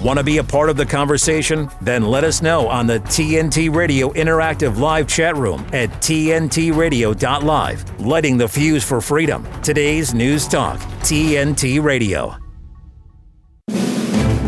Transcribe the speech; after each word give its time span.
Want 0.00 0.18
to 0.18 0.24
be 0.24 0.38
a 0.38 0.44
part 0.44 0.70
of 0.70 0.76
the 0.76 0.86
conversation? 0.86 1.68
Then 1.80 2.04
let 2.04 2.22
us 2.22 2.40
know 2.40 2.68
on 2.68 2.86
the 2.86 3.00
TNT 3.00 3.74
Radio 3.74 4.10
Interactive 4.10 4.78
Live 4.78 5.08
chat 5.08 5.36
room 5.36 5.66
at 5.72 5.90
TNTRadio.live. 5.90 8.00
Lighting 8.00 8.38
the 8.38 8.46
fuse 8.46 8.84
for 8.84 9.00
freedom. 9.00 9.44
Today's 9.60 10.14
News 10.14 10.46
Talk, 10.46 10.78
TNT 11.00 11.82
Radio. 11.82 12.36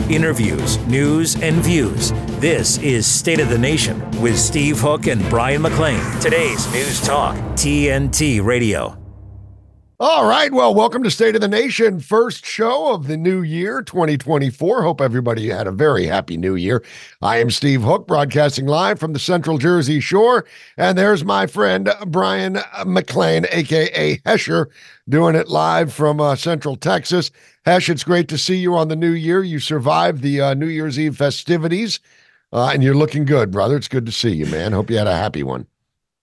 Interviews, 0.08 0.78
news, 0.86 1.34
and 1.42 1.56
views. 1.56 2.12
This 2.38 2.78
is 2.78 3.04
State 3.06 3.40
of 3.40 3.48
the 3.48 3.58
Nation 3.58 4.08
with 4.20 4.38
Steve 4.38 4.78
Hook 4.78 5.08
and 5.08 5.20
Brian 5.28 5.62
McLean. 5.62 6.00
Today's 6.20 6.72
News 6.72 7.00
Talk, 7.00 7.34
TNT 7.56 8.44
Radio. 8.44 8.99
All 10.02 10.24
right. 10.24 10.50
Well, 10.50 10.74
welcome 10.74 11.02
to 11.02 11.10
State 11.10 11.34
of 11.34 11.42
the 11.42 11.46
Nation, 11.46 12.00
first 12.00 12.46
show 12.46 12.94
of 12.94 13.06
the 13.06 13.18
new 13.18 13.42
year, 13.42 13.82
2024. 13.82 14.82
Hope 14.82 14.98
everybody 14.98 15.50
had 15.50 15.66
a 15.66 15.72
very 15.72 16.06
happy 16.06 16.38
new 16.38 16.54
year. 16.54 16.82
I 17.20 17.36
am 17.36 17.50
Steve 17.50 17.82
Hook, 17.82 18.06
broadcasting 18.06 18.64
live 18.64 18.98
from 18.98 19.12
the 19.12 19.18
Central 19.18 19.58
Jersey 19.58 20.00
Shore. 20.00 20.46
And 20.78 20.96
there's 20.96 21.22
my 21.22 21.46
friend 21.46 21.92
Brian 22.06 22.60
McLean, 22.86 23.44
aka 23.50 24.16
Hesher, 24.24 24.68
doing 25.06 25.34
it 25.34 25.48
live 25.48 25.92
from 25.92 26.18
uh, 26.18 26.34
Central 26.34 26.76
Texas. 26.76 27.30
Hesh, 27.66 27.90
it's 27.90 28.02
great 28.02 28.28
to 28.28 28.38
see 28.38 28.56
you 28.56 28.74
on 28.76 28.88
the 28.88 28.96
new 28.96 29.12
year. 29.12 29.42
You 29.42 29.60
survived 29.60 30.22
the 30.22 30.40
uh, 30.40 30.54
New 30.54 30.68
Year's 30.68 30.98
Eve 30.98 31.18
festivities, 31.18 32.00
uh, 32.54 32.70
and 32.72 32.82
you're 32.82 32.94
looking 32.94 33.26
good, 33.26 33.50
brother. 33.50 33.76
It's 33.76 33.86
good 33.86 34.06
to 34.06 34.12
see 34.12 34.32
you, 34.32 34.46
man. 34.46 34.72
Hope 34.72 34.88
you 34.88 34.96
had 34.96 35.08
a 35.08 35.14
happy 35.14 35.42
one. 35.42 35.66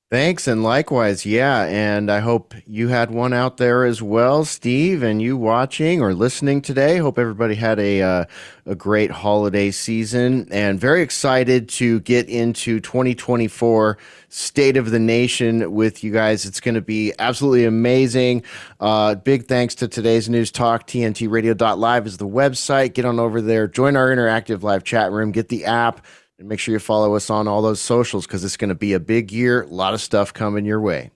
Thanks, 0.10 0.48
and 0.48 0.64
likewise, 0.64 1.26
yeah. 1.26 1.66
And 1.66 2.10
I 2.10 2.20
hope 2.22 2.54
you 2.66 2.88
had 2.88 3.12
one 3.12 3.34
out 3.34 3.58
there 3.58 3.84
as 3.84 4.02
well, 4.02 4.46
Steve, 4.46 5.04
and 5.04 5.22
you 5.22 5.36
watching 5.36 6.02
or 6.02 6.14
listening 6.14 6.62
today. 6.62 6.96
Hope 6.96 7.20
everybody 7.20 7.56
had 7.56 7.78
a 7.78 8.02
uh, 8.02 8.26
a 8.66 8.74
great 8.74 9.12
holiday 9.12 9.70
season, 9.70 10.48
and 10.50 10.80
very 10.80 11.02
excited 11.02 11.68
to 11.70 12.00
get 12.00 12.30
into 12.30 12.80
2024 12.80 13.98
State 14.30 14.78
of 14.78 14.92
the 14.92 15.00
Nation 15.00 15.74
with 15.74 16.06
you 16.06 16.14
guys. 16.14 16.46
It's 16.46 16.62
going 16.62 16.76
to 16.76 16.82
be 16.82 17.12
absolutely 17.20 17.66
amazing. 17.66 18.44
Uh, 18.80 19.16
big 19.16 19.48
thanks 19.48 19.76
to 19.76 19.90
today's 19.90 20.30
news 20.30 20.52
talk. 20.52 20.88
TNTRadio.live 20.88 22.08
is 22.08 22.16
the 22.16 22.26
website. 22.26 22.94
Get 22.94 23.04
on 23.04 23.20
over 23.20 23.42
there, 23.42 23.68
join 23.68 23.98
our 23.98 24.08
interactive 24.08 24.64
live 24.64 24.86
chat 24.86 25.12
room, 25.12 25.34
get 25.34 25.50
the 25.50 25.66
app 25.66 26.06
and 26.40 26.48
make 26.48 26.60
sure 26.60 26.74
you 26.74 26.80
follow 26.80 27.16
us 27.16 27.30
on 27.30 27.48
all 27.48 27.62
those 27.62 27.82
socials 27.82 28.28
because 28.28 28.44
it's 28.44 28.58
going 28.58 28.70
to 28.70 28.76
be 28.76 28.94
a 28.94 29.00
big 29.00 29.32
year. 29.32 29.64
A 29.64 29.68
lot 29.68 29.94
of 29.94 30.02
stuff 30.02 30.34
coming 30.34 30.66
your 30.66 30.80
way. 30.80 31.12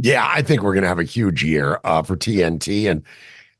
Yeah, 0.00 0.28
I 0.28 0.42
think 0.42 0.62
we're 0.62 0.74
going 0.74 0.82
to 0.82 0.88
have 0.88 0.98
a 0.98 1.04
huge 1.04 1.44
year 1.44 1.80
uh, 1.84 2.02
for 2.02 2.16
TNT 2.16 2.90
and 2.90 3.02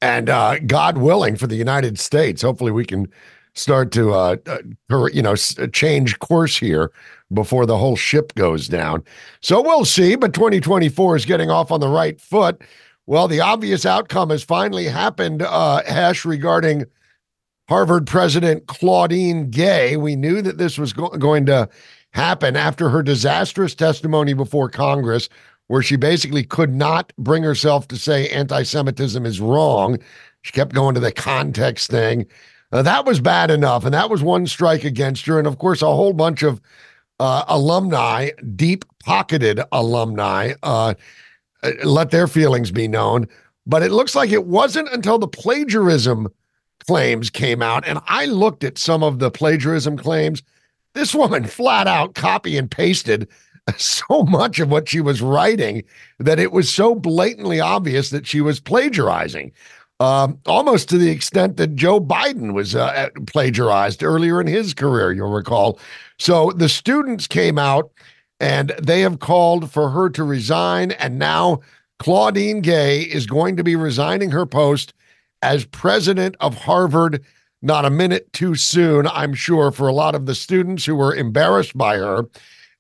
and 0.01 0.29
uh, 0.29 0.59
God 0.59 0.99
willing 0.99 1.37
for 1.37 1.47
the 1.47 1.57
United 1.57 1.99
States. 1.99 2.43
Hopefully, 2.43 2.73
we 2.73 2.85
can 2.85 3.09
start 3.55 3.93
to 3.93 4.13
uh, 4.13 4.37
uh 4.47 5.07
you 5.13 5.23
know 5.23 5.37
change 5.37 6.19
course 6.19 6.59
here 6.59 6.91
before 7.33 7.67
the 7.67 7.79
whole 7.79 7.97
ship 7.97 8.35
goes 8.35 8.69
down. 8.69 9.03
So 9.41 9.63
we'll 9.63 9.85
see. 9.85 10.17
But 10.17 10.35
2024 10.35 11.17
is 11.17 11.25
getting 11.25 11.51
off 11.51 11.71
on 11.71 11.81
the 11.81 11.89
right 11.89 12.21
foot. 12.21 12.63
Well, 13.07 13.29
the 13.29 13.41
obvious 13.41 13.85
outcome 13.85 14.31
has 14.31 14.43
finally 14.43 14.87
happened, 14.87 15.43
uh, 15.43 15.83
Hesh, 15.85 16.25
regarding 16.25 16.87
Harvard 17.69 18.07
President 18.07 18.67
Claudine 18.67 19.51
Gay. 19.51 19.97
We 19.97 20.17
knew 20.17 20.43
that 20.43 20.59
this 20.59 20.79
was 20.79 20.93
go- 20.93 21.09
going 21.11 21.47
to 21.47 21.69
happen 22.13 22.57
after 22.57 22.89
her 22.89 23.03
disastrous 23.03 23.75
testimony 23.75 24.35
before 24.35 24.69
Congress, 24.69 25.29
where 25.69 25.83
she 25.83 25.97
basically 25.97 26.45
could 26.45 26.75
not 26.75 27.13
bring 27.19 27.43
herself 27.43 27.89
to 27.89 27.97
say 27.97 28.29
anti 28.29 28.63
Semitism 28.63 29.25
is 29.25 29.41
wrong. 29.41 29.99
She 30.43 30.53
kept 30.53 30.75
going 30.75 30.95
to 30.95 31.01
the 31.01 31.13
context 31.13 31.91
thing. 31.91 32.27
Uh, 32.71 32.83
that 32.83 33.07
was 33.07 33.21
bad 33.21 33.51
enough. 33.51 33.85
And 33.85 33.95
that 33.95 34.11
was 34.11 34.23
one 34.23 34.47
strike 34.47 34.85
against 34.85 35.25
her. 35.27 35.39
And 35.39 35.47
of 35.47 35.59
course, 35.59 35.81
a 35.81 35.87
whole 35.87 36.13
bunch 36.13 36.43
of 36.43 36.61
uh, 37.19 37.45
alumni, 37.49 38.31
deep 38.57 38.85
pocketed 39.05 39.61
alumni, 39.73 40.53
uh, 40.63 40.95
uh 41.63 41.73
let 41.85 42.11
their 42.11 42.27
feelings 42.27 42.71
be 42.71 42.89
known. 42.89 43.27
But 43.67 43.83
it 43.83 43.93
looks 43.93 44.15
like 44.15 44.31
it 44.31 44.47
wasn't 44.47 44.93
until 44.93 45.19
the 45.19 45.29
plagiarism 45.29 46.29
claims 46.87 47.31
came 47.31 47.63
out, 47.63 47.87
and 47.87 47.99
I 48.07 48.27
looked 48.27 48.65
at 48.65 48.79
some 48.79 49.03
of 49.03 49.19
the 49.19 49.31
plagiarism 49.31 49.97
claims. 49.97 50.43
This 50.95 51.15
woman 51.15 51.45
flat 51.45 51.87
out 51.87 52.15
copy 52.15 52.57
and 52.57 52.71
pasted 52.71 53.29
so 53.77 54.23
much 54.25 54.61
of 54.61 54.71
what 54.71 54.89
she 54.89 55.01
was 55.01 55.23
writing 55.23 55.85
that 56.19 56.39
it 56.39 56.53
was 56.53 56.73
so 56.73 56.95
blatantly 56.95 57.61
obvious 57.61 58.11
that 58.11 58.27
she 58.27 58.41
was 58.41 58.61
plagiarizing. 58.61 59.53
Um, 60.01 60.39
almost 60.47 60.89
to 60.89 60.99
the 60.99 61.11
extent 61.11 61.57
that 61.57 61.77
Joe 61.77 62.01
Biden 62.01 62.53
was 62.53 62.75
uh, 62.75 63.09
plagiarized 63.27 64.03
earlier 64.03 64.41
in 64.41 64.47
his 64.47 64.75
career, 64.75 65.13
you'll 65.13 65.31
recall. 65.31 65.79
So 66.19 66.51
the 66.51 66.69
students 66.69 67.27
came 67.27 67.59
out 67.59 67.91
and 68.41 68.71
they 68.83 69.01
have 69.03 69.21
called 69.21 69.71
for 69.71 69.91
her 69.91 70.11
to 70.11 70.25
resign. 70.25 70.91
And 70.93 71.19
now 71.19 71.61
Claudine 72.01 72.61
Gay 72.61 73.03
is 73.03 73.27
going 73.27 73.57
to 73.57 73.65
be 73.65 73.77
resigning 73.77 74.33
her 74.33 74.47
post 74.47 74.93
as 75.45 75.67
president 75.67 76.37
of 76.41 76.57
Harvard. 76.57 77.23
Not 77.61 77.85
a 77.85 77.91
minute 77.91 78.33
too 78.33 78.55
soon, 78.55 79.07
I'm 79.07 79.35
sure, 79.35 79.71
for 79.71 79.89
a 79.89 79.93
lot 79.93 80.15
of 80.15 80.27
the 80.27 80.35
students 80.35 80.85
who 80.85 80.97
were 80.97 81.15
embarrassed 81.15 81.77
by 81.77 81.97
her. 81.97 82.25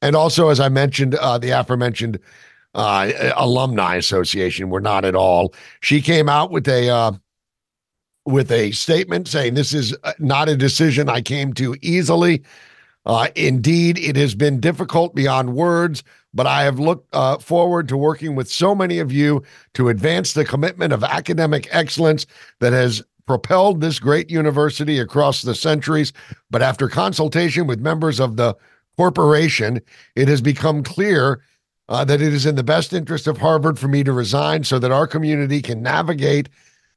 And 0.02 0.16
also, 0.16 0.48
as 0.48 0.60
I 0.60 0.68
mentioned, 0.68 1.14
uh, 1.14 1.38
the 1.38 1.50
aforementioned 1.50 2.18
uh, 2.74 3.12
alumni 3.36 3.96
association 3.96 4.68
were 4.68 4.80
not 4.80 5.04
at 5.04 5.14
all. 5.14 5.54
She 5.80 6.02
came 6.02 6.28
out 6.28 6.50
with 6.50 6.68
a 6.68 6.90
uh, 6.90 7.12
with 8.26 8.50
a 8.50 8.72
statement 8.72 9.28
saying 9.28 9.54
this 9.54 9.72
is 9.72 9.96
uh, 10.02 10.12
not 10.18 10.48
a 10.48 10.56
decision 10.56 11.08
I 11.08 11.20
came 11.20 11.52
to 11.54 11.76
easily. 11.82 12.42
Uh, 13.06 13.28
indeed, 13.36 13.98
it 13.98 14.16
has 14.16 14.34
been 14.34 14.60
difficult 14.60 15.14
beyond 15.14 15.54
words, 15.54 16.02
but 16.34 16.46
I 16.46 16.64
have 16.64 16.78
looked 16.78 17.08
uh, 17.14 17.38
forward 17.38 17.88
to 17.88 17.96
working 17.96 18.34
with 18.34 18.50
so 18.50 18.74
many 18.74 18.98
of 18.98 19.12
you 19.12 19.42
to 19.74 19.88
advance 19.88 20.32
the 20.32 20.44
commitment 20.44 20.92
of 20.92 21.04
academic 21.04 21.68
excellence 21.70 22.26
that 22.60 22.72
has 22.72 23.02
propelled 23.26 23.80
this 23.80 23.98
great 23.98 24.30
university 24.30 24.98
across 24.98 25.42
the 25.42 25.54
centuries. 25.54 26.12
But 26.50 26.60
after 26.60 26.88
consultation 26.88 27.66
with 27.66 27.80
members 27.80 28.20
of 28.20 28.36
the 28.36 28.54
corporation, 28.96 29.80
it 30.14 30.28
has 30.28 30.40
become 30.40 30.82
clear 30.82 31.40
uh, 31.88 32.04
that 32.04 32.20
it 32.20 32.32
is 32.32 32.46
in 32.46 32.56
the 32.56 32.62
best 32.62 32.92
interest 32.92 33.26
of 33.26 33.38
Harvard 33.38 33.78
for 33.78 33.88
me 33.88 34.02
to 34.04 34.12
resign 34.12 34.64
so 34.64 34.78
that 34.78 34.92
our 34.92 35.06
community 35.06 35.62
can 35.62 35.82
navigate 35.82 36.48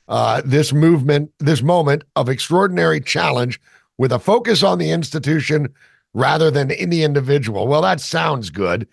uh, 0.07 0.41
this 0.45 0.71
movement, 0.71 1.31
this 1.39 1.61
moment 1.61 2.03
of 2.15 2.29
extraordinary 2.29 3.01
challenge 3.01 3.59
with 3.97 4.11
a 4.11 4.19
focus 4.19 4.63
on 4.63 4.79
the 4.79 4.91
institution 4.91 5.67
rather 6.13 6.49
than 6.49 6.71
in 6.71 6.89
the 6.89 7.03
individual. 7.03 7.67
Well, 7.67 7.81
that 7.81 7.99
sounds 7.99 8.49
good. 8.49 8.87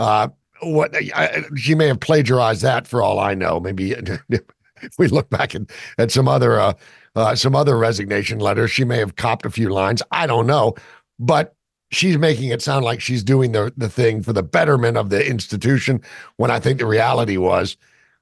Uh, 0.00 0.28
what 0.62 0.94
I, 0.96 1.44
she 1.56 1.74
may 1.74 1.86
have 1.88 2.00
plagiarized 2.00 2.62
that 2.62 2.86
for 2.86 3.02
all 3.02 3.18
I 3.18 3.34
know. 3.34 3.60
Maybe 3.60 3.92
if 3.92 4.18
we 4.98 5.08
look 5.08 5.28
back 5.28 5.54
at, 5.54 5.62
at 5.98 6.10
some 6.10 6.26
other 6.26 6.58
uh, 6.58 6.72
uh, 7.14 7.34
some 7.34 7.54
other 7.54 7.76
resignation 7.76 8.38
letters, 8.38 8.70
she 8.70 8.84
may 8.84 8.96
have 8.98 9.16
copped 9.16 9.44
a 9.44 9.50
few 9.50 9.68
lines. 9.68 10.02
I 10.10 10.26
don't 10.26 10.46
know, 10.46 10.74
but 11.18 11.54
she's 11.90 12.16
making 12.16 12.48
it 12.48 12.62
sound 12.62 12.84
like 12.84 13.00
she's 13.00 13.22
doing 13.22 13.52
the 13.52 13.72
the 13.76 13.90
thing 13.90 14.22
for 14.22 14.32
the 14.32 14.42
betterment 14.42 14.96
of 14.96 15.10
the 15.10 15.24
institution. 15.26 16.00
When 16.36 16.50
I 16.50 16.60
think 16.60 16.78
the 16.78 16.86
reality 16.86 17.36
was, 17.36 17.76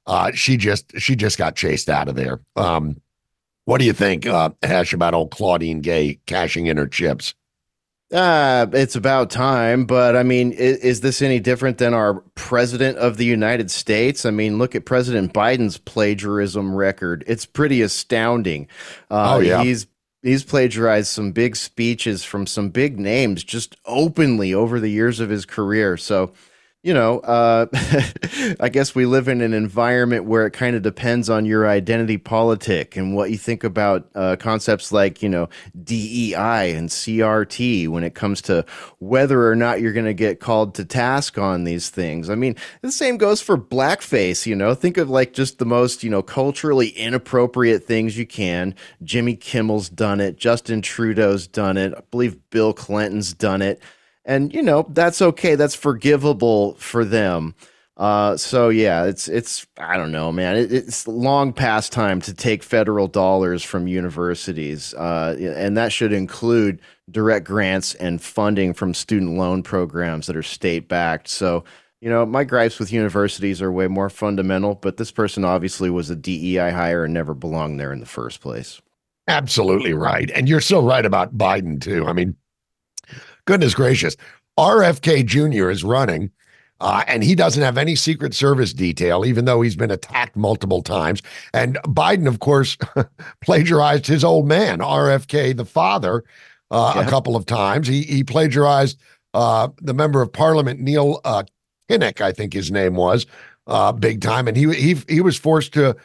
uh, 0.07 0.33
she 0.33 0.57
just 0.57 0.99
she 0.99 1.15
just 1.15 1.39
got 1.39 1.55
chased 1.55 1.89
out 1.89 2.09
of 2.09 2.17
there. 2.17 2.41
Um, 2.57 3.01
what 3.67 3.79
do 3.79 3.85
you 3.85 3.93
think, 3.93 4.27
uh, 4.27 4.51
Hesh, 4.63 4.95
about 4.95 5.13
old 5.13 5.31
Claudine 5.31 5.81
Gay 5.83 6.19
cashing 6.27 6.67
in 6.67 6.79
her 6.79 6.89
chips? 6.89 7.35
Uh, 8.11 8.67
it's 8.73 8.97
about 8.97 9.29
time, 9.29 9.85
but 9.85 10.17
I 10.17 10.23
mean, 10.23 10.53
is, 10.53 10.79
is, 10.79 11.01
this 11.03 11.21
any 11.21 11.41
different 11.41 11.77
than 11.77 11.93
our 11.93 12.15
president 12.35 12.97
of 12.97 13.19
the 13.19 13.27
United 13.27 13.71
States? 13.71 14.25
I 14.25 14.31
mean, 14.31 14.57
look 14.57 14.75
at 14.75 14.87
President 14.87 15.35
Biden's 15.35 15.77
plagiarism 15.77 16.75
record. 16.75 17.23
It's 17.27 17.45
pretty 17.45 17.83
astounding. 17.83 18.67
Uh, 19.11 19.35
oh, 19.35 19.41
yeah. 19.41 19.63
He's 19.63 19.87
he's 20.23 20.43
plagiarized 20.43 21.09
some 21.09 21.33
big 21.33 21.55
speeches 21.55 22.25
from 22.25 22.47
some 22.47 22.71
big 22.71 22.99
names 22.99 23.45
just 23.45 23.77
openly 23.85 24.55
over 24.55 24.81
the 24.81 24.91
years 24.91 25.21
of 25.21 25.29
his 25.29 25.45
career. 25.45 25.99
So 25.99 26.33
you 26.85 26.95
know, 26.95 27.19
uh, 27.21 27.67
I 28.61 28.69
guess 28.69 28.95
we 28.95 29.05
live 29.05 29.27
in 29.27 29.41
an 29.41 29.53
environment 29.53 30.27
where 30.27 30.47
it 30.47 30.53
kind 30.53 30.77
of 30.77 30.83
depends 30.83 31.29
on 31.29 31.45
your 31.45 31.67
identity 31.67 32.19
politic 32.19 32.97
and 32.97 33.17
what 33.17 33.33
you 33.33 33.37
think 33.37 33.65
about 33.65 34.09
uh, 34.15 34.37
concepts 34.39 34.93
like, 34.93 35.21
you 35.21 35.29
know, 35.29 35.49
DEI 35.83 36.73
and 36.77 36.89
CRT 36.89 37.89
when 37.89 38.05
it 38.05 38.15
comes 38.15 38.41
to 38.43 38.65
whether 39.01 39.49
or 39.49 39.57
not 39.57 39.81
you're 39.81 39.93
going 39.93 40.07
to 40.07 40.15
get 40.15 40.39
called 40.39 40.77
to 40.77 40.85
task 40.85 41.37
on 41.37 41.65
these 41.65 41.91
things. 41.91 42.31
I 42.31 42.37
mean, 42.37 42.55
the 42.83 42.93
same 42.93 43.17
goes 43.17 43.41
for 43.41 43.59
blackface, 43.59 44.47
you 44.47 44.55
know, 44.55 44.73
think 44.73 44.99
of 44.99 45.11
like 45.11 45.33
just 45.33 45.59
the 45.59 45.67
most, 45.67 46.05
you 46.05 46.11
know, 46.11 46.23
culturally 46.23 46.91
inappropriate 46.91 47.85
things 47.85 48.17
you 48.17 48.27
can. 48.27 48.73
Jimmy 49.03 49.35
Kimmel's 49.35 49.89
done 49.89 50.21
it, 50.21 50.37
Justin 50.37 50.81
Trudeau's 50.81 51.49
done 51.49 51.77
it, 51.77 51.93
I 51.97 52.03
believe 52.13 52.39
Bill 52.51 52.73
Clinton's 52.73 53.35
done 53.35 53.63
it 53.63 53.83
and 54.29 54.55
you 54.55 54.63
know 54.63 54.87
that's 54.91 55.23
okay 55.23 55.57
that's 55.57 55.77
forgivable 55.77 56.75
for 56.77 57.05
them 57.05 57.55
Uh, 57.99 58.37
so 58.37 58.69
yeah, 58.71 59.05
it's 59.07 59.27
it's 59.29 59.67
I 59.79 59.97
don't 59.97 60.13
know, 60.13 60.31
man. 60.33 60.57
It, 60.57 60.73
it's 60.73 61.09
long 61.09 61.53
past 61.53 61.93
time 61.93 62.21
to 62.23 62.33
take 62.35 62.63
federal 62.63 63.09
dollars 63.09 63.65
from 63.65 63.89
universities, 63.89 64.95
uh, 64.95 65.37
and 65.57 65.77
that 65.77 65.93
should 65.93 66.13
include 66.13 66.81
direct 67.11 67.47
grants 67.47 67.95
and 67.97 68.23
funding 68.23 68.73
from 68.75 68.95
student 68.95 69.37
loan 69.37 69.65
programs 69.65 70.29
that 70.29 70.37
are 70.37 70.45
state 70.45 70.89
backed. 70.89 71.29
So 71.29 71.65
you 72.01 72.09
know, 72.09 72.25
my 72.25 72.45
gripes 72.45 72.79
with 72.79 72.93
universities 72.93 73.61
are 73.61 73.73
way 73.73 73.89
more 73.89 74.11
fundamental, 74.11 74.77
but 74.77 74.97
this 74.99 75.11
person 75.11 75.45
obviously 75.45 75.91
was 75.91 76.11
a 76.11 76.17
DEI 76.17 76.71
hire 76.71 77.05
and 77.05 77.13
never 77.15 77.35
belonged 77.35 77.81
there 77.81 77.93
in 77.93 78.01
the 78.01 78.07
first 78.07 78.41
place. 78.41 78.81
Absolutely 79.29 79.93
right, 79.93 80.31
and 80.31 80.49
you're 80.49 80.61
so 80.61 80.81
right 80.81 81.05
about 81.05 81.37
Biden 81.37 81.81
too. 81.81 82.07
I 82.07 82.13
mean, 82.15 82.35
goodness 83.49 83.75
gracious, 83.75 84.15
RFK 84.59 85.25
Jr. 85.25 85.71
is 85.71 85.83
running 85.83 86.31
uh, 86.83 87.03
and 87.09 87.25
he 87.25 87.35
doesn't 87.35 87.63
have 87.63 87.79
any 87.79 87.97
Secret 87.97 88.35
Service 88.35 88.75
detail, 88.75 89.25
even 89.25 89.47
though 89.47 89.63
he's 89.63 89.75
been 89.75 89.91
attacked 89.91 90.37
multiple 90.37 90.83
times. 90.83 91.23
And 91.55 91.77
Biden, 91.85 92.29
of 92.29 92.41
course, 92.41 92.77
plagiarized 93.41 94.07
his 94.07 94.23
old 94.23 94.47
man, 94.47 94.81
RFK, 94.81 95.57
the 95.57 95.65
father, 95.65 96.25
uh, 96.71 96.93
yeah. 96.95 97.07
a 97.07 97.09
couple 97.09 97.37
of 97.37 97.47
times. 97.47 97.89
He, 97.89 98.03
he 98.03 98.23
plagiarized 98.23 99.01
uh, 99.33 99.69
the 99.81 99.95
member 99.95 100.21
of 100.21 100.31
parliament, 100.31 100.79
Neil 100.79 101.23
uh, 101.25 101.45
Kinnock, 101.91 102.21
I 102.21 102.33
think 102.33 102.53
his 102.53 102.71
name 102.71 102.97
was, 102.97 103.25
uh, 103.67 103.93
big 103.93 104.21
time. 104.21 104.47
And 104.47 104.59
he, 104.59 104.71
he, 104.75 104.97
he 105.09 105.23
was 105.23 105.39
forced 105.39 105.73
to 105.73 105.97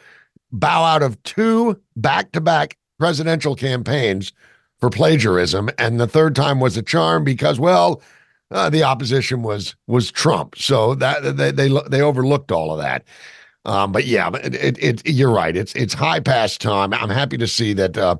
bow 0.50 0.82
out 0.82 1.02
of 1.02 1.22
two 1.24 1.78
back 1.94 2.32
to 2.32 2.40
back 2.40 2.78
presidential 2.98 3.54
campaigns 3.54 4.32
for 4.80 4.90
plagiarism. 4.90 5.70
And 5.78 6.00
the 6.00 6.06
third 6.06 6.34
time 6.34 6.60
was 6.60 6.76
a 6.76 6.82
charm 6.82 7.24
because, 7.24 7.58
well, 7.58 8.02
uh, 8.50 8.70
the 8.70 8.82
opposition 8.82 9.42
was 9.42 9.74
was 9.86 10.10
Trump. 10.10 10.56
So 10.56 10.94
that 10.96 11.36
they 11.36 11.50
they 11.50 11.68
they 11.88 12.00
overlooked 12.00 12.52
all 12.52 12.70
of 12.72 12.78
that. 12.78 13.04
Um, 13.64 13.92
but 13.92 14.04
yeah, 14.04 14.30
it, 14.42 14.54
it, 14.54 14.78
it, 14.78 15.08
you're 15.08 15.30
right. 15.32 15.56
It's 15.56 15.74
it's 15.74 15.94
high 15.94 16.20
past 16.20 16.60
time. 16.60 16.92
I'm 16.92 17.08
happy 17.08 17.38
to 17.38 17.46
see 17.46 17.72
that 17.74 17.96
uh, 17.96 18.16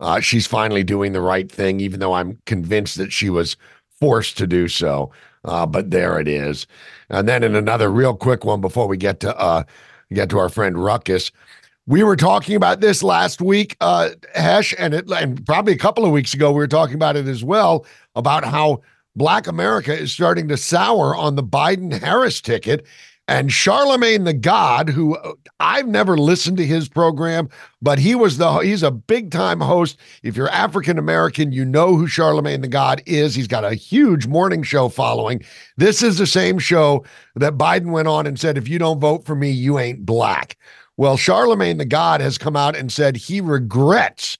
uh, 0.00 0.20
she's 0.20 0.46
finally 0.46 0.84
doing 0.84 1.12
the 1.12 1.22
right 1.22 1.50
thing, 1.50 1.80
even 1.80 2.00
though 2.00 2.12
I'm 2.12 2.38
convinced 2.44 2.98
that 2.98 3.12
she 3.12 3.30
was 3.30 3.56
forced 3.98 4.36
to 4.38 4.46
do 4.46 4.68
so. 4.68 5.10
Uh, 5.44 5.66
but 5.66 5.90
there 5.90 6.18
it 6.18 6.28
is. 6.28 6.66
And 7.08 7.28
then 7.28 7.42
in 7.42 7.54
another 7.54 7.90
real 7.90 8.14
quick 8.14 8.44
one 8.44 8.60
before 8.60 8.86
we 8.86 8.96
get 8.96 9.20
to 9.20 9.36
uh, 9.38 9.64
get 10.12 10.28
to 10.30 10.38
our 10.38 10.48
friend 10.48 10.82
Ruckus. 10.82 11.30
We 11.86 12.02
were 12.02 12.16
talking 12.16 12.56
about 12.56 12.80
this 12.80 13.02
last 13.02 13.42
week, 13.42 13.76
uh, 13.80 14.10
Hesh, 14.34 14.74
and 14.78 14.94
it, 14.94 15.10
and 15.10 15.44
probably 15.44 15.74
a 15.74 15.78
couple 15.78 16.06
of 16.06 16.12
weeks 16.12 16.32
ago 16.32 16.50
we 16.50 16.58
were 16.58 16.66
talking 16.66 16.94
about 16.94 17.16
it 17.16 17.28
as 17.28 17.44
well 17.44 17.84
about 18.14 18.44
how 18.44 18.80
Black 19.16 19.46
America 19.46 19.96
is 19.96 20.10
starting 20.10 20.48
to 20.48 20.56
sour 20.56 21.14
on 21.14 21.34
the 21.36 21.42
Biden 21.42 21.92
Harris 21.92 22.40
ticket. 22.40 22.86
And 23.26 23.50
Charlemagne 23.50 24.24
the 24.24 24.34
God, 24.34 24.90
who 24.90 25.16
uh, 25.16 25.32
I've 25.58 25.88
never 25.88 26.18
listened 26.18 26.58
to 26.58 26.66
his 26.66 26.90
program, 26.90 27.48
but 27.80 27.98
he 27.98 28.14
was 28.14 28.36
the 28.36 28.58
he's 28.58 28.82
a 28.82 28.90
big 28.90 29.30
time 29.30 29.60
host. 29.60 29.98
If 30.22 30.36
you're 30.36 30.50
African 30.50 30.98
American, 30.98 31.50
you 31.50 31.64
know 31.64 31.96
who 31.96 32.06
Charlemagne 32.06 32.60
the 32.60 32.68
God 32.68 33.02
is. 33.06 33.34
He's 33.34 33.48
got 33.48 33.64
a 33.64 33.74
huge 33.74 34.26
morning 34.26 34.62
show 34.62 34.90
following. 34.90 35.42
This 35.78 36.02
is 36.02 36.18
the 36.18 36.26
same 36.26 36.58
show 36.58 37.04
that 37.36 37.56
Biden 37.56 37.92
went 37.92 38.08
on 38.08 38.26
and 38.26 38.38
said, 38.38 38.58
if 38.58 38.68
you 38.68 38.78
don't 38.78 39.00
vote 39.00 39.24
for 39.24 39.34
me, 39.34 39.50
you 39.50 39.78
ain't 39.78 40.04
black. 40.04 40.58
Well, 40.96 41.16
Charlemagne 41.16 41.78
the 41.78 41.84
God 41.84 42.20
has 42.20 42.38
come 42.38 42.56
out 42.56 42.76
and 42.76 42.92
said 42.92 43.16
he 43.16 43.40
regrets 43.40 44.38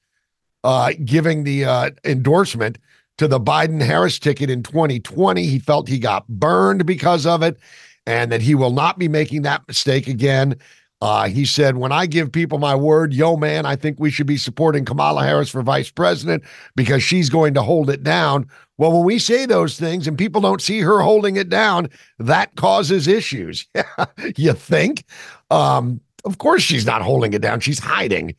uh, 0.63 0.93
giving 1.05 1.45
the 1.45 1.65
uh, 1.65 1.91
endorsement 2.05 2.79
to 3.19 3.29
the 3.29 3.41
Biden 3.41 3.83
Harris 3.83 4.19
ticket 4.19 4.51
in 4.51 4.63
2020. 4.63 5.47
He 5.47 5.59
felt 5.59 5.89
he 5.89 5.99
got 5.99 6.27
burned 6.29 6.87
because 6.87 7.27
of 7.27 7.43
it 7.43 7.59
and 8.07 8.31
that 8.33 8.43
he 8.43 8.55
will 8.55 8.71
not 8.71 8.99
be 8.99 9.09
making 9.09 9.43
that 9.43 9.67
mistake 9.69 10.09
again. 10.09 10.57
Uh, 11.01 11.29
he 11.29 11.45
said, 11.45 11.77
When 11.77 11.93
I 11.93 12.07
give 12.07 12.33
people 12.33 12.59
my 12.59 12.75
word, 12.75 13.13
yo, 13.13 13.37
man, 13.37 13.67
I 13.67 13.77
think 13.77 14.01
we 14.01 14.11
should 14.11 14.27
be 14.27 14.37
supporting 14.37 14.85
Kamala 14.85 15.25
Harris 15.25 15.51
for 15.51 15.63
vice 15.63 15.91
president 15.91 16.45
because 16.77 17.03
she's 17.03 17.29
going 17.29 17.53
to 17.55 17.63
hold 17.63 17.91
it 17.91 18.03
down. 18.03 18.49
Well, 18.79 18.93
when 18.93 19.05
we 19.05 19.19
say 19.19 19.45
those 19.45 19.79
things 19.79 20.09
and 20.09 20.17
people 20.17 20.41
don't 20.41 20.63
see 20.63 20.81
her 20.81 21.01
holding 21.01 21.37
it 21.37 21.49
down, 21.49 21.91
that 22.19 22.57
causes 22.57 23.07
issues. 23.07 23.67
you 24.37 24.55
think? 24.55 25.05
Um, 25.51 26.01
of 26.25 26.39
course, 26.39 26.63
she's 26.63 26.87
not 26.87 27.03
holding 27.03 27.33
it 27.33 27.43
down, 27.43 27.61
she's 27.61 27.79
hiding. 27.79 28.35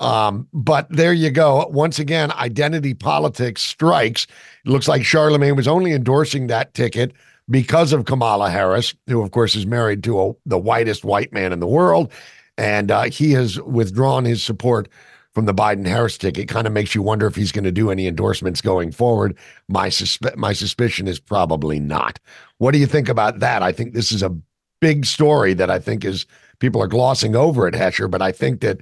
Um, 0.00 0.46
but 0.52 0.88
there 0.90 1.12
you 1.12 1.30
go. 1.30 1.66
Once 1.68 1.98
again, 1.98 2.30
identity 2.32 2.94
politics 2.94 3.62
strikes. 3.62 4.26
It 4.64 4.70
looks 4.70 4.88
like 4.88 5.04
Charlemagne 5.04 5.56
was 5.56 5.68
only 5.68 5.92
endorsing 5.92 6.48
that 6.48 6.74
ticket 6.74 7.12
because 7.48 7.92
of 7.92 8.04
Kamala 8.04 8.50
Harris, 8.50 8.94
who, 9.06 9.22
of 9.22 9.30
course, 9.30 9.54
is 9.54 9.66
married 9.66 10.02
to 10.04 10.20
a, 10.20 10.32
the 10.44 10.58
whitest 10.58 11.04
white 11.04 11.32
man 11.32 11.52
in 11.52 11.60
the 11.60 11.66
world. 11.66 12.12
And 12.58 12.90
uh, 12.90 13.04
he 13.04 13.32
has 13.32 13.60
withdrawn 13.62 14.24
his 14.24 14.42
support 14.42 14.88
from 15.32 15.46
the 15.46 15.54
Biden 15.54 15.86
Harris 15.86 16.18
ticket. 16.18 16.48
Kind 16.48 16.66
of 16.66 16.72
makes 16.72 16.94
you 16.94 17.02
wonder 17.02 17.26
if 17.26 17.36
he's 17.36 17.52
going 17.52 17.64
to 17.64 17.72
do 17.72 17.90
any 17.90 18.06
endorsements 18.06 18.60
going 18.60 18.90
forward. 18.90 19.36
My, 19.68 19.88
suspe- 19.88 20.36
my 20.36 20.52
suspicion 20.52 21.06
is 21.08 21.20
probably 21.20 21.78
not. 21.78 22.18
What 22.58 22.72
do 22.72 22.78
you 22.78 22.86
think 22.86 23.08
about 23.08 23.40
that? 23.40 23.62
I 23.62 23.72
think 23.72 23.94
this 23.94 24.12
is 24.12 24.22
a 24.22 24.36
big 24.80 25.06
story 25.06 25.54
that 25.54 25.70
I 25.70 25.78
think 25.78 26.04
is 26.04 26.26
people 26.58 26.82
are 26.82 26.88
glossing 26.88 27.36
over 27.36 27.66
at 27.66 27.74
Hesher, 27.74 28.08
but 28.08 28.22
I 28.22 28.32
think 28.32 28.60
that 28.60 28.80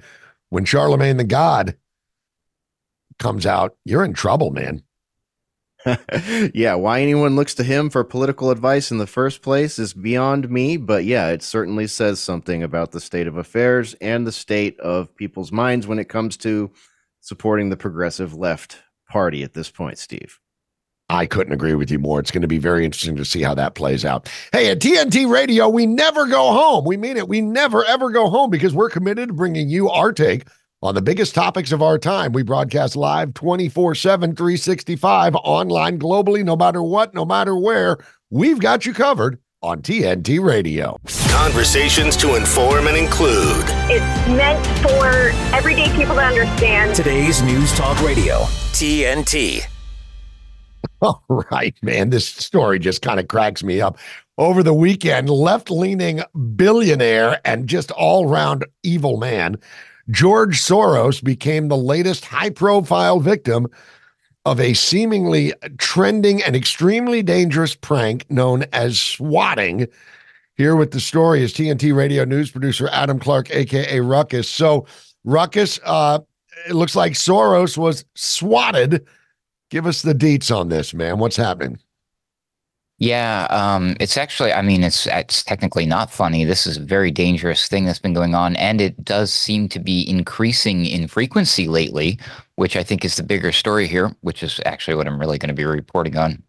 when 0.49 0.65
Charlemagne 0.65 1.17
the 1.17 1.23
God 1.23 1.77
comes 3.19 3.45
out, 3.45 3.75
you're 3.85 4.03
in 4.05 4.13
trouble, 4.13 4.51
man. 4.51 4.83
yeah, 6.53 6.73
why 6.73 7.01
anyone 7.01 7.35
looks 7.35 7.53
to 7.55 7.63
him 7.63 7.89
for 7.89 8.03
political 8.03 8.49
advice 8.49 8.89
in 8.89 8.97
the 8.97 9.05
first 9.05 9.41
place 9.41 9.77
is 9.77 9.93
beyond 9.93 10.49
me, 10.49 10.77
but 10.77 11.05
yeah, 11.05 11.29
it 11.29 11.43
certainly 11.43 11.85
says 11.85 12.19
something 12.19 12.63
about 12.63 12.91
the 12.91 12.99
state 12.99 13.27
of 13.27 13.37
affairs 13.37 13.93
and 14.01 14.25
the 14.25 14.31
state 14.31 14.79
of 14.79 15.15
people's 15.15 15.51
minds 15.51 15.85
when 15.85 15.99
it 15.99 16.09
comes 16.09 16.37
to 16.37 16.71
supporting 17.21 17.69
the 17.69 17.77
progressive 17.77 18.33
left 18.33 18.79
party 19.09 19.43
at 19.43 19.53
this 19.53 19.69
point, 19.69 19.99
Steve. 19.99 20.39
I 21.09 21.25
couldn't 21.25 21.53
agree 21.53 21.75
with 21.75 21.91
you 21.91 21.99
more. 21.99 22.19
It's 22.19 22.31
going 22.31 22.41
to 22.41 22.47
be 22.47 22.57
very 22.57 22.83
interesting 22.83 23.15
to 23.17 23.25
see 23.25 23.41
how 23.43 23.53
that 23.55 23.75
plays 23.75 24.03
out. 24.03 24.29
Hey, 24.51 24.69
at 24.71 24.79
TNT 24.79 25.29
Radio, 25.29 25.69
we 25.69 25.85
never 25.85 26.25
go 26.25 26.51
home. 26.51 26.83
We 26.85 26.97
mean 26.97 27.17
it. 27.17 27.27
We 27.27 27.41
never, 27.41 27.85
ever 27.85 28.09
go 28.09 28.29
home 28.29 28.49
because 28.49 28.73
we're 28.73 28.89
committed 28.89 29.27
to 29.29 29.33
bringing 29.33 29.69
you 29.69 29.89
our 29.89 30.11
take 30.11 30.47
on 30.81 30.95
the 30.95 31.01
biggest 31.01 31.35
topics 31.35 31.71
of 31.71 31.81
our 31.81 31.99
time. 31.99 32.31
We 32.31 32.43
broadcast 32.43 32.95
live 32.95 33.33
24 33.35 33.95
7, 33.95 34.35
365, 34.35 35.35
online 35.35 35.99
globally, 35.99 36.43
no 36.43 36.55
matter 36.55 36.81
what, 36.81 37.13
no 37.13 37.25
matter 37.25 37.55
where. 37.55 37.97
We've 38.31 38.59
got 38.59 38.85
you 38.85 38.93
covered 38.93 39.39
on 39.61 39.81
TNT 39.81 40.43
Radio. 40.43 40.97
Conversations 41.29 42.15
to 42.17 42.35
inform 42.35 42.87
and 42.87 42.97
include. 42.97 43.65
It's 43.89 44.27
meant 44.29 44.65
for 44.81 45.29
everyday 45.55 45.91
people 45.95 46.15
to 46.15 46.21
understand. 46.21 46.95
Today's 46.95 47.41
News 47.43 47.73
Talk 47.73 48.01
Radio, 48.01 48.41
TNT. 48.73 49.65
All 51.01 51.23
right, 51.51 51.75
man. 51.81 52.09
This 52.09 52.27
story 52.27 52.79
just 52.79 53.01
kind 53.01 53.19
of 53.19 53.27
cracks 53.27 53.63
me 53.63 53.81
up. 53.81 53.97
Over 54.37 54.63
the 54.63 54.73
weekend, 54.73 55.29
left 55.29 55.71
leaning 55.71 56.21
billionaire 56.55 57.39
and 57.45 57.67
just 57.67 57.91
all 57.91 58.27
round 58.27 58.65
evil 58.83 59.17
man, 59.17 59.57
George 60.09 60.61
Soros 60.61 61.23
became 61.23 61.67
the 61.67 61.77
latest 61.77 62.25
high 62.25 62.49
profile 62.49 63.19
victim 63.19 63.67
of 64.45 64.59
a 64.59 64.73
seemingly 64.73 65.53
trending 65.77 66.43
and 66.43 66.55
extremely 66.55 67.23
dangerous 67.23 67.75
prank 67.75 68.29
known 68.29 68.65
as 68.73 68.99
swatting. 68.99 69.87
Here 70.55 70.75
with 70.75 70.91
the 70.91 70.99
story 70.99 71.41
is 71.41 71.53
TNT 71.53 71.95
radio 71.95 72.25
news 72.25 72.51
producer 72.51 72.87
Adam 72.91 73.19
Clark, 73.19 73.49
aka 73.51 73.99
Ruckus. 74.01 74.49
So, 74.49 74.85
Ruckus, 75.23 75.79
uh, 75.83 76.19
it 76.67 76.73
looks 76.73 76.95
like 76.95 77.13
Soros 77.13 77.77
was 77.77 78.05
swatted 78.15 79.05
Give 79.69 79.87
us 79.87 80.01
the 80.01 80.13
deets 80.13 80.55
on 80.55 80.69
this, 80.69 80.93
man. 80.93 81.17
What's 81.17 81.37
happening? 81.37 81.79
Yeah, 82.97 83.47
um, 83.49 83.97
it's 83.99 84.15
actually, 84.15 84.53
I 84.53 84.61
mean, 84.61 84.81
it's 84.81 85.05
it's 85.07 85.43
technically 85.43 85.85
not 85.85 86.09
funny. 86.09 86.45
This 86.45 86.65
is 86.65 86.77
a 86.77 86.81
very 86.81 87.11
dangerous 87.11 87.67
thing 87.67 87.83
that's 87.83 87.99
been 87.99 88.13
going 88.13 88.35
on, 88.35 88.55
and 88.55 88.79
it 88.79 89.03
does 89.03 89.33
seem 89.33 89.67
to 89.69 89.79
be 89.79 90.09
increasing 90.09 90.85
in 90.85 91.09
frequency 91.09 91.67
lately, 91.67 92.17
which 92.55 92.77
I 92.77 92.83
think 92.83 93.03
is 93.03 93.17
the 93.17 93.23
bigger 93.23 93.51
story 93.51 93.85
here, 93.87 94.15
which 94.21 94.43
is 94.43 94.61
actually 94.65 94.95
what 94.95 95.07
I'm 95.07 95.19
really 95.19 95.37
going 95.37 95.49
to 95.49 95.53
be 95.53 95.65
reporting 95.65 96.15
on. 96.15 96.41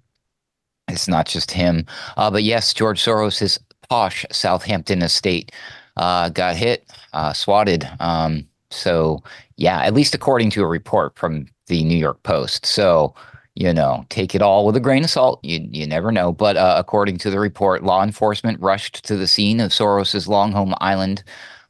It's 0.86 1.08
not 1.08 1.26
just 1.26 1.50
him, 1.50 1.84
uh, 2.16 2.30
but 2.30 2.44
yes, 2.44 2.72
George 2.72 3.02
Soros, 3.02 3.40
his 3.40 3.58
posh 3.88 4.24
Southampton 4.30 5.02
estate, 5.02 5.50
uh, 5.96 6.28
got 6.28 6.54
hit, 6.54 6.88
uh, 7.12 7.32
swatted. 7.32 7.88
Um, 7.98 8.46
so 8.70 9.20
yeah, 9.56 9.80
at 9.82 9.94
least 9.94 10.14
according 10.14 10.50
to 10.50 10.62
a 10.62 10.66
report 10.66 11.16
from 11.16 11.46
the 11.66 11.82
New 11.84 11.96
York 11.96 12.22
Post. 12.22 12.66
So, 12.66 13.14
you 13.54 13.72
know, 13.72 14.04
take 14.10 14.34
it 14.34 14.42
all 14.42 14.66
with 14.66 14.76
a 14.76 14.80
grain 14.80 15.04
of 15.04 15.10
salt. 15.10 15.40
You, 15.42 15.66
you 15.70 15.86
never 15.86 16.12
know. 16.12 16.32
But 16.32 16.56
uh, 16.56 16.76
according 16.78 17.18
to 17.18 17.30
the 17.30 17.40
report, 17.40 17.82
law 17.82 18.02
enforcement 18.02 18.60
rushed 18.60 19.04
to 19.06 19.16
the 19.16 19.26
scene 19.26 19.60
of 19.60 19.72
Soros's 19.72 20.26
Longholm 20.26 20.74
Island 20.80 21.24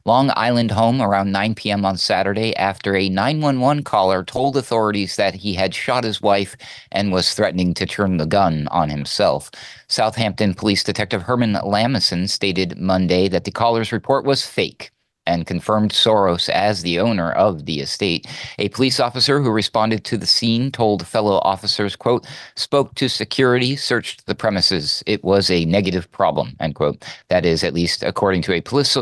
Long 0.07 0.31
Island 0.37 0.71
home 0.71 1.01
around 1.01 1.33
9 1.33 1.53
p.m. 1.55 1.83
on 1.83 1.97
Saturday 1.97 2.55
after 2.55 2.95
a 2.95 3.09
911 3.09 3.83
caller 3.83 4.23
told 4.23 4.55
authorities 4.55 5.17
that 5.17 5.35
he 5.35 5.53
had 5.53 5.75
shot 5.75 6.05
his 6.05 6.21
wife 6.21 6.55
and 6.93 7.11
was 7.11 7.33
threatening 7.33 7.73
to 7.73 7.85
turn 7.85 8.15
the 8.15 8.25
gun 8.25 8.69
on 8.69 8.89
himself. 8.89 9.51
Southampton 9.89 10.53
Police 10.53 10.81
Detective 10.81 11.23
Herman 11.23 11.55
Lamison 11.55 12.29
stated 12.29 12.77
Monday 12.77 13.27
that 13.27 13.43
the 13.43 13.51
caller's 13.51 13.91
report 13.91 14.23
was 14.23 14.47
fake 14.47 14.91
and 15.27 15.45
confirmed 15.45 15.91
Soros 15.91 16.49
as 16.49 16.81
the 16.81 16.99
owner 16.99 17.31
of 17.33 17.65
the 17.65 17.81
estate. 17.81 18.25
A 18.57 18.69
police 18.69 18.99
officer 18.99 19.41
who 19.41 19.51
responded 19.51 20.03
to 20.05 20.17
the 20.17 20.25
scene 20.25 20.71
told 20.71 21.05
fellow 21.05 21.39
officers, 21.43 21.95
quote, 21.95 22.25
spoke 22.55 22.95
to 22.95 23.09
security, 23.09 23.75
searched 23.75 24.25
the 24.25 24.35
premises. 24.35 25.03
It 25.05 25.23
was 25.23 25.51
a 25.51 25.65
negative 25.65 26.11
problem, 26.11 26.55
end 26.59 26.75
quote. 26.75 27.05
That 27.29 27.45
is, 27.45 27.63
at 27.63 27.73
least 27.73 28.01
according 28.01 28.41
to 28.43 28.53
a 28.53 28.61
police 28.61 28.97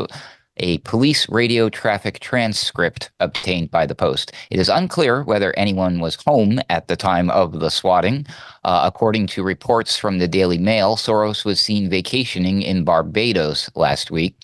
a 0.58 0.78
police 0.78 1.28
radio 1.28 1.68
traffic 1.68 2.18
transcript 2.20 3.10
obtained 3.20 3.70
by 3.70 3.86
the 3.86 3.94
Post. 3.94 4.32
It 4.50 4.58
is 4.58 4.68
unclear 4.68 5.22
whether 5.22 5.56
anyone 5.56 6.00
was 6.00 6.16
home 6.26 6.60
at 6.70 6.88
the 6.88 6.96
time 6.96 7.30
of 7.30 7.60
the 7.60 7.70
swatting. 7.70 8.26
Uh, 8.66 8.80
according 8.82 9.28
to 9.28 9.44
reports 9.44 9.96
from 9.96 10.18
the 10.18 10.26
Daily 10.26 10.58
Mail, 10.58 10.96
Soros 10.96 11.44
was 11.44 11.60
seen 11.60 11.88
vacationing 11.88 12.62
in 12.62 12.82
Barbados 12.82 13.70
last 13.76 14.10
week. 14.10 14.34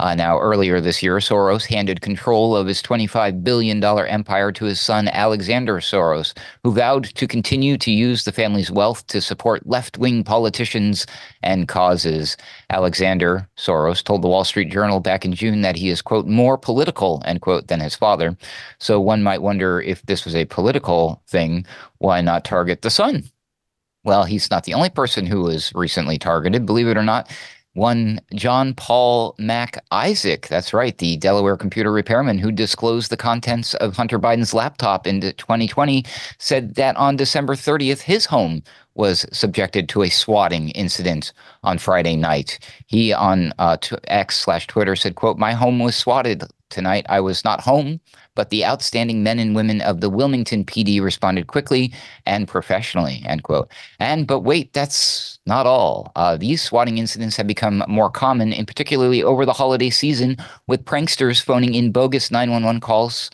Uh, 0.00 0.16
now, 0.16 0.36
earlier 0.40 0.80
this 0.80 1.00
year, 1.00 1.18
Soros 1.18 1.64
handed 1.64 2.00
control 2.00 2.56
of 2.56 2.66
his 2.66 2.82
$25 2.82 3.44
billion 3.44 3.82
empire 3.84 4.50
to 4.50 4.64
his 4.64 4.80
son, 4.80 5.06
Alexander 5.06 5.76
Soros, 5.76 6.36
who 6.64 6.72
vowed 6.72 7.04
to 7.04 7.28
continue 7.28 7.78
to 7.78 7.92
use 7.92 8.24
the 8.24 8.32
family's 8.32 8.68
wealth 8.68 9.06
to 9.06 9.20
support 9.20 9.64
left 9.64 9.96
wing 9.96 10.24
politicians 10.24 11.06
and 11.44 11.68
causes. 11.68 12.36
Alexander 12.70 13.48
Soros 13.56 14.02
told 14.02 14.22
the 14.22 14.28
Wall 14.28 14.42
Street 14.42 14.72
Journal 14.72 14.98
back 14.98 15.24
in 15.24 15.32
June 15.32 15.60
that 15.62 15.76
he 15.76 15.88
is, 15.88 16.02
quote, 16.02 16.26
more 16.26 16.58
political, 16.58 17.22
end 17.26 17.42
quote, 17.42 17.68
than 17.68 17.78
his 17.78 17.94
father. 17.94 18.36
So 18.80 19.00
one 19.00 19.22
might 19.22 19.40
wonder 19.40 19.80
if 19.80 20.02
this 20.06 20.24
was 20.24 20.34
a 20.34 20.46
political 20.46 21.22
thing, 21.28 21.64
why 21.98 22.20
not 22.22 22.44
target 22.44 22.82
the 22.82 22.90
son? 22.90 23.30
Well, 24.04 24.24
he's 24.24 24.50
not 24.50 24.64
the 24.64 24.74
only 24.74 24.90
person 24.90 25.26
who 25.26 25.42
was 25.42 25.72
recently 25.74 26.18
targeted, 26.18 26.66
believe 26.66 26.88
it 26.88 26.96
or 26.96 27.02
not. 27.02 27.30
One 27.74 28.20
John 28.34 28.74
Paul 28.74 29.36
Mac 29.38 29.78
Isaac, 29.92 30.48
that's 30.48 30.72
right, 30.72 30.96
the 30.98 31.16
Delaware 31.16 31.56
computer 31.56 31.92
repairman 31.92 32.38
who 32.38 32.50
disclosed 32.50 33.10
the 33.10 33.16
contents 33.16 33.74
of 33.74 33.96
Hunter 33.96 34.18
Biden's 34.18 34.52
laptop 34.52 35.06
in 35.06 35.20
2020, 35.20 36.04
said 36.38 36.74
that 36.74 36.96
on 36.96 37.16
December 37.16 37.54
30th, 37.54 38.00
his 38.00 38.26
home 38.26 38.62
was 38.94 39.24
subjected 39.32 39.88
to 39.90 40.02
a 40.02 40.08
swatting 40.08 40.70
incident 40.70 41.32
on 41.62 41.78
Friday 41.78 42.16
night. 42.16 42.58
He 42.86 43.12
on 43.12 43.52
uh, 43.60 43.76
X 44.08 44.38
slash 44.38 44.66
Twitter 44.66 44.96
said, 44.96 45.14
"quote 45.14 45.38
My 45.38 45.52
home 45.52 45.78
was 45.78 45.94
swatted 45.94 46.42
tonight. 46.70 47.06
I 47.08 47.20
was 47.20 47.44
not 47.44 47.60
home, 47.60 48.00
but 48.38 48.50
the 48.50 48.64
outstanding 48.64 49.22
men 49.22 49.38
and 49.38 49.56
women 49.56 49.80
of 49.80 50.00
the 50.00 50.08
Wilmington 50.08 50.64
PD 50.64 51.02
responded 51.02 51.48
quickly 51.48 51.92
and 52.24 52.46
professionally." 52.46 53.22
End 53.26 53.42
quote. 53.42 53.68
And 53.98 54.26
but 54.26 54.40
wait, 54.40 54.72
that's 54.72 55.38
not 55.46 55.66
all. 55.66 56.12
Uh, 56.14 56.36
these 56.36 56.62
swatting 56.62 56.98
incidents 56.98 57.36
have 57.36 57.48
become 57.48 57.82
more 57.88 58.10
common, 58.10 58.52
in 58.52 58.66
particularly 58.66 59.22
over 59.22 59.44
the 59.44 59.52
holiday 59.52 59.90
season, 59.90 60.36
with 60.68 60.84
pranksters 60.84 61.42
phoning 61.42 61.74
in 61.74 61.90
bogus 61.92 62.30
911 62.30 62.80
calls 62.80 63.30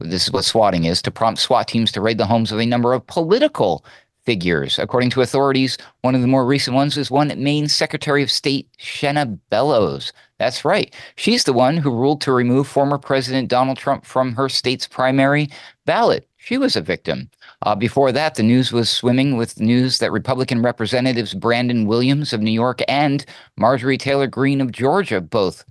this 0.00 0.26
is 0.26 0.32
what 0.32 0.44
swatting 0.44 0.84
is 0.84 1.02
to 1.02 1.10
prompt 1.10 1.40
SWAT 1.40 1.66
teams 1.66 1.90
to 1.92 2.00
raid 2.00 2.18
the 2.18 2.26
homes 2.26 2.52
of 2.52 2.60
a 2.60 2.66
number 2.66 2.92
of 2.92 3.06
political 3.06 3.84
figures. 4.28 4.78
According 4.78 5.08
to 5.08 5.22
authorities, 5.22 5.78
one 6.02 6.14
of 6.14 6.20
the 6.20 6.26
more 6.26 6.44
recent 6.44 6.76
ones 6.76 6.98
is 6.98 7.10
one 7.10 7.32
Maine 7.42 7.66
Secretary 7.66 8.22
of 8.22 8.30
State 8.30 8.68
Shenna 8.78 9.38
Bellows. 9.48 10.12
That's 10.36 10.66
right. 10.66 10.94
She's 11.16 11.44
the 11.44 11.54
one 11.54 11.78
who 11.78 11.90
ruled 11.90 12.20
to 12.20 12.32
remove 12.32 12.68
former 12.68 12.98
President 12.98 13.48
Donald 13.48 13.78
Trump 13.78 14.04
from 14.04 14.34
her 14.34 14.50
state's 14.50 14.86
primary 14.86 15.48
ballot. 15.86 16.28
She 16.36 16.58
was 16.58 16.76
a 16.76 16.82
victim. 16.82 17.30
Uh, 17.62 17.74
before 17.74 18.12
that, 18.12 18.34
the 18.34 18.42
news 18.42 18.70
was 18.70 18.90
swimming 18.90 19.38
with 19.38 19.60
news 19.60 19.98
that 19.98 20.12
Republican 20.12 20.60
Representatives 20.60 21.32
Brandon 21.32 21.86
Williams 21.86 22.34
of 22.34 22.42
New 22.42 22.50
York 22.50 22.82
and 22.86 23.24
Marjorie 23.56 23.96
Taylor 23.96 24.26
Greene 24.26 24.60
of 24.60 24.72
Georgia 24.72 25.22
both 25.22 25.64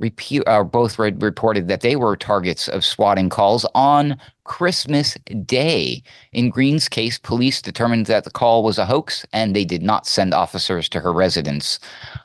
repeat, 0.00 0.42
uh, 0.46 0.64
both 0.64 0.98
re- 0.98 1.12
reported 1.12 1.68
that 1.68 1.80
they 1.80 1.96
were 1.96 2.16
targets 2.16 2.68
of 2.68 2.84
swatting 2.84 3.28
calls 3.28 3.64
on 3.74 4.18
Christmas 4.44 5.16
Day. 5.46 6.02
In 6.32 6.50
Greene's 6.50 6.88
case, 6.88 7.18
police 7.18 7.62
determined 7.62 8.06
that 8.06 8.24
the 8.24 8.30
call 8.30 8.62
was 8.62 8.78
a 8.78 8.86
hoax 8.86 9.24
and 9.32 9.54
they 9.54 9.64
did 9.64 9.82
not 9.82 10.06
send 10.06 10.34
officers 10.34 10.88
to 10.90 11.00
her 11.00 11.12
residence. 11.12 11.78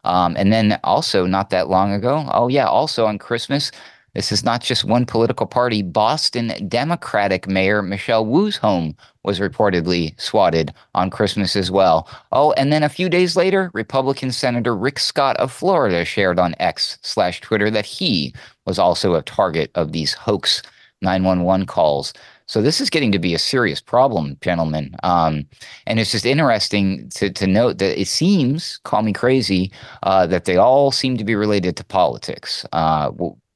Um, 0.04 0.36
and 0.38 0.52
then 0.52 0.80
also, 0.84 1.26
not 1.26 1.50
that 1.52 1.70
long 1.70 1.94
ago, 1.94 2.30
oh, 2.34 2.48
yeah, 2.48 2.68
also 2.68 3.06
on 3.06 3.18
Christmas, 3.18 3.72
this 4.20 4.34
is 4.34 4.44
not 4.44 4.60
just 4.60 4.84
one 4.84 5.06
political 5.06 5.46
party. 5.46 5.82
Boston 5.82 6.52
Democratic 6.68 7.48
Mayor 7.48 7.82
Michelle 7.82 8.26
Wu's 8.26 8.58
home 8.58 8.94
was 9.24 9.40
reportedly 9.40 10.20
swatted 10.20 10.74
on 10.94 11.10
Christmas 11.10 11.56
as 11.56 11.72
well. 11.72 12.06
Oh, 12.34 12.52
and 12.58 12.74
then 12.74 12.84
a 12.84 12.90
few 12.90 13.08
days 13.08 13.38
later, 13.38 13.72
Republican 13.74 14.34
Senator 14.34 14.76
Rick 14.76 15.00
Scott 15.00 15.38
of 15.38 15.54
Florida 15.54 16.04
shared 16.04 16.38
on 16.38 16.54
X 16.60 16.98
slash 17.02 17.40
Twitter 17.40 17.72
that 17.72 17.86
he 17.86 18.34
was 18.66 18.78
also 18.78 19.14
a 19.14 19.22
target 19.22 19.72
of 19.76 19.94
these 19.94 20.12
hoax 20.12 20.64
911 21.02 21.66
calls. 21.66 22.12
So 22.46 22.62
this 22.62 22.82
is 22.82 22.90
getting 22.90 23.14
to 23.14 23.20
be 23.20 23.34
a 23.34 23.40
serious 23.40 23.80
problem, 23.80 24.36
gentlemen. 24.42 24.98
Um, 25.04 25.48
and 25.88 25.98
it's 25.98 26.12
just 26.12 26.26
interesting 26.26 27.08
to, 27.12 27.30
to 27.30 27.48
note 27.48 27.78
that 27.78 27.98
it 27.98 28.10
seems, 28.10 28.80
call 28.84 29.02
me 29.02 29.14
crazy, 29.14 29.72
uh, 30.04 30.28
that 30.28 30.44
they 30.44 30.58
all 30.58 30.92
seem 30.92 31.16
to 31.16 31.24
be 31.24 31.36
related 31.36 31.78
to 31.78 31.86
politics. 31.86 32.66
Uh, 32.74 33.12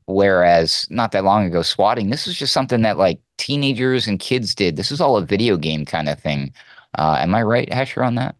whereas 0.05 0.87
not 0.89 1.11
that 1.11 1.23
long 1.23 1.45
ago, 1.45 1.61
swatting, 1.61 2.09
this 2.09 2.25
was 2.25 2.37
just 2.37 2.53
something 2.53 2.81
that 2.81 2.97
like 2.97 3.19
teenagers 3.37 4.07
and 4.07 4.19
kids 4.19 4.55
did. 4.55 4.75
This 4.75 4.91
was 4.91 5.01
all 5.01 5.17
a 5.17 5.25
video 5.25 5.57
game 5.57 5.85
kind 5.85 6.09
of 6.09 6.19
thing. 6.19 6.53
Uh, 6.97 7.17
am 7.19 7.33
I 7.33 7.43
right, 7.43 7.69
Asher, 7.71 8.03
on 8.03 8.15
that? 8.15 8.35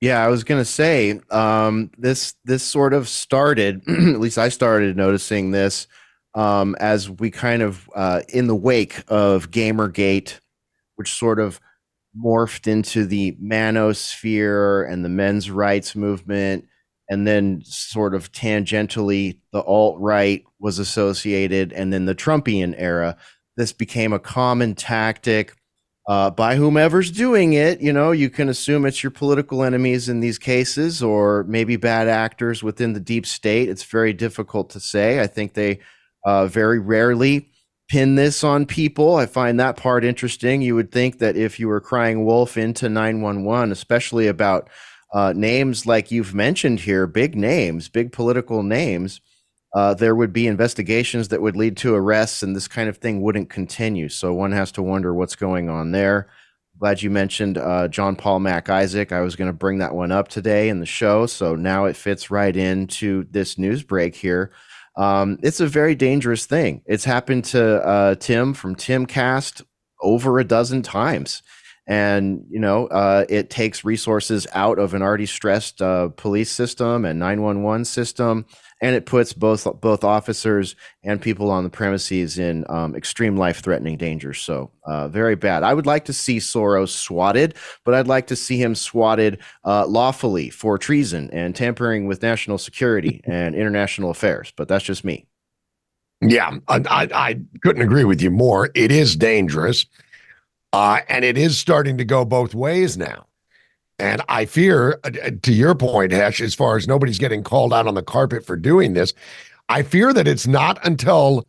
Yeah, 0.00 0.24
I 0.24 0.28
was 0.28 0.42
gonna 0.42 0.64
say 0.64 1.20
um, 1.30 1.90
this. 1.96 2.34
This 2.44 2.64
sort 2.64 2.92
of 2.92 3.08
started. 3.08 3.82
at 3.88 4.20
least 4.20 4.36
I 4.36 4.48
started 4.48 4.96
noticing 4.96 5.52
this 5.52 5.86
um, 6.34 6.74
as 6.80 7.08
we 7.08 7.30
kind 7.30 7.62
of 7.62 7.88
uh, 7.94 8.22
in 8.28 8.48
the 8.48 8.54
wake 8.56 9.04
of 9.08 9.50
Gamergate, 9.50 10.40
which 10.96 11.12
sort 11.12 11.38
of 11.38 11.60
morphed 12.18 12.66
into 12.66 13.06
the 13.06 13.32
manosphere 13.42 14.90
and 14.90 15.04
the 15.04 15.08
men's 15.08 15.50
rights 15.50 15.94
movement, 15.94 16.66
and 17.08 17.26
then 17.26 17.62
sort 17.64 18.14
of 18.14 18.32
tangentially 18.32 19.38
the 19.52 19.62
alt 19.62 19.98
right 20.00 20.44
was 20.58 20.78
associated, 20.78 21.72
and 21.72 21.92
then 21.92 22.06
the 22.06 22.14
Trumpian 22.14 22.74
era. 22.76 23.16
This 23.56 23.72
became 23.72 24.12
a 24.12 24.18
common 24.18 24.74
tactic 24.74 25.54
uh, 26.08 26.30
by 26.30 26.56
whomever's 26.56 27.10
doing 27.10 27.52
it. 27.52 27.80
You 27.80 27.92
know, 27.92 28.12
you 28.12 28.30
can 28.30 28.48
assume 28.48 28.86
it's 28.86 29.02
your 29.02 29.10
political 29.10 29.62
enemies 29.62 30.08
in 30.08 30.20
these 30.20 30.38
cases, 30.38 31.02
or 31.02 31.44
maybe 31.44 31.76
bad 31.76 32.08
actors 32.08 32.62
within 32.62 32.92
the 32.92 33.00
deep 33.00 33.26
state. 33.26 33.68
It's 33.68 33.84
very 33.84 34.12
difficult 34.12 34.70
to 34.70 34.80
say. 34.80 35.20
I 35.20 35.26
think 35.26 35.54
they 35.54 35.80
uh, 36.24 36.46
very 36.46 36.78
rarely 36.78 37.50
pin 37.88 38.14
this 38.14 38.42
on 38.42 38.64
people. 38.64 39.16
I 39.16 39.26
find 39.26 39.60
that 39.60 39.76
part 39.76 40.04
interesting. 40.04 40.62
You 40.62 40.74
would 40.74 40.90
think 40.90 41.18
that 41.18 41.36
if 41.36 41.60
you 41.60 41.68
were 41.68 41.80
crying 41.80 42.24
wolf 42.24 42.56
into 42.56 42.88
911, 42.88 43.70
especially 43.70 44.28
about 44.28 44.70
uh, 45.12 45.32
names 45.36 45.86
like 45.86 46.10
you've 46.10 46.34
mentioned 46.34 46.80
here, 46.80 47.06
big 47.06 47.36
names, 47.36 47.88
big 47.88 48.12
political 48.12 48.62
names, 48.62 49.20
uh, 49.74 49.94
there 49.94 50.14
would 50.14 50.32
be 50.32 50.46
investigations 50.46 51.28
that 51.28 51.40
would 51.40 51.56
lead 51.56 51.76
to 51.78 51.94
arrests 51.94 52.42
and 52.42 52.54
this 52.54 52.68
kind 52.68 52.88
of 52.88 52.98
thing 52.98 53.22
wouldn't 53.22 53.48
continue. 53.48 54.08
So 54.08 54.32
one 54.32 54.52
has 54.52 54.72
to 54.72 54.82
wonder 54.82 55.14
what's 55.14 55.36
going 55.36 55.68
on 55.70 55.92
there. 55.92 56.28
Glad 56.78 57.02
you 57.02 57.10
mentioned 57.10 57.58
uh, 57.58 57.88
John 57.88 58.16
Paul 58.16 58.40
Mac 58.40 58.68
Isaac. 58.68 59.12
I 59.12 59.20
was 59.20 59.36
going 59.36 59.48
to 59.48 59.52
bring 59.52 59.78
that 59.78 59.94
one 59.94 60.12
up 60.12 60.28
today 60.28 60.68
in 60.68 60.80
the 60.80 60.86
show. 60.86 61.26
So 61.26 61.54
now 61.54 61.84
it 61.84 61.96
fits 61.96 62.30
right 62.30 62.54
into 62.54 63.24
this 63.30 63.56
news 63.56 63.82
break 63.82 64.14
here. 64.14 64.50
Um, 64.96 65.38
it's 65.42 65.60
a 65.60 65.66
very 65.66 65.94
dangerous 65.94 66.44
thing. 66.44 66.82
It's 66.86 67.04
happened 67.04 67.44
to 67.46 67.86
uh, 67.86 68.14
Tim 68.16 68.52
from 68.52 68.76
Timcast 68.76 69.62
over 70.02 70.38
a 70.38 70.44
dozen 70.44 70.82
times. 70.82 71.42
And, 71.86 72.44
you 72.48 72.60
know, 72.60 72.86
uh, 72.86 73.24
it 73.28 73.50
takes 73.50 73.84
resources 73.84 74.46
out 74.52 74.78
of 74.78 74.94
an 74.94 75.02
already 75.02 75.26
stressed 75.26 75.82
uh, 75.82 76.08
police 76.10 76.50
system 76.50 77.04
and 77.04 77.18
911 77.18 77.84
system 77.84 78.46
and 78.82 78.96
it 78.96 79.06
puts 79.06 79.32
both 79.32 79.66
both 79.80 80.04
officers 80.04 80.74
and 81.04 81.22
people 81.22 81.50
on 81.50 81.64
the 81.64 81.70
premises 81.70 82.38
in 82.38 82.66
um, 82.68 82.94
extreme 82.96 83.36
life 83.36 83.62
threatening 83.62 83.96
danger. 83.96 84.34
So 84.34 84.72
uh, 84.84 85.08
very 85.08 85.36
bad. 85.36 85.62
I 85.62 85.72
would 85.72 85.86
like 85.86 86.04
to 86.06 86.12
see 86.12 86.38
Soros 86.38 86.88
swatted, 86.88 87.54
but 87.84 87.94
I'd 87.94 88.08
like 88.08 88.26
to 88.26 88.36
see 88.36 88.60
him 88.60 88.74
swatted 88.74 89.38
uh, 89.64 89.86
lawfully 89.86 90.50
for 90.50 90.76
treason 90.76 91.30
and 91.32 91.54
tampering 91.54 92.06
with 92.06 92.22
national 92.22 92.58
security 92.58 93.22
and 93.24 93.54
international 93.54 94.10
affairs. 94.10 94.52
But 94.54 94.68
that's 94.68 94.84
just 94.84 95.04
me. 95.04 95.26
Yeah, 96.20 96.58
I, 96.68 96.76
I, 96.76 97.08
I 97.14 97.40
couldn't 97.62 97.82
agree 97.82 98.04
with 98.04 98.20
you 98.20 98.30
more. 98.30 98.70
It 98.74 98.92
is 98.92 99.16
dangerous, 99.16 99.86
uh, 100.72 101.00
and 101.08 101.24
it 101.24 101.36
is 101.36 101.58
starting 101.58 101.98
to 101.98 102.04
go 102.04 102.24
both 102.24 102.54
ways 102.54 102.96
now. 102.96 103.26
And 103.98 104.22
I 104.28 104.46
fear, 104.46 104.98
uh, 105.04 105.10
uh, 105.22 105.30
to 105.42 105.52
your 105.52 105.74
point, 105.74 106.12
Hesh, 106.12 106.40
as 106.40 106.54
far 106.54 106.76
as 106.76 106.88
nobody's 106.88 107.18
getting 107.18 107.42
called 107.42 107.72
out 107.72 107.86
on 107.86 107.94
the 107.94 108.02
carpet 108.02 108.44
for 108.44 108.56
doing 108.56 108.94
this, 108.94 109.14
I 109.68 109.82
fear 109.82 110.12
that 110.12 110.26
it's 110.26 110.46
not 110.46 110.84
until 110.84 111.46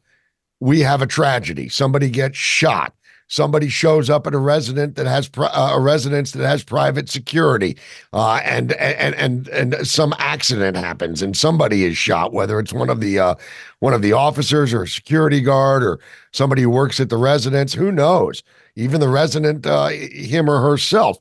we 0.59 0.81
have 0.81 1.01
a 1.01 1.07
tragedy, 1.07 1.67
somebody 1.67 2.09
gets 2.09 2.37
shot, 2.37 2.93
somebody 3.27 3.69
shows 3.69 4.09
up 4.09 4.27
at 4.27 4.33
a 4.33 4.39
resident 4.39 4.95
that 4.95 5.05
has 5.05 5.29
uh, 5.37 5.71
a 5.73 5.79
residence 5.79 6.31
that 6.31 6.47
has 6.47 6.63
private 6.63 7.09
security, 7.09 7.77
uh, 8.13 8.41
and 8.43 8.73
and 8.73 9.15
and 9.15 9.47
and 9.49 9.87
some 9.87 10.13
accident 10.17 10.77
happens 10.77 11.21
and 11.21 11.35
somebody 11.35 11.83
is 11.83 11.97
shot, 11.97 12.33
whether 12.33 12.59
it's 12.59 12.73
one 12.73 12.89
of 12.89 12.99
the 12.99 13.19
uh, 13.19 13.35
one 13.79 13.93
of 13.93 14.01
the 14.01 14.13
officers 14.13 14.73
or 14.73 14.83
a 14.83 14.87
security 14.87 15.41
guard 15.41 15.83
or 15.83 15.99
somebody 16.31 16.61
who 16.61 16.69
works 16.69 16.99
at 16.99 17.09
the 17.09 17.17
residence, 17.17 17.73
who 17.73 17.91
knows? 17.91 18.43
Even 18.75 18.99
the 18.99 19.09
resident, 19.09 19.65
uh, 19.65 19.89
him 19.89 20.49
or 20.49 20.61
herself. 20.61 21.17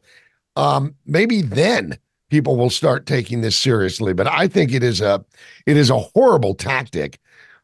Um, 0.57 0.95
maybe 1.07 1.43
then 1.43 1.99
people 2.33 2.57
will 2.57 2.71
start 2.71 3.05
taking 3.05 3.43
this 3.43 3.57
seriously. 3.57 4.15
But 4.15 4.27
I 4.27 4.49
think 4.49 4.73
it 4.73 4.83
is 4.83 5.01
a 5.03 5.25
it 5.67 5.77
is 5.77 5.91
a 5.91 5.99
horrible 5.99 6.55
tactic 6.55 7.19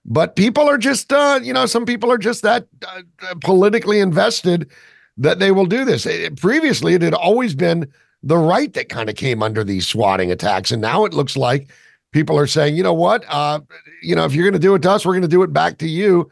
but 0.05 0.37
people 0.37 0.69
are 0.69 0.79
just, 0.79 1.13
uh, 1.13 1.41
you 1.43 1.53
know, 1.53 1.67
some 1.67 1.85
people 1.85 2.11
are 2.11 2.19
just 2.19 2.43
that 2.43 2.67
uh, 2.87 3.03
politically 3.43 4.01
invested 4.01 4.71
that 5.17 5.39
they 5.39 5.51
will 5.51 5.67
do 5.67 5.85
this. 5.85 6.07
It, 6.07 6.41
previously, 6.41 6.95
it 6.95 7.03
had 7.03 7.15
always 7.15 7.55
been 7.55 7.91
the 8.23 8.39
right 8.39 8.73
that 8.73 8.89
kind 8.89 9.11
of 9.11 9.17
came 9.17 9.43
under 9.43 9.63
these 9.65 9.87
swatting 9.87 10.31
attacks, 10.31 10.71
and 10.71 10.81
now 10.81 11.05
it 11.05 11.13
looks 11.13 11.37
like 11.37 11.71
people 12.13 12.39
are 12.39 12.47
saying, 12.47 12.77
you 12.77 12.83
know 12.83 12.95
what, 12.95 13.25
uh, 13.29 13.61
you 14.03 14.15
know, 14.15 14.25
if 14.25 14.35
you're 14.35 14.45
going 14.45 14.53
to 14.55 14.59
do 14.59 14.75
it 14.75 14.83
to 14.83 14.91
us, 14.91 15.05
we're 15.05 15.13
going 15.13 15.23
to 15.23 15.29
do 15.29 15.43
it 15.43 15.53
back 15.53 15.79
to 15.79 15.89
you. 15.89 16.31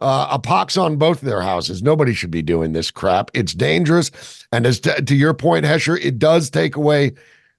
Uh, 0.00 0.26
a 0.32 0.38
pox 0.40 0.76
on 0.76 0.96
both 0.96 1.20
their 1.20 1.40
houses. 1.40 1.80
Nobody 1.80 2.14
should 2.14 2.32
be 2.32 2.42
doing 2.42 2.72
this 2.72 2.90
crap. 2.90 3.30
It's 3.32 3.54
dangerous, 3.54 4.10
and 4.52 4.66
as 4.66 4.80
to, 4.80 5.00
to 5.00 5.14
your 5.14 5.34
point, 5.34 5.64
Hesher, 5.64 5.96
it 5.96 6.18
does 6.18 6.50
take 6.50 6.74
away 6.74 7.12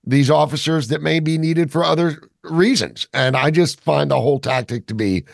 these 0.03 0.29
officers 0.29 0.89
that 0.89 1.01
may 1.01 1.19
be 1.19 1.37
needed 1.37 1.71
for 1.71 1.83
other 1.83 2.29
reasons. 2.49 3.07
And 3.13 3.35
I 3.35 3.51
just 3.51 3.81
find 3.81 4.11
the 4.11 4.21
whole 4.21 4.39
tactic 4.39 4.87
to 4.87 4.93
be 4.93 5.25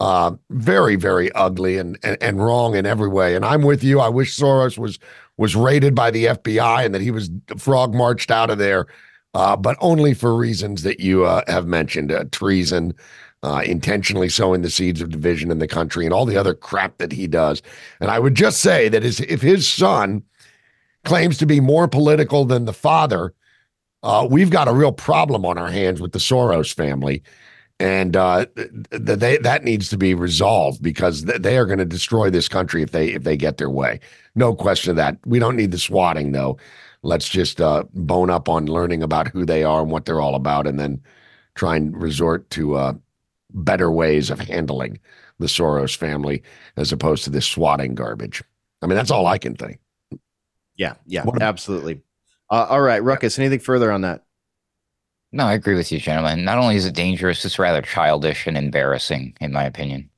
uh, 0.00 0.32
very, 0.50 0.96
very 0.96 1.30
ugly 1.32 1.78
and, 1.78 1.98
and 2.02 2.20
and 2.22 2.44
wrong 2.44 2.74
in 2.74 2.86
every 2.86 3.08
way. 3.08 3.34
And 3.34 3.44
I'm 3.44 3.62
with 3.62 3.84
you. 3.84 4.00
I 4.00 4.08
wish 4.08 4.36
Soros 4.36 4.76
was 4.76 4.98
was 5.36 5.56
raided 5.56 5.94
by 5.94 6.10
the 6.10 6.26
FBI 6.26 6.84
and 6.84 6.94
that 6.94 7.02
he 7.02 7.10
was 7.10 7.30
frog 7.56 7.94
marched 7.94 8.30
out 8.30 8.50
of 8.50 8.58
there, 8.58 8.86
uh, 9.34 9.56
but 9.56 9.76
only 9.80 10.14
for 10.14 10.36
reasons 10.36 10.82
that 10.82 11.00
you 11.00 11.24
uh, 11.24 11.42
have 11.46 11.66
mentioned: 11.66 12.10
uh, 12.10 12.24
treason, 12.32 12.92
uh, 13.42 13.62
intentionally 13.64 14.28
sowing 14.28 14.62
the 14.62 14.70
seeds 14.70 15.00
of 15.00 15.10
division 15.10 15.50
in 15.50 15.58
the 15.58 15.68
country, 15.68 16.04
and 16.04 16.12
all 16.12 16.26
the 16.26 16.36
other 16.36 16.54
crap 16.54 16.98
that 16.98 17.12
he 17.12 17.26
does. 17.26 17.62
And 18.00 18.10
I 18.10 18.18
would 18.18 18.34
just 18.34 18.60
say 18.60 18.88
that 18.88 19.04
is 19.04 19.20
if 19.20 19.40
his 19.42 19.68
son 19.68 20.22
claims 21.04 21.38
to 21.38 21.46
be 21.46 21.60
more 21.60 21.86
political 21.86 22.44
than 22.44 22.64
the 22.64 22.72
father, 22.72 23.32
uh, 24.04 24.26
we've 24.30 24.50
got 24.50 24.68
a 24.68 24.72
real 24.72 24.92
problem 24.92 25.44
on 25.44 25.58
our 25.58 25.70
hands 25.70 26.00
with 26.00 26.12
the 26.12 26.18
Soros 26.18 26.72
family 26.72 27.22
and 27.80 28.16
uh, 28.16 28.46
th- 28.56 28.70
they, 28.92 29.36
that 29.38 29.64
needs 29.64 29.88
to 29.88 29.96
be 29.96 30.14
resolved 30.14 30.82
because 30.82 31.24
th- 31.24 31.42
they 31.42 31.58
are 31.58 31.66
going 31.66 31.78
to 31.78 31.84
destroy 31.84 32.30
this 32.30 32.48
country 32.48 32.82
if 32.82 32.92
they 32.92 33.08
if 33.08 33.24
they 33.24 33.36
get 33.36 33.56
their 33.56 33.70
way. 33.70 34.00
No 34.34 34.54
question 34.54 34.90
of 34.90 34.96
that. 34.96 35.18
We 35.26 35.38
don't 35.38 35.56
need 35.56 35.72
the 35.72 35.78
swatting 35.78 36.32
though. 36.32 36.56
Let's 37.02 37.28
just 37.28 37.60
uh, 37.60 37.84
bone 37.92 38.30
up 38.30 38.48
on 38.48 38.66
learning 38.66 39.02
about 39.02 39.28
who 39.28 39.44
they 39.44 39.64
are 39.64 39.82
and 39.82 39.90
what 39.90 40.04
they're 40.04 40.20
all 40.20 40.36
about, 40.36 40.66
and 40.66 40.78
then 40.78 41.02
try 41.56 41.76
and 41.76 42.00
resort 42.00 42.48
to 42.50 42.76
uh, 42.76 42.92
better 43.50 43.90
ways 43.90 44.30
of 44.30 44.38
handling 44.38 45.00
the 45.38 45.46
Soros 45.46 45.96
family 45.96 46.42
as 46.76 46.92
opposed 46.92 47.24
to 47.24 47.30
this 47.30 47.46
swatting 47.46 47.94
garbage. 47.94 48.42
I 48.82 48.86
mean, 48.86 48.96
that's 48.96 49.10
all 49.10 49.26
I 49.26 49.38
can 49.38 49.56
think. 49.56 49.80
Yeah, 50.76 50.94
yeah, 51.06 51.24
absolutely. 51.40 52.02
Uh, 52.54 52.66
all 52.70 52.80
right, 52.80 53.02
Ruckus. 53.02 53.36
Anything 53.36 53.58
further 53.58 53.90
on 53.90 54.02
that? 54.02 54.22
No, 55.32 55.44
I 55.44 55.54
agree 55.54 55.74
with 55.74 55.90
you, 55.90 55.98
gentlemen. 55.98 56.44
Not 56.44 56.56
only 56.56 56.76
is 56.76 56.86
it 56.86 56.94
dangerous, 56.94 57.44
it's 57.44 57.58
rather 57.58 57.82
childish 57.82 58.46
and 58.46 58.56
embarrassing, 58.56 59.36
in 59.40 59.50
my 59.50 59.64
opinion. 59.64 60.08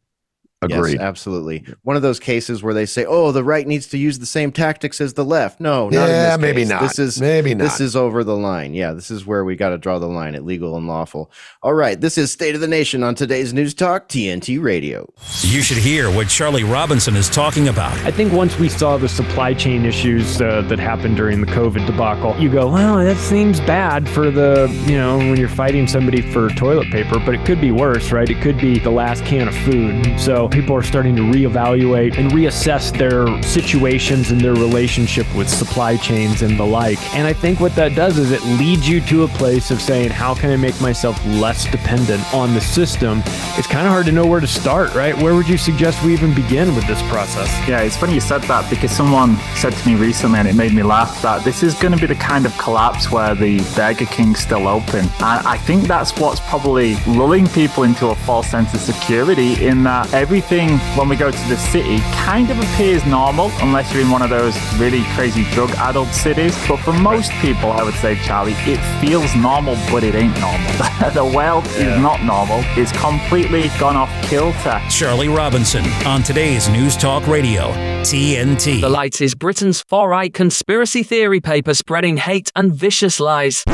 Agreed. 0.72 0.94
Yes, 0.94 1.00
absolutely. 1.00 1.64
One 1.82 1.96
of 1.96 2.02
those 2.02 2.20
cases 2.20 2.62
where 2.62 2.74
they 2.74 2.86
say, 2.86 3.04
"Oh, 3.04 3.32
the 3.32 3.44
right 3.44 3.66
needs 3.66 3.86
to 3.88 3.98
use 3.98 4.18
the 4.18 4.26
same 4.26 4.52
tactics 4.52 5.00
as 5.00 5.14
the 5.14 5.24
left." 5.24 5.60
No, 5.60 5.88
not 5.88 6.08
yeah, 6.08 6.36
maybe 6.38 6.62
case. 6.62 6.68
not. 6.68 6.82
This 6.82 6.98
is 6.98 7.20
maybe 7.20 7.54
not. 7.54 7.64
This 7.64 7.80
is 7.80 7.96
over 7.96 8.24
the 8.24 8.36
line. 8.36 8.74
Yeah, 8.74 8.92
this 8.92 9.10
is 9.10 9.26
where 9.26 9.44
we 9.44 9.56
got 9.56 9.70
to 9.70 9.78
draw 9.78 9.98
the 9.98 10.06
line 10.06 10.34
at 10.34 10.44
legal 10.44 10.76
and 10.76 10.86
lawful. 10.86 11.30
All 11.62 11.74
right, 11.74 12.00
this 12.00 12.18
is 12.18 12.30
State 12.30 12.54
of 12.54 12.60
the 12.60 12.68
Nation 12.68 13.02
on 13.02 13.14
today's 13.14 13.52
News 13.52 13.74
Talk 13.74 14.08
TNT 14.08 14.62
Radio. 14.62 15.12
You 15.42 15.62
should 15.62 15.78
hear 15.78 16.10
what 16.10 16.28
Charlie 16.28 16.64
Robinson 16.64 17.16
is 17.16 17.28
talking 17.28 17.68
about. 17.68 17.96
I 17.98 18.10
think 18.10 18.32
once 18.32 18.58
we 18.58 18.68
saw 18.68 18.96
the 18.96 19.08
supply 19.08 19.54
chain 19.54 19.84
issues 19.84 20.40
uh, 20.40 20.62
that 20.62 20.78
happened 20.78 21.16
during 21.16 21.40
the 21.40 21.46
COVID 21.46 21.86
debacle, 21.86 22.36
you 22.38 22.50
go, 22.50 22.68
"Well, 22.68 22.96
that 22.96 23.16
seems 23.16 23.60
bad 23.60 24.08
for 24.08 24.30
the 24.30 24.68
you 24.86 24.96
know 24.96 25.18
when 25.18 25.36
you're 25.36 25.48
fighting 25.48 25.86
somebody 25.86 26.20
for 26.32 26.48
toilet 26.50 26.90
paper, 26.90 27.18
but 27.18 27.34
it 27.34 27.44
could 27.44 27.60
be 27.60 27.70
worse, 27.70 28.12
right? 28.12 28.28
It 28.28 28.40
could 28.42 28.58
be 28.58 28.78
the 28.78 28.90
last 28.90 29.24
can 29.24 29.48
of 29.48 29.54
food." 29.54 30.18
So 30.20 30.48
people 30.56 30.74
are 30.74 30.82
starting 30.82 31.14
to 31.14 31.20
reevaluate 31.20 32.16
and 32.16 32.30
reassess 32.30 32.90
their 32.96 33.26
situations 33.42 34.30
and 34.30 34.40
their 34.40 34.54
relationship 34.54 35.26
with 35.36 35.50
supply 35.50 35.98
chains 35.98 36.40
and 36.40 36.58
the 36.58 36.64
like. 36.64 36.98
And 37.14 37.26
I 37.26 37.34
think 37.34 37.60
what 37.60 37.74
that 37.74 37.94
does 37.94 38.16
is 38.16 38.30
it 38.30 38.42
leads 38.58 38.88
you 38.88 39.02
to 39.02 39.24
a 39.24 39.28
place 39.28 39.70
of 39.70 39.82
saying, 39.82 40.12
how 40.12 40.34
can 40.34 40.50
I 40.50 40.56
make 40.56 40.80
myself 40.80 41.22
less 41.26 41.70
dependent 41.70 42.22
on 42.32 42.54
the 42.54 42.60
system? 42.62 43.22
It's 43.58 43.66
kind 43.66 43.86
of 43.86 43.92
hard 43.92 44.06
to 44.06 44.12
know 44.12 44.24
where 44.24 44.40
to 44.40 44.46
start, 44.46 44.94
right? 44.94 45.14
Where 45.18 45.34
would 45.34 45.46
you 45.46 45.58
suggest 45.58 46.02
we 46.02 46.14
even 46.14 46.34
begin 46.34 46.74
with 46.74 46.86
this 46.86 47.02
process? 47.10 47.48
Yeah, 47.68 47.82
it's 47.82 47.98
funny 47.98 48.14
you 48.14 48.20
said 48.20 48.40
that 48.44 48.70
because 48.70 48.90
someone 48.90 49.36
said 49.56 49.74
to 49.74 49.86
me 49.86 49.94
recently, 49.94 50.38
and 50.38 50.48
it 50.48 50.54
made 50.54 50.72
me 50.72 50.82
laugh, 50.82 51.20
that 51.20 51.44
this 51.44 51.62
is 51.62 51.74
going 51.74 51.92
to 51.92 52.00
be 52.00 52.06
the 52.06 52.14
kind 52.14 52.46
of 52.46 52.56
collapse 52.56 53.12
where 53.12 53.34
the 53.34 53.58
Burger 53.76 54.06
King's 54.06 54.38
still 54.38 54.66
open. 54.68 55.00
And 55.00 55.46
I 55.46 55.58
think 55.58 55.82
that's 55.86 56.18
what's 56.18 56.40
probably 56.40 56.96
lulling 57.06 57.46
people 57.48 57.82
into 57.82 58.06
a 58.06 58.14
false 58.14 58.48
sense 58.48 58.72
of 58.72 58.80
security 58.80 59.62
in 59.66 59.84
that 59.84 60.14
everything, 60.36 60.76
when 60.98 61.08
we 61.08 61.16
go 61.16 61.30
to 61.30 61.48
the 61.48 61.56
city, 61.56 61.98
kind 62.12 62.50
of 62.50 62.58
appears 62.58 63.02
normal 63.06 63.50
unless 63.62 63.90
you're 63.90 64.02
in 64.02 64.10
one 64.10 64.20
of 64.20 64.28
those 64.28 64.54
really 64.74 65.02
crazy 65.14 65.44
drug 65.52 65.70
addled 65.76 66.08
cities. 66.08 66.54
But 66.68 66.76
for 66.80 66.92
most 66.92 67.30
people, 67.40 67.72
I 67.72 67.82
would 67.82 67.94
say, 67.94 68.16
Charlie, 68.22 68.52
it 68.66 68.78
feels 69.00 69.34
normal, 69.34 69.76
but 69.90 70.04
it 70.04 70.14
ain't 70.14 70.38
normal. 70.38 70.70
the 71.14 71.24
world 71.24 71.64
yeah. 71.64 71.94
is 71.96 72.02
not 72.02 72.22
normal. 72.22 72.60
It's 72.76 72.92
completely 72.92 73.68
gone 73.80 73.96
off 73.96 74.10
kilter. 74.28 74.78
Charlie 74.90 75.28
Robinson 75.28 75.86
on 76.04 76.22
today's 76.22 76.68
News 76.68 76.98
Talk 76.98 77.26
Radio, 77.26 77.70
TNT. 78.02 78.82
The 78.82 78.90
Light 78.90 79.22
is 79.22 79.34
Britain's 79.34 79.80
far 79.80 80.10
right 80.10 80.34
conspiracy 80.34 81.02
theory 81.02 81.40
paper 81.40 81.72
spreading 81.72 82.18
hate 82.18 82.52
and 82.54 82.74
vicious 82.74 83.20
lies. 83.20 83.64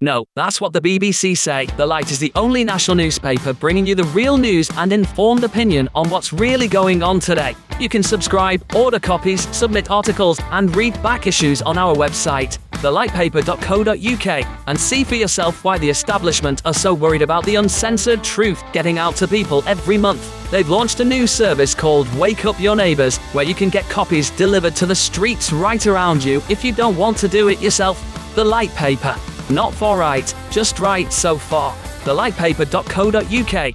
No, 0.00 0.26
that's 0.36 0.60
what 0.60 0.72
the 0.72 0.80
BBC 0.80 1.36
say. 1.36 1.66
The 1.76 1.84
Light 1.84 2.12
is 2.12 2.20
the 2.20 2.30
only 2.36 2.62
national 2.62 2.96
newspaper 2.96 3.52
bringing 3.52 3.84
you 3.84 3.96
the 3.96 4.04
real 4.04 4.36
news 4.36 4.70
and 4.76 4.92
informed 4.92 5.42
opinion 5.42 5.88
on 5.92 6.08
what's 6.08 6.32
really 6.32 6.68
going 6.68 7.02
on 7.02 7.18
today. 7.18 7.56
You 7.80 7.88
can 7.88 8.04
subscribe, 8.04 8.62
order 8.76 9.00
copies, 9.00 9.48
submit 9.56 9.90
articles, 9.90 10.40
and 10.52 10.74
read 10.76 11.00
back 11.02 11.26
issues 11.26 11.62
on 11.62 11.76
our 11.76 11.96
website, 11.96 12.58
thelightpaper.co.uk, 12.74 14.60
and 14.68 14.78
see 14.78 15.02
for 15.02 15.16
yourself 15.16 15.64
why 15.64 15.78
the 15.78 15.90
establishment 15.90 16.62
are 16.64 16.74
so 16.74 16.94
worried 16.94 17.22
about 17.22 17.44
the 17.44 17.56
uncensored 17.56 18.22
truth 18.22 18.62
getting 18.72 18.98
out 18.98 19.16
to 19.16 19.26
people 19.26 19.64
every 19.66 19.98
month. 19.98 20.48
They've 20.52 20.68
launched 20.68 21.00
a 21.00 21.04
new 21.04 21.26
service 21.26 21.74
called 21.74 22.12
Wake 22.16 22.44
Up 22.44 22.60
Your 22.60 22.76
Neighbours, 22.76 23.18
where 23.32 23.44
you 23.44 23.54
can 23.54 23.68
get 23.68 23.84
copies 23.88 24.30
delivered 24.30 24.76
to 24.76 24.86
the 24.86 24.94
streets 24.94 25.52
right 25.52 25.84
around 25.88 26.22
you 26.22 26.40
if 26.48 26.64
you 26.64 26.72
don't 26.72 26.96
want 26.96 27.16
to 27.18 27.26
do 27.26 27.48
it 27.48 27.60
yourself. 27.60 28.04
The 28.36 28.44
Light 28.44 28.70
Paper. 28.76 29.16
Not 29.50 29.72
for 29.74 29.98
right, 29.98 30.34
just 30.50 30.78
right 30.78 31.12
so 31.12 31.38
far. 31.38 31.74
Thelightpaper.co.uk. 32.04 33.74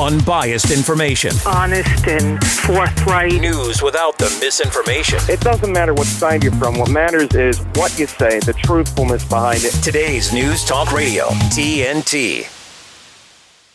Unbiased 0.00 0.70
information. 0.72 1.30
Honest 1.46 2.06
and 2.08 2.44
forthright. 2.44 3.40
News 3.40 3.80
without 3.80 4.18
the 4.18 4.24
misinformation. 4.40 5.20
It 5.28 5.40
doesn't 5.40 5.72
matter 5.72 5.94
what 5.94 6.06
side 6.06 6.42
you're 6.42 6.52
from. 6.54 6.78
What 6.78 6.90
matters 6.90 7.32
is 7.34 7.60
what 7.76 7.96
you 7.98 8.06
say, 8.06 8.40
the 8.40 8.54
truthfulness 8.54 9.24
behind 9.24 9.62
it. 9.64 9.72
Today's 9.84 10.32
News 10.32 10.64
Talk 10.64 10.92
Radio, 10.92 11.26
TNT. 11.54 12.50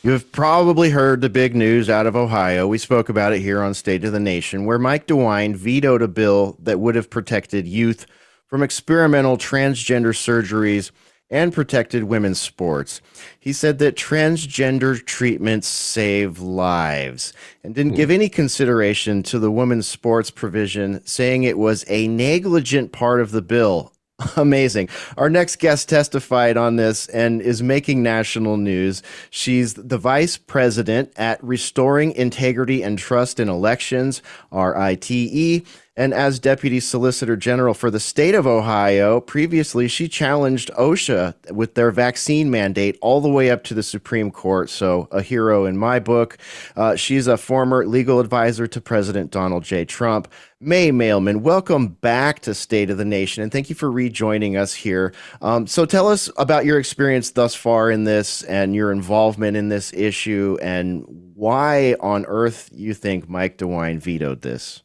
You 0.04 0.12
have 0.12 0.32
probably 0.32 0.90
heard 0.90 1.22
the 1.22 1.30
big 1.30 1.56
news 1.56 1.90
out 1.90 2.06
of 2.06 2.16
Ohio. 2.16 2.68
We 2.68 2.78
spoke 2.78 3.10
about 3.10 3.34
it 3.34 3.40
here 3.40 3.62
on 3.62 3.74
State 3.74 4.04
of 4.04 4.12
the 4.12 4.20
Nation, 4.20 4.66
where 4.66 4.80
Mike 4.80 5.08
DeWine 5.08 5.56
vetoed 5.56 6.02
a 6.02 6.08
bill 6.08 6.58
that 6.64 6.80
would 6.80 6.96
have 6.96 7.10
protected 7.10 7.68
youth 7.68 8.06
from 8.50 8.64
experimental 8.64 9.38
transgender 9.38 10.14
surgeries 10.14 10.92
and 11.30 11.54
protected 11.54 12.06
women's 12.06 12.42
sports. 12.42 13.02
He 13.40 13.54
said 13.54 13.78
that 13.80 13.96
transgender 13.96 15.04
treatments 15.06 15.68
save 15.68 16.40
lives 16.40 17.34
and 17.64 17.76
didn't 17.76 17.94
give 17.94 18.10
hmm. 18.10 18.16
any 18.16 18.30
consideration 18.30 19.22
to 19.24 19.38
the 19.38 19.52
women's 19.52 19.88
sports 19.88 20.32
provision, 20.32 21.06
saying 21.06 21.44
it 21.44 21.60
was 21.60 21.86
a 21.88 22.08
negligent 22.08 22.92
part 22.92 23.22
of 23.22 23.32
the 23.32 23.44
bill. 23.44 23.94
Amazing. 24.36 24.90
Our 25.18 25.30
next 25.30 25.58
guest 25.60 25.88
testified 25.88 26.58
on 26.58 26.76
this 26.76 27.08
and 27.08 27.42
is 27.42 27.64
making 27.64 28.04
national 28.04 28.58
news. 28.58 29.02
She's 29.30 29.76
the 29.76 29.98
vice 29.98 30.38
president 30.38 31.14
at 31.16 31.42
Restoring 31.44 32.12
Integrity 32.14 32.84
and 32.84 32.98
Trust 32.98 33.40
in 33.40 33.50
Elections, 33.50 34.22
RITE, 34.52 35.66
And 36.00 36.14
as 36.14 36.40
Deputy 36.40 36.80
Solicitor 36.80 37.36
General 37.36 37.74
for 37.74 37.92
the 37.92 38.00
state 38.00 38.34
of 38.34 38.48
Ohio, 38.48 39.20
previously 39.20 39.90
she 39.90 40.08
challenged 40.08 40.72
OSHA 40.78 41.52
with 41.52 41.74
their 41.74 41.92
vaccine 41.92 42.50
mandate 42.50 42.98
all 43.02 43.20
the 43.20 43.28
way 43.28 43.52
up 43.52 43.66
to 43.66 43.74
the 43.74 43.84
Supreme 43.84 44.32
Court. 44.32 44.70
So, 44.70 45.10
a 45.12 45.22
hero 45.22 45.66
in 45.66 45.78
my 45.78 46.00
book. 46.00 46.38
Uh, 46.78 46.96
she's 46.96 47.28
a 47.28 47.36
former 47.36 47.86
legal 47.86 48.22
advisor 48.22 48.66
to 48.66 48.80
President 48.80 49.30
Donald 49.30 49.66
J. 49.66 49.84
Trump. 49.84 50.32
May 50.62 50.90
Mailman, 50.90 51.42
welcome 51.42 51.90
back 51.90 52.40
to 52.44 52.54
State 52.54 52.90
of 52.90 52.98
the 52.98 53.04
Nation, 53.04 53.44
and 53.44 53.52
thank 53.52 53.70
you 53.70 53.76
for 53.76 53.92
rejoining 53.92 54.56
us 54.56 54.74
here. 54.74 55.14
Um, 55.42 55.68
so, 55.68 55.86
tell 55.86 56.08
us 56.08 56.30
about 56.38 56.64
your 56.64 56.80
experience 56.80 57.32
thus 57.32 57.56
far 57.56 57.92
in 57.92 58.06
this 58.06 58.44
and 58.44 58.74
your 58.74 58.94
involvement 58.94 59.58
in 59.58 59.68
this 59.68 59.92
issue, 59.92 60.58
and 60.62 61.04
why 61.36 61.98
on 62.00 62.26
earth 62.26 62.70
you 62.72 62.94
think 62.94 63.28
Mike 63.28 63.58
DeWine 63.58 64.00
vetoed 64.00 64.44
this. 64.44 64.82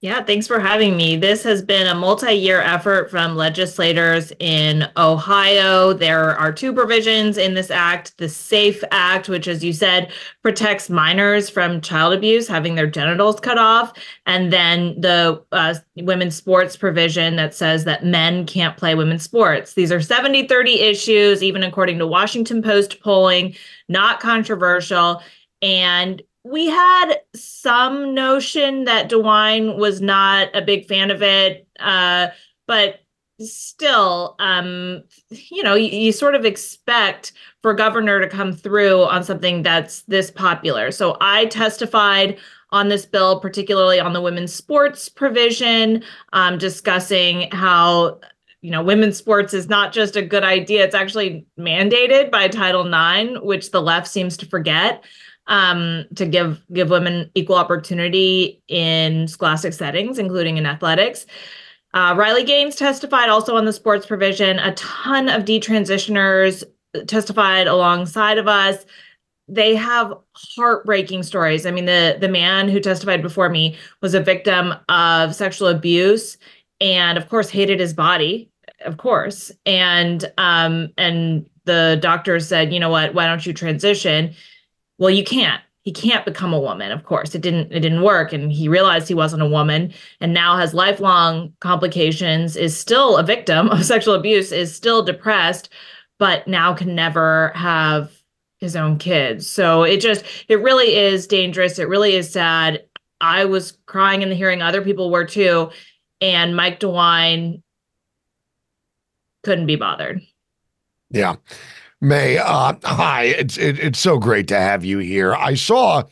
Yeah, 0.00 0.22
thanks 0.22 0.46
for 0.46 0.60
having 0.60 0.96
me. 0.96 1.16
This 1.16 1.42
has 1.42 1.60
been 1.60 1.88
a 1.88 1.94
multi 1.94 2.32
year 2.32 2.60
effort 2.60 3.10
from 3.10 3.34
legislators 3.34 4.32
in 4.38 4.88
Ohio. 4.96 5.92
There 5.92 6.36
are 6.38 6.52
two 6.52 6.72
provisions 6.72 7.36
in 7.36 7.54
this 7.54 7.68
act 7.68 8.16
the 8.18 8.28
SAFE 8.28 8.84
Act, 8.92 9.28
which, 9.28 9.48
as 9.48 9.64
you 9.64 9.72
said, 9.72 10.12
protects 10.40 10.88
minors 10.88 11.50
from 11.50 11.80
child 11.80 12.14
abuse, 12.14 12.46
having 12.46 12.76
their 12.76 12.86
genitals 12.86 13.40
cut 13.40 13.58
off, 13.58 13.92
and 14.24 14.52
then 14.52 15.00
the 15.00 15.42
uh, 15.50 15.74
women's 15.96 16.36
sports 16.36 16.76
provision 16.76 17.34
that 17.34 17.52
says 17.52 17.82
that 17.82 18.04
men 18.04 18.46
can't 18.46 18.76
play 18.76 18.94
women's 18.94 19.24
sports. 19.24 19.74
These 19.74 19.90
are 19.90 20.00
70 20.00 20.46
30 20.46 20.78
issues, 20.78 21.42
even 21.42 21.64
according 21.64 21.98
to 21.98 22.06
Washington 22.06 22.62
Post 22.62 23.00
polling, 23.00 23.56
not 23.88 24.20
controversial. 24.20 25.20
And 25.60 26.22
we 26.50 26.66
had 26.66 27.16
some 27.34 28.14
notion 28.14 28.84
that 28.84 29.10
DeWine 29.10 29.76
was 29.76 30.00
not 30.00 30.48
a 30.54 30.62
big 30.62 30.86
fan 30.86 31.10
of 31.10 31.22
it, 31.22 31.66
uh, 31.78 32.28
but 32.66 33.00
still, 33.40 34.34
um, 34.38 35.02
you 35.30 35.62
know, 35.62 35.74
you, 35.74 35.88
you, 35.88 36.12
sort 36.12 36.34
of 36.34 36.44
expect 36.44 37.32
for 37.62 37.74
governor 37.74 38.20
to 38.20 38.28
come 38.28 38.52
through 38.52 39.02
on 39.02 39.22
something 39.22 39.62
that's 39.62 40.02
this 40.02 40.30
popular. 40.30 40.90
So 40.90 41.16
I 41.20 41.46
testified 41.46 42.38
on 42.70 42.88
this 42.88 43.06
bill, 43.06 43.40
particularly 43.40 44.00
on 44.00 44.12
the 44.12 44.20
women's 44.20 44.52
sports 44.52 45.08
provision, 45.08 46.02
um, 46.32 46.58
discussing 46.58 47.50
how 47.52 48.18
you 48.60 48.70
know 48.70 48.82
women's 48.82 49.16
sports 49.16 49.54
is 49.54 49.68
not 49.68 49.92
just 49.92 50.16
a 50.16 50.22
good 50.22 50.44
idea; 50.44 50.84
it's 50.84 50.94
actually 50.94 51.46
mandated 51.58 52.30
by 52.30 52.48
Title 52.48 52.86
IX, 52.86 53.40
which 53.42 53.70
the 53.70 53.82
left 53.82 54.08
seems 54.08 54.36
to 54.38 54.46
forget 54.46 55.04
um, 55.48 56.04
to 56.14 56.26
give 56.26 56.62
give 56.72 56.90
women 56.90 57.30
equal 57.34 57.56
opportunity 57.56 58.62
in 58.68 59.26
scholastic 59.26 59.72
settings, 59.72 60.18
including 60.18 60.56
in 60.56 60.66
athletics. 60.66 61.26
Uh, 61.94 62.14
Riley 62.16 62.44
Gaines 62.44 62.76
testified 62.76 63.30
also 63.30 63.56
on 63.56 63.64
the 63.64 63.72
sports 63.72 64.06
provision. 64.06 64.58
A 64.58 64.74
ton 64.74 65.28
of 65.28 65.44
detransitioners 65.44 66.62
testified 67.06 67.66
alongside 67.66 68.38
of 68.38 68.46
us. 68.46 68.84
They 69.48 69.74
have 69.74 70.12
heartbreaking 70.34 71.22
stories. 71.22 71.64
I 71.64 71.70
mean, 71.70 71.86
the 71.86 72.18
the 72.20 72.28
man 72.28 72.68
who 72.68 72.78
testified 72.78 73.22
before 73.22 73.48
me 73.48 73.76
was 74.02 74.14
a 74.14 74.20
victim 74.20 74.74
of 74.90 75.34
sexual 75.34 75.68
abuse, 75.68 76.36
and 76.80 77.16
of 77.16 77.30
course 77.30 77.48
hated 77.48 77.80
his 77.80 77.94
body, 77.94 78.50
of 78.84 78.98
course. 78.98 79.50
And 79.64 80.30
um, 80.36 80.92
and 80.98 81.48
the 81.64 81.98
doctor 82.02 82.38
said, 82.40 82.72
you 82.72 82.80
know 82.80 82.90
what? 82.90 83.14
Why 83.14 83.26
don't 83.26 83.46
you 83.46 83.54
transition? 83.54 84.34
Well 84.98 85.10
you 85.10 85.24
can't. 85.24 85.62
He 85.82 85.92
can't 85.92 86.24
become 86.24 86.52
a 86.52 86.60
woman 86.60 86.92
of 86.92 87.04
course. 87.04 87.34
It 87.34 87.40
didn't 87.40 87.72
it 87.72 87.80
didn't 87.80 88.02
work 88.02 88.32
and 88.32 88.52
he 88.52 88.68
realized 88.68 89.08
he 89.08 89.14
wasn't 89.14 89.42
a 89.42 89.48
woman 89.48 89.92
and 90.20 90.34
now 90.34 90.56
has 90.56 90.74
lifelong 90.74 91.52
complications 91.60 92.56
is 92.56 92.76
still 92.76 93.16
a 93.16 93.22
victim 93.22 93.68
of 93.70 93.84
sexual 93.84 94.14
abuse 94.14 94.52
is 94.52 94.74
still 94.74 95.02
depressed 95.02 95.70
but 96.18 96.46
now 96.46 96.74
can 96.74 96.94
never 96.94 97.52
have 97.54 98.12
his 98.58 98.74
own 98.74 98.98
kids. 98.98 99.48
So 99.48 99.84
it 99.84 100.00
just 100.00 100.24
it 100.48 100.60
really 100.60 100.96
is 100.96 101.26
dangerous. 101.26 101.78
It 101.78 101.88
really 101.88 102.14
is 102.14 102.30
sad. 102.30 102.84
I 103.20 103.44
was 103.44 103.78
crying 103.86 104.22
in 104.22 104.28
the 104.28 104.34
hearing. 104.34 104.62
Other 104.62 104.82
people 104.82 105.10
were 105.10 105.24
too 105.24 105.70
and 106.20 106.56
mike 106.56 106.80
dewine 106.80 107.62
couldn't 109.44 109.66
be 109.66 109.76
bothered. 109.76 110.20
Yeah 111.10 111.36
May, 112.00 112.38
uh, 112.38 112.74
hi. 112.84 113.24
It's 113.24 113.58
it, 113.58 113.78
it's 113.78 113.98
so 113.98 114.18
great 114.18 114.46
to 114.48 114.56
have 114.58 114.84
you 114.84 114.98
here. 114.98 115.34
I 115.34 115.54
saw 115.54 116.04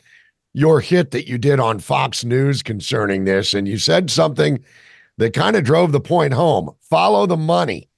your 0.53 0.81
hit 0.81 1.11
that 1.11 1.27
you 1.27 1.37
did 1.37 1.59
on 1.59 1.79
Fox 1.79 2.25
News 2.25 2.61
concerning 2.61 3.23
this, 3.23 3.53
and 3.53 3.67
you 3.67 3.77
said 3.77 4.09
something 4.09 4.63
that 5.17 5.33
kind 5.33 5.55
of 5.55 5.63
drove 5.63 5.91
the 5.91 6.01
point 6.01 6.33
home. 6.33 6.71
Follow 6.81 7.25
the 7.25 7.37
money. 7.37 7.89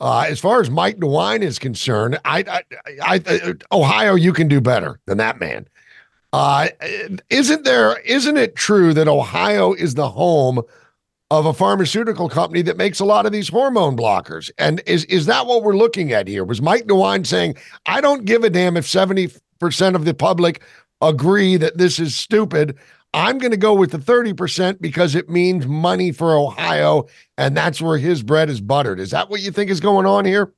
Uh, 0.00 0.26
as 0.28 0.40
far 0.40 0.60
as 0.60 0.68
Mike 0.68 0.96
DeWine 0.96 1.42
is 1.42 1.60
concerned, 1.60 2.18
I, 2.24 2.40
I, 2.40 2.62
I, 3.00 3.20
I, 3.24 3.54
Ohio, 3.70 4.16
you 4.16 4.32
can 4.32 4.48
do 4.48 4.60
better 4.60 4.98
than 5.06 5.18
that 5.18 5.38
man. 5.38 5.68
Uh, 6.32 6.68
isn't 7.30 7.64
there? 7.64 8.00
Isn't 8.00 8.36
it 8.36 8.56
true 8.56 8.94
that 8.94 9.06
Ohio 9.06 9.74
is 9.74 9.94
the 9.94 10.08
home 10.08 10.62
of 11.32 11.46
a 11.46 11.54
pharmaceutical 11.54 12.28
company 12.28 12.60
that 12.60 12.76
makes 12.76 13.00
a 13.00 13.06
lot 13.06 13.24
of 13.24 13.32
these 13.32 13.48
hormone 13.48 13.96
blockers. 13.96 14.50
And 14.58 14.82
is 14.86 15.06
is 15.06 15.24
that 15.26 15.46
what 15.46 15.62
we're 15.62 15.74
looking 15.74 16.12
at 16.12 16.28
here? 16.28 16.44
Was 16.44 16.60
Mike 16.60 16.84
DeWine 16.84 17.26
saying, 17.26 17.54
I 17.86 18.02
don't 18.02 18.26
give 18.26 18.44
a 18.44 18.50
damn 18.50 18.76
if 18.76 18.86
70% 18.86 19.94
of 19.94 20.04
the 20.04 20.12
public 20.12 20.62
agree 21.00 21.56
that 21.56 21.78
this 21.78 21.98
is 21.98 22.14
stupid. 22.14 22.76
I'm 23.14 23.38
going 23.38 23.50
to 23.50 23.56
go 23.56 23.72
with 23.72 23.92
the 23.92 23.98
30% 23.98 24.82
because 24.82 25.14
it 25.14 25.30
means 25.30 25.66
money 25.66 26.12
for 26.12 26.36
Ohio, 26.36 27.06
and 27.38 27.56
that's 27.56 27.80
where 27.80 27.96
his 27.96 28.22
bread 28.22 28.50
is 28.50 28.60
buttered. 28.60 29.00
Is 29.00 29.10
that 29.12 29.30
what 29.30 29.40
you 29.40 29.50
think 29.50 29.70
is 29.70 29.80
going 29.80 30.04
on 30.04 30.26
here? 30.26 30.52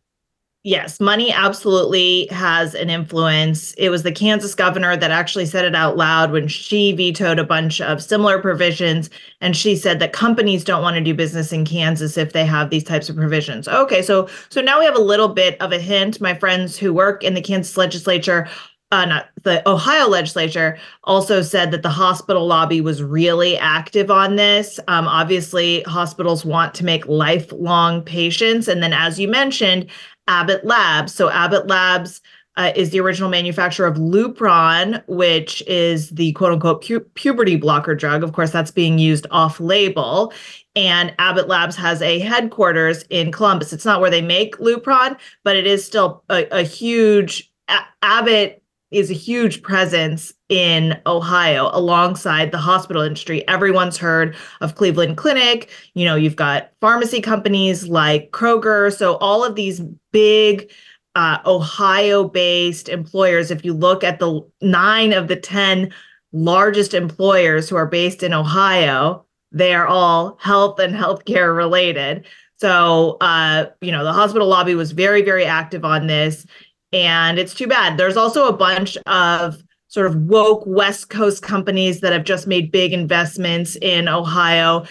Yes, 0.67 0.99
money 0.99 1.31
absolutely 1.31 2.27
has 2.29 2.75
an 2.75 2.89
influence. 2.89 3.75
It 3.75 3.91
was 3.91 4.03
the 4.03 4.11
Kansas 4.11 4.55
governor 4.55 4.97
that 4.97 5.11
actually 5.11 5.45
said 5.45 5.67
it 5.67 5.75
out 5.75 5.99
loud 5.99 6.33
when 6.33 6.49
she 6.49 6.93
vetoed 6.93 7.39
a 7.39 7.45
bunch 7.45 7.83
of 7.83 8.03
similar 8.03 8.41
provisions. 8.41 9.11
And 9.43 9.55
she 9.55 9.77
said 9.77 9.99
that 9.99 10.15
companies 10.15 10.65
don't 10.65 10.81
want 10.81 10.95
to 10.97 11.03
do 11.03 11.13
business 11.13 11.53
in 11.53 11.67
Kansas 11.67 12.17
if 12.17 12.33
they 12.33 12.47
have 12.47 12.71
these 12.71 12.83
types 12.83 13.11
of 13.11 13.17
provisions. 13.17 13.69
Okay, 13.69 14.01
so 14.01 14.27
so 14.49 14.63
now 14.63 14.79
we 14.79 14.87
have 14.87 14.97
a 14.97 15.03
little 15.03 15.29
bit 15.29 15.61
of 15.61 15.71
a 15.71 15.79
hint. 15.79 16.19
My 16.23 16.33
friends 16.33 16.79
who 16.79 16.95
work 16.95 17.23
in 17.23 17.35
the 17.35 17.43
Kansas 17.43 17.77
legislature 17.77 18.49
uh, 18.93 19.05
not 19.05 19.29
the 19.43 19.69
Ohio 19.69 20.07
legislature 20.09 20.79
also 21.03 21.43
said 21.43 21.73
that 21.73 21.83
the 21.83 21.89
hospital 21.91 22.47
lobby 22.47 22.81
was 22.81 23.03
really 23.03 23.59
active 23.59 24.09
on 24.09 24.37
this. 24.37 24.79
Um, 24.87 25.09
obviously, 25.09 25.83
hospitals 25.83 26.45
want 26.45 26.75
to 26.75 26.85
make 26.85 27.05
lifelong 27.07 28.03
patients. 28.03 28.69
And 28.69 28.83
then, 28.83 28.93
as 28.93 29.19
you 29.19 29.27
mentioned, 29.27 29.91
Abbott 30.29 30.65
Labs. 30.65 31.15
So 31.15 31.31
Abbott 31.31 31.67
Labs 31.67 32.21
uh, 32.57 32.73
is 32.77 32.91
the 32.91 33.01
original 33.01 33.29
manufacturer 33.29 33.87
of 33.87 33.97
Lupron, 33.97 35.03
which 35.07 35.63
is 35.67 36.11
the 36.11 36.33
quote 36.33 36.53
unquote 36.53 36.85
pu- 36.85 37.01
puberty 37.01 37.57
blocker 37.57 37.95
drug. 37.95 38.23
Of 38.23 38.33
course, 38.33 38.51
that's 38.51 38.71
being 38.71 38.99
used 38.99 39.27
off 39.31 39.61
label. 39.61 40.33
And 40.77 41.15
Abbott 41.19 41.49
Labs 41.49 41.77
has 41.77 42.01
a 42.03 42.19
headquarters 42.21 43.05
in 43.11 43.33
Columbus. 43.33 43.73
It's 43.73 43.85
not 43.85 44.01
where 44.01 44.11
they 44.11 44.23
make 44.23 44.57
Lupron, 44.59 45.19
but 45.43 45.57
it 45.57 45.67
is 45.67 45.85
still 45.85 46.23
a, 46.31 46.47
a 46.51 46.63
huge, 46.63 47.53
a- 47.69 47.85
Abbott 48.03 48.64
is 48.91 49.11
a 49.11 49.15
huge 49.15 49.63
presence 49.63 50.33
in 50.49 51.01
Ohio 51.07 51.71
alongside 51.73 52.53
the 52.53 52.59
hospital 52.59 53.03
industry. 53.03 53.47
Everyone's 53.49 53.97
heard 53.97 54.37
of 54.61 54.77
Cleveland 54.77 55.17
Clinic. 55.17 55.71
You 55.95 56.05
know, 56.05 56.15
you've 56.15 56.37
got 56.37 56.71
pharmacy 56.81 57.21
companies 57.21 57.89
like 57.89 58.31
Kroger. 58.31 58.97
So, 58.97 59.17
all 59.17 59.45
of 59.45 59.55
these 59.55 59.81
big 60.13 60.71
uh, 61.15 61.39
Ohio 61.47 62.29
based 62.29 62.89
employers, 62.89 63.51
if 63.51 63.65
you 63.65 63.73
look 63.73 64.05
at 64.05 64.19
the 64.19 64.41
nine 64.61 65.13
of 65.13 65.29
the 65.29 65.37
10 65.37 65.93
largest 66.33 66.95
employers 66.95 67.69
who 67.69 67.77
are 67.77 67.87
based 67.87 68.23
in 68.23 68.33
Ohio, 68.33 69.25
they 69.53 69.75
are 69.75 69.87
all 69.87 70.37
health 70.41 70.79
and 70.81 70.95
healthcare 70.95 71.57
related. 71.57 72.27
So, 72.57 73.17
uh, 73.21 73.67
you 73.81 73.93
know, 73.93 74.05
the 74.05 74.13
hospital 74.13 74.49
lobby 74.49 74.75
was 74.75 74.93
very, 74.93 75.23
very 75.23 75.45
active 75.45 75.85
on 75.85 76.07
this. 76.07 76.47
And 76.95 77.41
it's 77.41 77.55
too 77.55 77.67
bad. 77.67 77.99
There's 77.99 78.17
also 78.17 78.47
a 78.47 78.57
bunch 78.57 78.97
of 79.07 79.61
sort 79.89 80.07
of 80.07 80.15
woke 80.17 80.63
West 80.65 81.11
Coast 81.11 81.43
companies 81.43 82.01
that 82.01 82.13
have 82.13 82.25
just 82.25 82.47
made 82.47 82.71
big 82.71 82.93
investments 82.93 83.77
in 83.83 84.09
Ohio. 84.09 84.87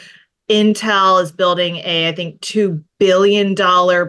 Intel 0.50 1.24
is 1.24 1.32
building 1.32 1.78
a, 1.78 2.10
I 2.10 2.12
think, 2.12 2.42
$2 2.42 2.84
billion 3.00 3.56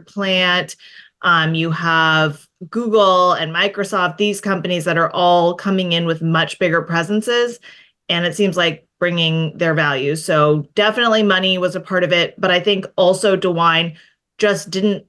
plant. 0.06 0.74
Um, 1.22 1.54
you 1.54 1.70
have 1.70 2.46
Google 2.68 3.32
and 3.32 3.54
Microsoft, 3.54 4.16
these 4.16 4.40
companies 4.40 4.84
that 4.86 4.98
are 4.98 5.10
all 5.12 5.54
coming 5.54 5.92
in 5.92 6.04
with 6.04 6.20
much 6.20 6.58
bigger 6.58 6.82
presences. 6.82 7.60
And 8.08 8.26
it 8.26 8.34
seems 8.34 8.56
like 8.56 8.88
bringing 8.98 9.56
their 9.56 9.74
values. 9.74 10.24
So 10.24 10.66
definitely 10.74 11.22
money 11.22 11.58
was 11.58 11.76
a 11.76 11.80
part 11.80 12.02
of 12.02 12.12
it. 12.12 12.34
But 12.40 12.50
I 12.50 12.58
think 12.58 12.86
also 12.96 13.36
DeWine 13.36 13.96
just 14.38 14.70
didn't 14.70 15.06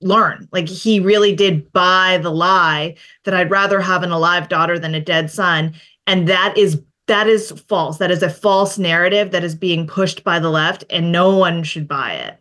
learn. 0.00 0.48
Like 0.52 0.68
he 0.68 1.00
really 1.00 1.34
did 1.34 1.72
buy 1.72 2.18
the 2.22 2.30
lie 2.30 2.96
that 3.24 3.34
I'd 3.34 3.50
rather 3.50 3.80
have 3.80 4.02
an 4.02 4.10
alive 4.10 4.48
daughter 4.48 4.78
than 4.78 4.94
a 4.94 5.00
dead 5.00 5.30
son. 5.30 5.74
And 6.06 6.28
that 6.28 6.56
is 6.56 6.80
that 7.06 7.26
is 7.26 7.50
false. 7.68 7.98
That 7.98 8.10
is 8.10 8.22
a 8.22 8.30
false 8.30 8.78
narrative 8.78 9.30
that 9.30 9.44
is 9.44 9.54
being 9.54 9.86
pushed 9.86 10.24
by 10.24 10.38
the 10.38 10.50
left, 10.50 10.84
and 10.88 11.12
no 11.12 11.36
one 11.36 11.62
should 11.62 11.86
buy 11.86 12.14
it. 12.14 12.38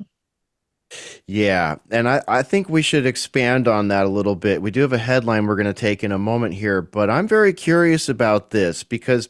Yeah, 1.28 1.78
and 1.90 2.08
I, 2.08 2.22
I 2.28 2.44
think 2.44 2.70
we 2.70 2.82
should 2.82 3.06
expand 3.06 3.68
on 3.68 3.88
that 3.88 4.06
a 4.06 4.10
little 4.10 4.36
bit. 4.36 4.62
We 4.62 4.72
do 4.72 4.82
have 4.82 4.94
a 4.94 4.98
headline 4.98 5.48
we're 5.48 5.56
going 5.56 5.66
to 5.66 5.74
take 5.74 6.04
in 6.04 6.12
a 6.12 6.20
moment 6.20 6.54
here, 6.54 6.82
but 6.82 7.10
I'm 7.10 7.28
very 7.28 7.54
curious 7.54 8.08
about 8.08 8.52
this 8.52 8.84
because 8.84 9.28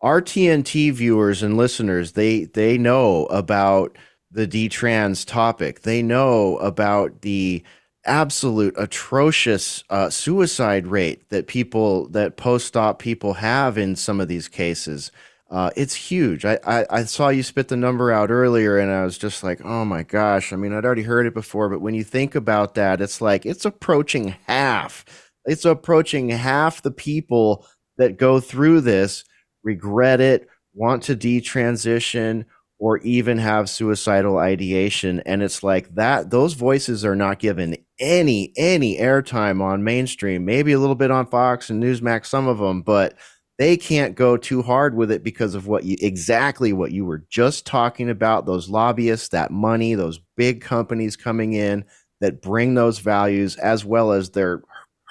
our 0.00 0.20
TNT 0.20 0.92
viewers 0.92 1.42
and 1.42 1.56
listeners, 1.56 2.12
they 2.12 2.44
they 2.44 2.76
know 2.76 3.26
about 3.26 3.96
the 4.32 4.46
D-trans 4.46 5.24
topic. 5.24 5.82
They 5.82 6.02
know 6.02 6.56
about 6.58 7.20
the 7.22 7.62
absolute 8.04 8.74
atrocious 8.76 9.84
uh, 9.90 10.10
suicide 10.10 10.86
rate 10.86 11.28
that 11.28 11.46
people 11.46 12.08
that 12.08 12.36
post-op 12.36 12.98
people 12.98 13.34
have 13.34 13.78
in 13.78 13.94
some 13.94 14.20
of 14.20 14.28
these 14.28 14.48
cases. 14.48 15.12
Uh, 15.50 15.70
it's 15.76 15.94
huge. 15.94 16.46
I, 16.46 16.58
I, 16.66 16.86
I 16.88 17.04
saw 17.04 17.28
you 17.28 17.42
spit 17.42 17.68
the 17.68 17.76
number 17.76 18.10
out 18.10 18.30
earlier, 18.30 18.78
and 18.78 18.90
I 18.90 19.04
was 19.04 19.18
just 19.18 19.44
like, 19.44 19.60
oh 19.64 19.84
my 19.84 20.02
gosh. 20.02 20.52
I 20.52 20.56
mean, 20.56 20.72
I'd 20.72 20.84
already 20.86 21.02
heard 21.02 21.26
it 21.26 21.34
before, 21.34 21.68
but 21.68 21.82
when 21.82 21.94
you 21.94 22.04
think 22.04 22.34
about 22.34 22.74
that, 22.74 23.02
it's 23.02 23.20
like 23.20 23.44
it's 23.44 23.66
approaching 23.66 24.34
half. 24.46 25.04
It's 25.44 25.66
approaching 25.66 26.30
half 26.30 26.80
the 26.80 26.90
people 26.90 27.66
that 27.98 28.16
go 28.16 28.40
through 28.40 28.80
this 28.80 29.24
regret 29.62 30.20
it, 30.20 30.48
want 30.74 31.02
to 31.04 31.14
detransition, 31.14 32.46
or 32.82 32.98
even 32.98 33.38
have 33.38 33.70
suicidal 33.70 34.38
ideation. 34.38 35.20
And 35.24 35.40
it's 35.40 35.62
like 35.62 35.94
that. 35.94 36.30
Those 36.30 36.54
voices 36.54 37.04
are 37.04 37.14
not 37.14 37.38
given 37.38 37.76
any 38.00 38.52
any 38.56 38.98
airtime 38.98 39.62
on 39.62 39.84
mainstream. 39.84 40.44
Maybe 40.44 40.72
a 40.72 40.80
little 40.80 40.96
bit 40.96 41.12
on 41.12 41.26
Fox 41.26 41.70
and 41.70 41.80
Newsmax, 41.80 42.26
some 42.26 42.48
of 42.48 42.58
them, 42.58 42.82
but 42.82 43.14
they 43.56 43.76
can't 43.76 44.16
go 44.16 44.36
too 44.36 44.62
hard 44.62 44.96
with 44.96 45.12
it 45.12 45.22
because 45.22 45.54
of 45.54 45.68
what 45.68 45.84
you 45.84 45.96
exactly 46.00 46.72
what 46.72 46.90
you 46.90 47.04
were 47.04 47.24
just 47.30 47.66
talking 47.66 48.10
about 48.10 48.46
those 48.46 48.68
lobbyists 48.68 49.28
that 49.28 49.52
money 49.52 49.94
those 49.94 50.18
big 50.36 50.60
companies 50.60 51.14
coming 51.14 51.52
in 51.52 51.84
that 52.20 52.42
bring 52.42 52.74
those 52.74 52.98
values 52.98 53.54
as 53.58 53.84
well 53.84 54.10
as 54.10 54.30
their 54.30 54.60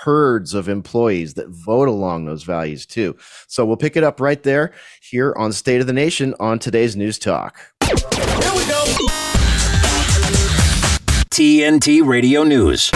herds 0.04 0.54
of 0.54 0.68
employees 0.68 1.34
that 1.36 1.48
vote 1.50 1.88
along 1.88 2.26
those 2.26 2.44
values 2.44 2.86
too 2.86 3.16
so 3.48 3.66
we'll 3.66 3.78
pick 3.78 3.96
it 3.96 4.04
up 4.04 4.20
right 4.20 4.44
there 4.44 4.72
here 5.02 5.34
on 5.38 5.52
state 5.52 5.82
of 5.82 5.88
the 5.88 5.94
nation 5.94 6.34
on 6.40 6.60
today's 6.60 6.96
news 6.96 7.20
talk 7.20 7.60
here 7.84 7.96
we 8.54 8.66
go 8.66 8.84
tnt 11.30 12.06
radio 12.06 12.44
news 12.44 12.92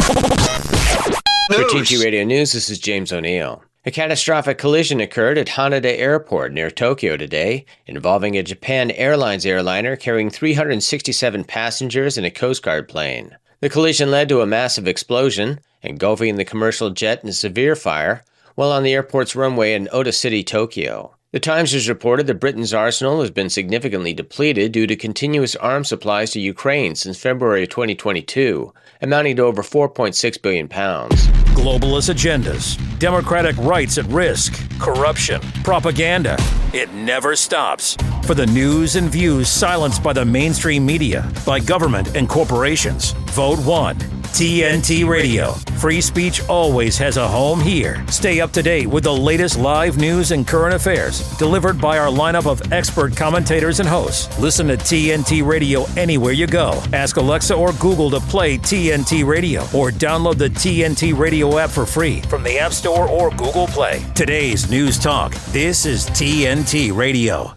for 1.48 1.62
TNT 1.62 2.04
Radio 2.04 2.24
News, 2.24 2.54
this 2.54 2.72
is 2.72 2.80
James 2.80 3.14
O'Neill. 3.14 3.64
A 3.86 3.92
catastrophic 3.92 4.58
collision 4.58 5.00
occurred 5.00 5.38
at 5.38 5.46
Haneda 5.46 5.96
Airport 5.96 6.52
near 6.52 6.72
Tokyo 6.72 7.18
today, 7.18 7.66
involving 7.86 8.36
a 8.36 8.42
Japan 8.42 8.90
Airlines 8.90 9.46
airliner 9.46 9.96
carrying 9.96 10.32
367 10.32 11.44
passengers 11.44 12.18
and 12.18 12.26
a 12.26 12.32
Coast 12.32 12.64
Guard 12.64 12.88
plane. 12.90 13.38
The 13.62 13.70
collision 13.70 14.12
led 14.12 14.30
to 14.30 14.42
a 14.42 14.46
massive 14.46 14.88
explosion, 14.88 15.60
engulfing 15.82 16.36
the 16.36 16.46
commercial 16.46 16.90
jet 16.90 17.24
in 17.24 17.32
severe 17.32 17.76
fire 17.76 18.24
while 18.56 18.72
on 18.72 18.84
the 18.84 18.94
airport's 18.94 19.36
runway 19.36 19.74
in 19.74 19.90
Ota 19.92 20.12
City, 20.12 20.44
Tokyo. 20.44 21.16
The 21.32 21.40
Times 21.42 21.74
has 21.74 21.90
reported 21.90 22.28
that 22.28 22.40
Britain's 22.40 22.74
arsenal 22.74 23.20
has 23.20 23.30
been 23.30 23.50
significantly 23.50 24.14
depleted 24.14 24.72
due 24.72 24.88
to 24.88 24.96
continuous 24.96 25.54
arms 25.58 25.90
supplies 25.90 26.32
to 26.32 26.40
Ukraine 26.40 26.96
since 26.96 27.20
February 27.20 27.68
2022, 27.68 28.74
amounting 29.02 29.36
to 29.36 29.44
over 29.44 29.62
4.6 29.62 30.42
billion 30.42 30.70
pounds. 30.70 31.28
Globalist 31.56 32.14
agendas, 32.14 32.80
democratic 33.00 33.58
rights 33.58 33.98
at 33.98 34.06
risk, 34.06 34.54
corruption, 34.80 35.42
propaganda. 35.64 36.38
It 36.74 36.94
never 36.94 37.36
stops. 37.36 37.98
For 38.26 38.34
the 38.34 38.48
news 38.48 38.96
and 38.96 39.08
views 39.08 39.50
silenced 39.50 40.02
by 40.02 40.12
the 40.12 40.26
mainstream 40.26 40.84
media, 40.84 41.32
by 41.46 41.60
government 41.60 42.16
and 42.16 42.28
corporations, 42.28 43.12
vote 43.30 43.60
1. 43.60 43.98
TNT 43.98 45.08
Radio. 45.08 45.52
Free 45.78 46.02
speech 46.02 46.44
always 46.50 46.98
has 46.98 47.18
a 47.18 47.28
home 47.28 47.62
here. 47.62 48.04
Stay 48.08 48.42
up 48.42 48.52
to 48.54 48.64
date 48.64 48.88
with 48.88 49.04
the 49.04 49.16
latest 49.16 49.60
live 49.60 49.98
news 49.98 50.32
and 50.32 50.46
current 50.46 50.74
affairs 50.74 51.22
delivered 51.38 51.80
by 51.80 52.00
our 52.00 52.10
lineup 52.10 52.48
of 52.48 52.74
expert 52.74 53.16
commentators 53.16 53.80
and 53.80 53.88
hosts. 53.88 54.40
Listen 54.40 54.68
to 54.70 54.76
TNT 54.76 55.46
Radio 55.46 55.86
anywhere 55.96 56.34
you 56.34 56.48
go. 56.48 56.82
Ask 56.94 57.18
Alexa 57.18 57.54
or 57.54 57.74
Google 57.74 58.10
to 58.10 58.20
play 58.22 58.58
TNT 58.58 59.24
Radio 59.24 59.62
or 59.66 59.92
download 59.92 60.40
the 60.40 60.50
TNT 60.50 61.16
Radio 61.16 61.60
app 61.60 61.70
for 61.70 61.86
free 61.86 62.22
from 62.22 62.42
the 62.42 62.58
App 62.58 62.74
Store 62.74 63.08
or 63.08 63.30
Google 63.30 63.68
Play. 63.68 64.04
Today's 64.16 64.70
News 64.72 64.98
Talk. 64.98 65.36
This 65.52 65.86
is 65.86 66.08
TNT 66.08 66.92
Radio. 66.92 67.56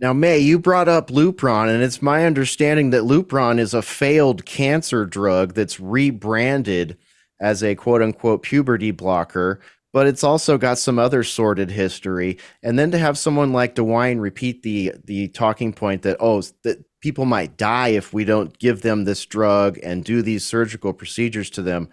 Now, 0.00 0.12
May, 0.12 0.38
you 0.38 0.60
brought 0.60 0.88
up 0.88 1.08
Lupron, 1.08 1.68
and 1.68 1.82
it's 1.82 2.00
my 2.00 2.24
understanding 2.24 2.90
that 2.90 3.02
Lupron 3.02 3.58
is 3.58 3.74
a 3.74 3.82
failed 3.82 4.44
cancer 4.44 5.04
drug 5.04 5.54
that's 5.54 5.80
rebranded 5.80 6.96
as 7.40 7.64
a 7.64 7.74
quote 7.74 8.02
unquote 8.02 8.42
puberty 8.42 8.92
blocker, 8.92 9.60
but 9.92 10.06
it's 10.06 10.22
also 10.22 10.56
got 10.56 10.78
some 10.78 11.00
other 11.00 11.24
sordid 11.24 11.70
history. 11.72 12.38
And 12.62 12.78
then 12.78 12.92
to 12.92 12.98
have 12.98 13.18
someone 13.18 13.52
like 13.52 13.74
DeWine 13.74 14.20
repeat 14.20 14.62
the 14.62 14.92
the 15.04 15.28
talking 15.28 15.72
point 15.72 16.02
that, 16.02 16.18
oh, 16.20 16.42
that 16.62 16.84
people 17.00 17.24
might 17.24 17.56
die 17.56 17.88
if 17.88 18.12
we 18.12 18.24
don't 18.24 18.56
give 18.58 18.82
them 18.82 19.04
this 19.04 19.26
drug 19.26 19.78
and 19.82 20.04
do 20.04 20.22
these 20.22 20.46
surgical 20.46 20.92
procedures 20.92 21.50
to 21.50 21.62
them. 21.62 21.88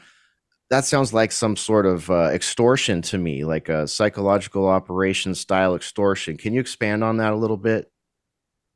That 0.69 0.85
sounds 0.85 1.13
like 1.13 1.31
some 1.31 1.55
sort 1.55 1.85
of 1.85 2.09
uh, 2.09 2.29
extortion 2.33 3.01
to 3.03 3.17
me, 3.17 3.45
like 3.45 3.69
a 3.69 3.87
psychological 3.87 4.67
operation 4.67 5.35
style 5.35 5.75
extortion. 5.75 6.37
Can 6.37 6.53
you 6.53 6.59
expand 6.59 7.03
on 7.03 7.17
that 7.17 7.33
a 7.33 7.35
little 7.35 7.57
bit? 7.57 7.91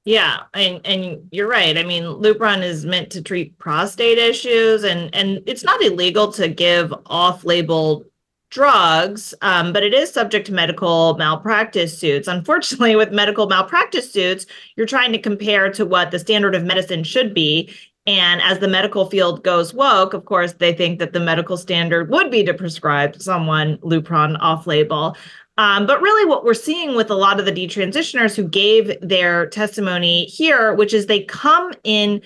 Yeah, 0.09 0.45
and 0.55 0.81
and 0.85 1.29
you're 1.29 1.47
right. 1.47 1.77
I 1.77 1.83
mean, 1.83 2.01
Lupron 2.01 2.63
is 2.63 2.83
meant 2.83 3.11
to 3.11 3.21
treat 3.21 3.55
prostate 3.59 4.17
issues, 4.17 4.83
and 4.83 5.13
and 5.13 5.43
it's 5.45 5.63
not 5.63 5.83
illegal 5.83 6.31
to 6.31 6.47
give 6.47 6.91
off-label 7.05 8.05
drugs, 8.49 9.35
um, 9.43 9.71
but 9.71 9.83
it 9.83 9.93
is 9.93 10.11
subject 10.11 10.47
to 10.47 10.51
medical 10.51 11.15
malpractice 11.17 11.95
suits. 11.95 12.27
Unfortunately, 12.27 12.95
with 12.95 13.11
medical 13.11 13.45
malpractice 13.45 14.11
suits, 14.11 14.47
you're 14.75 14.87
trying 14.87 15.11
to 15.11 15.19
compare 15.19 15.71
to 15.73 15.85
what 15.85 16.09
the 16.09 16.17
standard 16.17 16.55
of 16.55 16.63
medicine 16.63 17.03
should 17.03 17.35
be. 17.35 17.71
And 18.07 18.41
as 18.41 18.57
the 18.57 18.67
medical 18.67 19.11
field 19.11 19.43
goes 19.43 19.75
woke, 19.75 20.15
of 20.15 20.25
course, 20.25 20.53
they 20.53 20.73
think 20.73 20.97
that 20.97 21.13
the 21.13 21.19
medical 21.19 21.55
standard 21.55 22.09
would 22.09 22.31
be 22.31 22.43
to 22.45 22.55
prescribe 22.55 23.21
someone 23.21 23.77
Lupron 23.83 24.37
off 24.39 24.65
label. 24.65 25.15
Um, 25.59 25.85
but 25.85 26.01
really, 26.01 26.25
what 26.25 26.45
we're 26.45 26.53
seeing 26.53 26.95
with 26.95 27.11
a 27.11 27.15
lot 27.15 27.37
of 27.37 27.45
the 27.45 27.51
detransitioners 27.51 28.33
who 28.33 28.47
gave 28.47 28.97
their 29.01 29.45
testimony 29.47 30.23
here, 30.23 30.73
which 30.73 30.93
is 30.93 31.05
they 31.05 31.23
come 31.23 31.73
in 31.83 32.21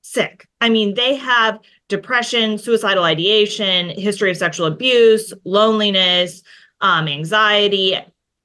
sick. 0.00 0.48
I 0.62 0.70
mean, 0.70 0.94
they 0.94 1.14
have 1.16 1.60
depression, 1.88 2.56
suicidal 2.56 3.04
ideation, 3.04 3.90
history 3.90 4.30
of 4.30 4.38
sexual 4.38 4.66
abuse, 4.66 5.34
loneliness, 5.44 6.42
um, 6.80 7.08
anxiety, 7.08 7.94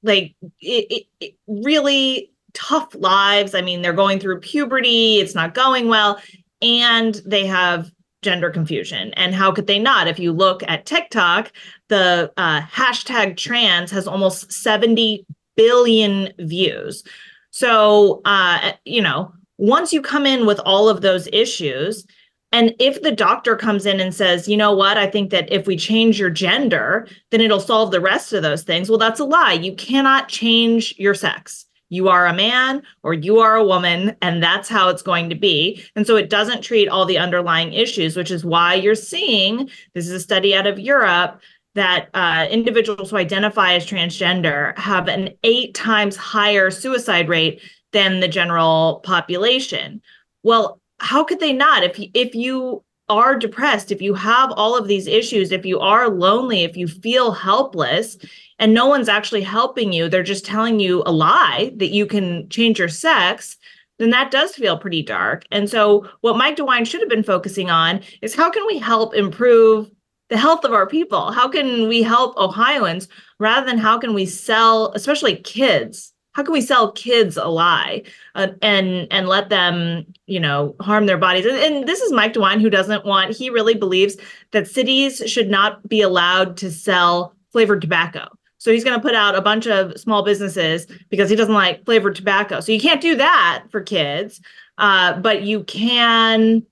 like 0.02 0.34
it, 0.60 0.86
it, 0.90 1.06
it 1.20 1.34
really 1.46 2.30
tough 2.52 2.94
lives. 2.94 3.54
I 3.54 3.62
mean, 3.62 3.80
they're 3.80 3.94
going 3.94 4.20
through 4.20 4.40
puberty, 4.40 5.20
it's 5.20 5.34
not 5.34 5.54
going 5.54 5.88
well, 5.88 6.20
and 6.60 7.14
they 7.24 7.46
have 7.46 7.90
gender 8.20 8.50
confusion. 8.50 9.12
And 9.14 9.34
how 9.34 9.52
could 9.52 9.66
they 9.66 9.78
not? 9.78 10.08
If 10.08 10.18
you 10.18 10.32
look 10.32 10.62
at 10.66 10.86
TikTok, 10.86 11.52
the 11.88 12.32
uh, 12.36 12.62
hashtag 12.62 13.36
trans 13.36 13.90
has 13.90 14.06
almost 14.06 14.52
70 14.52 15.26
billion 15.56 16.32
views. 16.38 17.04
So, 17.50 18.20
uh, 18.24 18.72
you 18.84 19.02
know, 19.02 19.32
once 19.58 19.92
you 19.92 20.02
come 20.02 20.26
in 20.26 20.46
with 20.46 20.58
all 20.60 20.88
of 20.88 21.00
those 21.00 21.28
issues, 21.32 22.06
and 22.52 22.74
if 22.78 23.02
the 23.02 23.12
doctor 23.12 23.56
comes 23.56 23.84
in 23.86 24.00
and 24.00 24.14
says, 24.14 24.48
you 24.48 24.56
know 24.56 24.72
what, 24.72 24.96
I 24.96 25.06
think 25.06 25.30
that 25.30 25.52
if 25.52 25.66
we 25.66 25.76
change 25.76 26.18
your 26.18 26.30
gender, 26.30 27.08
then 27.30 27.40
it'll 27.40 27.60
solve 27.60 27.90
the 27.90 28.00
rest 28.00 28.32
of 28.32 28.42
those 28.42 28.62
things. 28.62 28.88
Well, 28.88 28.98
that's 28.98 29.20
a 29.20 29.24
lie. 29.24 29.52
You 29.52 29.74
cannot 29.74 30.28
change 30.28 30.94
your 30.98 31.14
sex 31.14 31.66
you 31.94 32.08
are 32.08 32.26
a 32.26 32.34
man 32.34 32.82
or 33.02 33.14
you 33.14 33.38
are 33.38 33.56
a 33.56 33.64
woman, 33.64 34.16
and 34.20 34.42
that's 34.42 34.68
how 34.68 34.88
it's 34.88 35.02
going 35.02 35.28
to 35.30 35.36
be. 35.36 35.82
And 35.94 36.06
so 36.06 36.16
it 36.16 36.28
doesn't 36.28 36.62
treat 36.62 36.88
all 36.88 37.04
the 37.04 37.18
underlying 37.18 37.72
issues, 37.72 38.16
which 38.16 38.30
is 38.30 38.44
why 38.44 38.74
you're 38.74 38.94
seeing 38.94 39.70
this 39.94 40.06
is 40.06 40.12
a 40.12 40.20
study 40.20 40.54
out 40.54 40.66
of 40.66 40.78
Europe 40.78 41.40
that 41.74 42.08
uh, 42.14 42.46
individuals 42.50 43.10
who 43.10 43.16
identify 43.16 43.74
as 43.74 43.86
transgender 43.86 44.76
have 44.78 45.08
an 45.08 45.30
eight 45.42 45.74
times 45.74 46.16
higher 46.16 46.70
suicide 46.70 47.28
rate 47.28 47.60
than 47.92 48.20
the 48.20 48.28
general 48.28 49.00
population. 49.04 50.00
Well, 50.42 50.80
how 51.00 51.24
could 51.24 51.40
they 51.40 51.52
not? 51.52 51.82
If 51.82 51.98
if 52.14 52.34
you 52.34 52.84
are 53.08 53.36
depressed, 53.36 53.92
if 53.92 54.00
you 54.00 54.14
have 54.14 54.50
all 54.52 54.76
of 54.76 54.88
these 54.88 55.06
issues, 55.06 55.52
if 55.52 55.66
you 55.66 55.78
are 55.80 56.08
lonely, 56.08 56.64
if 56.64 56.76
you 56.76 56.88
feel 56.88 57.32
helpless, 57.32 58.16
and 58.58 58.72
no 58.72 58.86
one's 58.86 59.08
actually 59.08 59.42
helping 59.42 59.92
you, 59.92 60.08
they're 60.08 60.22
just 60.22 60.44
telling 60.44 60.80
you 60.80 61.02
a 61.04 61.12
lie 61.12 61.72
that 61.76 61.90
you 61.90 62.06
can 62.06 62.48
change 62.48 62.78
your 62.78 62.88
sex, 62.88 63.56
then 63.98 64.10
that 64.10 64.30
does 64.30 64.54
feel 64.54 64.78
pretty 64.78 65.02
dark. 65.02 65.44
And 65.50 65.68
so, 65.68 66.08
what 66.20 66.36
Mike 66.36 66.56
DeWine 66.56 66.86
should 66.86 67.00
have 67.00 67.10
been 67.10 67.22
focusing 67.22 67.70
on 67.70 68.00
is 68.22 68.34
how 68.34 68.50
can 68.50 68.66
we 68.66 68.78
help 68.78 69.14
improve 69.14 69.90
the 70.34 70.40
health 70.40 70.64
of 70.64 70.72
our 70.72 70.86
people? 70.86 71.30
How 71.30 71.48
can 71.48 71.86
we 71.86 72.02
help 72.02 72.36
Ohioans 72.36 73.06
rather 73.38 73.64
than 73.64 73.78
how 73.78 73.98
can 73.98 74.14
we 74.14 74.26
sell, 74.26 74.92
especially 74.94 75.36
kids, 75.36 76.12
how 76.32 76.42
can 76.42 76.52
we 76.52 76.60
sell 76.60 76.90
kids 76.90 77.36
a 77.36 77.46
lie 77.46 78.02
uh, 78.34 78.48
and 78.60 79.06
and 79.12 79.28
let 79.28 79.48
them 79.48 80.04
you 80.26 80.40
know 80.40 80.74
harm 80.80 81.06
their 81.06 81.18
bodies? 81.18 81.46
And, 81.46 81.56
and 81.56 81.88
this 81.88 82.00
is 82.00 82.12
mike 82.12 82.32
dewine 82.32 82.60
who 82.60 82.68
doesn't 82.68 83.06
want 83.06 83.36
he 83.36 83.48
really 83.48 83.74
believes 83.74 84.16
that 84.50 84.66
cities 84.66 85.22
should 85.26 85.48
not 85.48 85.88
be 85.88 86.00
allowed 86.00 86.56
to 86.56 86.70
sell 86.70 87.34
flavored 87.52 87.80
tobacco. 87.80 88.26
So 88.58 88.72
he's 88.72 88.82
going 88.82 88.98
to 88.98 89.02
put 89.02 89.14
out 89.14 89.36
a 89.36 89.42
bunch 89.42 89.68
of 89.68 89.96
small 90.00 90.24
businesses 90.24 90.86
because 91.10 91.30
he 91.30 91.36
doesn't 91.36 91.54
like 91.54 91.84
flavored 91.84 92.16
tobacco. 92.16 92.60
So 92.60 92.72
you 92.72 92.80
can't 92.80 93.00
do 93.00 93.14
that 93.16 93.64
for 93.70 93.80
kids 93.80 94.40
uh, 94.78 95.18
but 95.20 95.42
you 95.42 95.64
can 95.64 96.64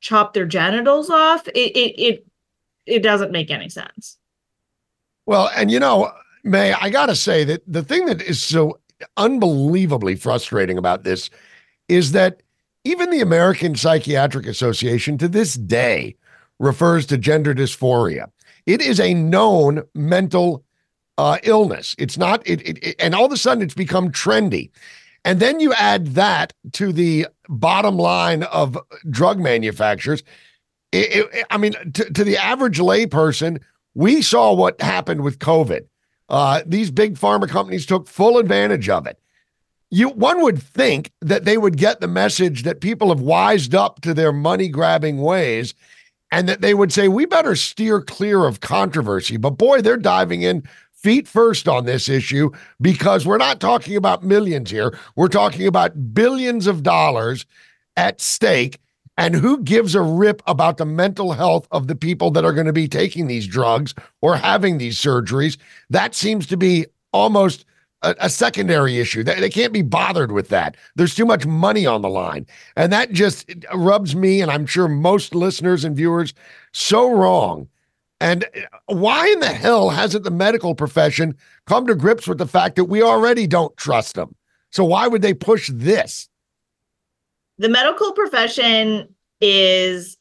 chop 0.00 0.32
their 0.32 0.46
genitals 0.46 1.10
off. 1.10 1.46
It, 1.48 1.76
it 1.76 2.00
it 2.00 2.26
it 2.86 3.02
doesn't 3.02 3.32
make 3.32 3.50
any 3.50 3.68
sense 3.68 4.18
well 5.26 5.50
and 5.56 5.70
you 5.70 5.78
know 5.78 6.10
may 6.44 6.72
i 6.74 6.90
gotta 6.90 7.14
say 7.14 7.44
that 7.44 7.62
the 7.66 7.82
thing 7.82 8.06
that 8.06 8.22
is 8.22 8.42
so 8.42 8.78
unbelievably 9.16 10.16
frustrating 10.16 10.78
about 10.78 11.04
this 11.04 11.30
is 11.88 12.12
that 12.12 12.42
even 12.84 13.10
the 13.10 13.20
American 13.20 13.74
Psychiatric 13.74 14.46
Association 14.46 15.18
to 15.18 15.28
this 15.28 15.54
day 15.54 16.16
refers 16.58 17.06
to 17.06 17.18
gender 17.18 17.54
dysphoria. 17.54 18.30
It 18.66 18.80
is 18.80 19.00
a 19.00 19.14
known 19.14 19.82
mental 19.94 20.64
uh, 21.18 21.38
illness. 21.42 21.94
It's 21.98 22.16
not, 22.16 22.46
it, 22.46 22.66
it, 22.66 22.78
it, 22.82 22.96
and 22.98 23.14
all 23.14 23.26
of 23.26 23.32
a 23.32 23.36
sudden 23.36 23.62
it's 23.62 23.74
become 23.74 24.10
trendy. 24.10 24.70
And 25.24 25.40
then 25.40 25.60
you 25.60 25.74
add 25.74 26.08
that 26.08 26.54
to 26.72 26.92
the 26.92 27.26
bottom 27.48 27.96
line 27.96 28.44
of 28.44 28.78
drug 29.10 29.38
manufacturers. 29.38 30.22
I 30.92 31.56
mean, 31.58 31.72
to, 31.92 32.12
to 32.12 32.24
the 32.24 32.36
average 32.36 32.78
layperson, 32.78 33.60
we 33.94 34.22
saw 34.22 34.52
what 34.52 34.80
happened 34.80 35.22
with 35.22 35.38
COVID. 35.38 35.86
Uh, 36.28 36.62
these 36.66 36.90
big 36.90 37.14
pharma 37.14 37.48
companies 37.48 37.86
took 37.86 38.08
full 38.08 38.38
advantage 38.38 38.88
of 38.88 39.06
it. 39.06 39.18
You 39.90 40.10
one 40.10 40.42
would 40.42 40.62
think 40.62 41.10
that 41.20 41.44
they 41.44 41.58
would 41.58 41.76
get 41.76 42.00
the 42.00 42.06
message 42.06 42.62
that 42.62 42.80
people 42.80 43.08
have 43.08 43.20
wised 43.20 43.74
up 43.74 44.00
to 44.02 44.14
their 44.14 44.32
money 44.32 44.68
grabbing 44.68 45.18
ways 45.18 45.74
and 46.30 46.48
that 46.48 46.60
they 46.60 46.74
would 46.74 46.92
say 46.92 47.08
we 47.08 47.26
better 47.26 47.56
steer 47.56 48.00
clear 48.00 48.44
of 48.44 48.60
controversy. 48.60 49.36
But 49.36 49.50
boy, 49.50 49.82
they're 49.82 49.96
diving 49.96 50.42
in 50.42 50.62
feet 50.92 51.26
first 51.26 51.66
on 51.66 51.86
this 51.86 52.08
issue 52.08 52.50
because 52.80 53.26
we're 53.26 53.38
not 53.38 53.58
talking 53.58 53.96
about 53.96 54.22
millions 54.22 54.70
here. 54.70 54.96
We're 55.16 55.28
talking 55.28 55.66
about 55.66 56.14
billions 56.14 56.68
of 56.68 56.84
dollars 56.84 57.46
at 57.96 58.20
stake 58.20 58.78
and 59.20 59.34
who 59.34 59.62
gives 59.62 59.94
a 59.94 60.00
rip 60.00 60.42
about 60.46 60.78
the 60.78 60.86
mental 60.86 61.32
health 61.32 61.68
of 61.72 61.88
the 61.88 61.94
people 61.94 62.30
that 62.30 62.42
are 62.42 62.54
going 62.54 62.66
to 62.66 62.72
be 62.72 62.88
taking 62.88 63.26
these 63.26 63.46
drugs 63.46 63.94
or 64.22 64.34
having 64.34 64.78
these 64.78 64.98
surgeries? 64.98 65.58
That 65.90 66.14
seems 66.14 66.46
to 66.46 66.56
be 66.56 66.86
almost 67.12 67.66
a, 68.00 68.14
a, 68.18 68.30
secondary 68.30 68.98
issue. 68.98 69.22
They, 69.22 69.38
they 69.38 69.50
can't 69.50 69.74
be 69.74 69.82
bothered 69.82 70.32
with 70.32 70.48
that. 70.48 70.74
There's 70.96 71.14
too 71.14 71.26
much 71.26 71.44
money 71.44 71.84
on 71.84 72.00
the 72.00 72.08
line. 72.08 72.46
And 72.76 72.90
that 72.94 73.12
just 73.12 73.52
rubs 73.74 74.16
me, 74.16 74.40
and 74.40 74.50
I'm 74.50 74.64
sure 74.64 74.88
most 74.88 75.34
listeners 75.34 75.84
and 75.84 75.94
viewers, 75.94 76.32
so 76.72 77.12
wrong. 77.12 77.68
And 78.22 78.44
uh, 78.44 78.94
why 78.94 79.28
in 79.28 79.40
the 79.40 79.48
hell 79.48 79.90
hasn't 79.90 80.24
the 80.24 80.30
medical 80.30 80.74
profession 80.74 81.36
come 81.66 81.86
to 81.88 81.94
grips 81.94 82.26
with 82.26 82.38
the 82.38 82.46
fact 82.46 82.76
that 82.76 82.84
we 82.86 83.02
already 83.02 83.46
don't 83.46 83.76
trust 83.76 84.14
them? 84.14 84.34
So 84.70 84.82
why 84.82 85.08
would 85.08 85.20
they 85.20 85.34
push 85.34 85.68
this? 85.70 86.29
The 87.60 87.68
medical 87.68 88.12
profession 88.12 89.14
is 89.42 90.16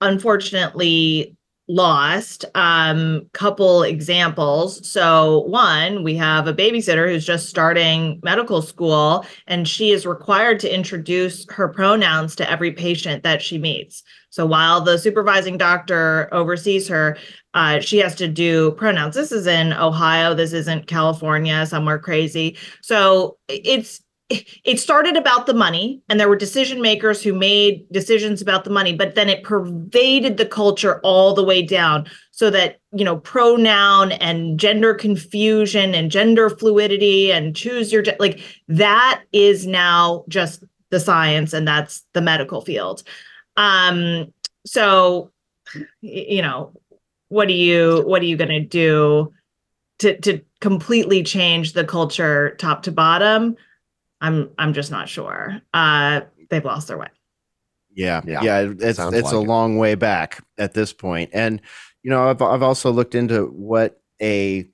unfortunately 0.00 1.36
lost. 1.66 2.44
Um 2.54 3.22
couple 3.32 3.82
examples. 3.82 4.88
So 4.88 5.40
one 5.46 6.04
we 6.04 6.14
have 6.16 6.46
a 6.46 6.52
babysitter 6.52 7.08
who's 7.08 7.24
just 7.24 7.48
starting 7.48 8.20
medical 8.22 8.60
school 8.60 9.24
and 9.46 9.66
she 9.66 9.90
is 9.90 10.04
required 10.04 10.60
to 10.60 10.72
introduce 10.72 11.46
her 11.50 11.68
pronouns 11.68 12.36
to 12.36 12.50
every 12.50 12.70
patient 12.70 13.22
that 13.22 13.40
she 13.40 13.56
meets. 13.56 14.02
So 14.28 14.44
while 14.44 14.82
the 14.82 14.98
supervising 14.98 15.56
doctor 15.56 16.28
oversees 16.32 16.86
her 16.88 17.16
uh, 17.54 17.80
she 17.80 17.98
has 17.98 18.14
to 18.16 18.28
do 18.28 18.72
pronouns. 18.72 19.14
This 19.14 19.32
is 19.32 19.46
in 19.46 19.72
ohio. 19.72 20.34
This 20.34 20.52
isn't 20.52 20.86
california. 20.86 21.64
Somewhere 21.64 21.98
crazy. 21.98 22.58
So 22.82 23.38
it's 23.48 24.03
it 24.30 24.80
started 24.80 25.16
about 25.16 25.46
the 25.46 25.54
money 25.54 26.00
and 26.08 26.18
there 26.18 26.28
were 26.28 26.36
decision 26.36 26.80
makers 26.80 27.22
who 27.22 27.34
made 27.34 27.86
decisions 27.92 28.40
about 28.40 28.64
the 28.64 28.70
money 28.70 28.94
but 28.94 29.14
then 29.14 29.28
it 29.28 29.42
pervaded 29.42 30.38
the 30.38 30.46
culture 30.46 30.98
all 31.02 31.34
the 31.34 31.44
way 31.44 31.60
down 31.60 32.06
so 32.30 32.48
that 32.48 32.80
you 32.92 33.04
know 33.04 33.18
pronoun 33.18 34.12
and 34.12 34.58
gender 34.58 34.94
confusion 34.94 35.94
and 35.94 36.10
gender 36.10 36.48
fluidity 36.48 37.30
and 37.30 37.54
choose 37.54 37.92
your 37.92 38.02
like 38.18 38.40
that 38.66 39.22
is 39.32 39.66
now 39.66 40.24
just 40.28 40.64
the 40.90 41.00
science 41.00 41.52
and 41.52 41.66
that's 41.66 42.04
the 42.12 42.20
medical 42.20 42.60
field. 42.60 43.02
Um 43.56 44.32
so 44.64 45.32
you 46.00 46.40
know 46.40 46.72
what 47.28 47.48
are 47.48 47.52
you 47.52 48.02
what 48.06 48.22
are 48.22 48.26
you 48.26 48.36
going 48.36 48.48
to 48.48 48.60
do 48.60 49.32
to 49.98 50.18
to 50.20 50.40
completely 50.60 51.22
change 51.22 51.72
the 51.72 51.84
culture 51.84 52.56
top 52.58 52.82
to 52.82 52.92
bottom 52.92 53.56
I'm 54.24 54.50
I'm 54.58 54.72
just 54.72 54.90
not 54.90 55.08
sure. 55.08 55.60
Uh, 55.74 56.22
they've 56.48 56.64
lost 56.64 56.88
their 56.88 56.96
way. 56.96 57.08
Yeah, 57.94 58.22
yeah, 58.26 58.42
yeah 58.42 58.72
it's 58.80 58.96
Sounds 58.96 59.14
it's 59.14 59.26
like 59.26 59.34
a 59.34 59.38
it. 59.38 59.46
long 59.46 59.76
way 59.76 59.94
back 59.94 60.42
at 60.56 60.72
this 60.72 60.92
point. 60.92 61.30
point, 61.30 61.30
and 61.34 61.60
you 62.02 62.10
know 62.10 62.30
I've 62.30 62.40
I've 62.40 62.62
also 62.62 62.90
looked 62.90 63.14
into 63.14 63.44
what 63.46 64.00
a 64.22 64.66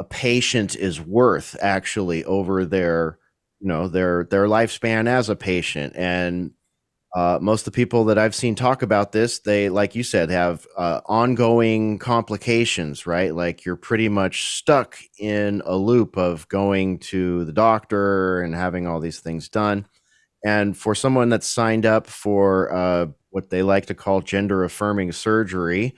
a 0.00 0.04
patient 0.04 0.74
is 0.74 1.00
worth 1.00 1.54
actually 1.60 2.24
over 2.24 2.64
their 2.64 3.18
you 3.60 3.68
know 3.68 3.88
their 3.88 4.24
their 4.24 4.46
lifespan 4.46 5.06
as 5.06 5.28
a 5.28 5.36
patient, 5.36 5.92
and 5.96 6.52
uh, 7.14 7.38
most 7.40 7.60
of 7.60 7.72
the 7.72 7.76
people 7.76 8.04
that 8.06 8.18
I've 8.18 8.34
seen 8.34 8.56
talk 8.56 8.82
about 8.82 9.12
this, 9.12 9.38
they, 9.38 9.68
like 9.68 9.94
you 9.94 10.02
said, 10.02 10.30
have 10.30 10.66
uh, 10.76 11.00
ongoing 11.06 11.98
complications, 12.00 13.06
right? 13.06 13.32
Like 13.32 13.64
you're 13.64 13.76
pretty 13.76 14.08
much 14.08 14.56
stuck 14.56 14.98
in 15.16 15.62
a 15.64 15.76
loop 15.76 16.16
of 16.16 16.48
going 16.48 16.98
to 16.98 17.44
the 17.44 17.52
doctor 17.52 18.42
and 18.42 18.52
having 18.52 18.88
all 18.88 18.98
these 18.98 19.20
things 19.20 19.48
done. 19.48 19.86
And 20.44 20.76
for 20.76 20.96
someone 20.96 21.28
that's 21.28 21.46
signed 21.46 21.86
up 21.86 22.08
for 22.08 22.74
uh, 22.74 23.06
what 23.30 23.48
they 23.48 23.62
like 23.62 23.86
to 23.86 23.94
call 23.94 24.20
gender 24.20 24.64
affirming 24.64 25.12
surgery, 25.12 25.94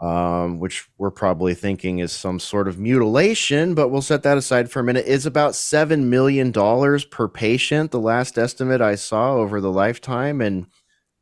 um, 0.00 0.58
which 0.58 0.88
we're 0.96 1.10
probably 1.10 1.54
thinking 1.54 1.98
is 1.98 2.10
some 2.12 2.40
sort 2.40 2.68
of 2.68 2.78
mutilation, 2.78 3.74
but 3.74 3.88
we'll 3.88 4.00
set 4.00 4.22
that 4.22 4.38
aside 4.38 4.70
for 4.70 4.80
a 4.80 4.84
minute, 4.84 5.06
is 5.06 5.26
about 5.26 5.52
$7 5.52 6.04
million 6.04 6.52
per 6.52 7.28
patient, 7.28 7.90
the 7.90 8.00
last 8.00 8.38
estimate 8.38 8.80
I 8.80 8.94
saw 8.94 9.34
over 9.34 9.60
the 9.60 9.70
lifetime. 9.70 10.40
And 10.40 10.66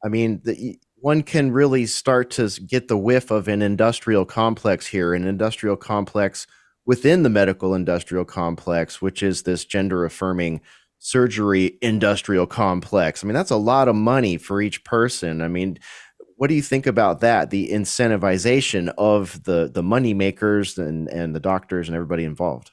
I 0.04 0.08
mean, 0.08 0.40
the, 0.44 0.78
one 1.00 1.22
can 1.22 1.50
really 1.50 1.86
start 1.86 2.30
to 2.32 2.48
get 2.66 2.88
the 2.88 2.96
whiff 2.96 3.30
of 3.30 3.48
an 3.48 3.62
industrial 3.62 4.24
complex 4.24 4.86
here, 4.86 5.12
an 5.12 5.26
industrial 5.26 5.76
complex 5.76 6.46
within 6.86 7.22
the 7.22 7.28
medical 7.28 7.74
industrial 7.74 8.24
complex, 8.24 9.02
which 9.02 9.22
is 9.22 9.42
this 9.42 9.64
gender 9.64 10.04
affirming 10.04 10.60
surgery 10.98 11.78
industrial 11.82 12.46
complex. 12.46 13.22
I 13.22 13.26
mean, 13.26 13.34
that's 13.34 13.50
a 13.50 13.56
lot 13.56 13.88
of 13.88 13.94
money 13.94 14.36
for 14.36 14.60
each 14.60 14.84
person. 14.84 15.42
I 15.42 15.48
mean, 15.48 15.78
what 16.38 16.48
do 16.48 16.54
you 16.54 16.62
think 16.62 16.86
about 16.86 17.20
that? 17.20 17.50
The 17.50 17.68
incentivization 17.70 18.92
of 18.96 19.42
the 19.44 19.68
the 19.72 19.82
money 19.82 20.14
makers 20.14 20.78
and 20.78 21.08
and 21.08 21.34
the 21.34 21.40
doctors 21.40 21.88
and 21.88 21.96
everybody 21.96 22.24
involved. 22.24 22.70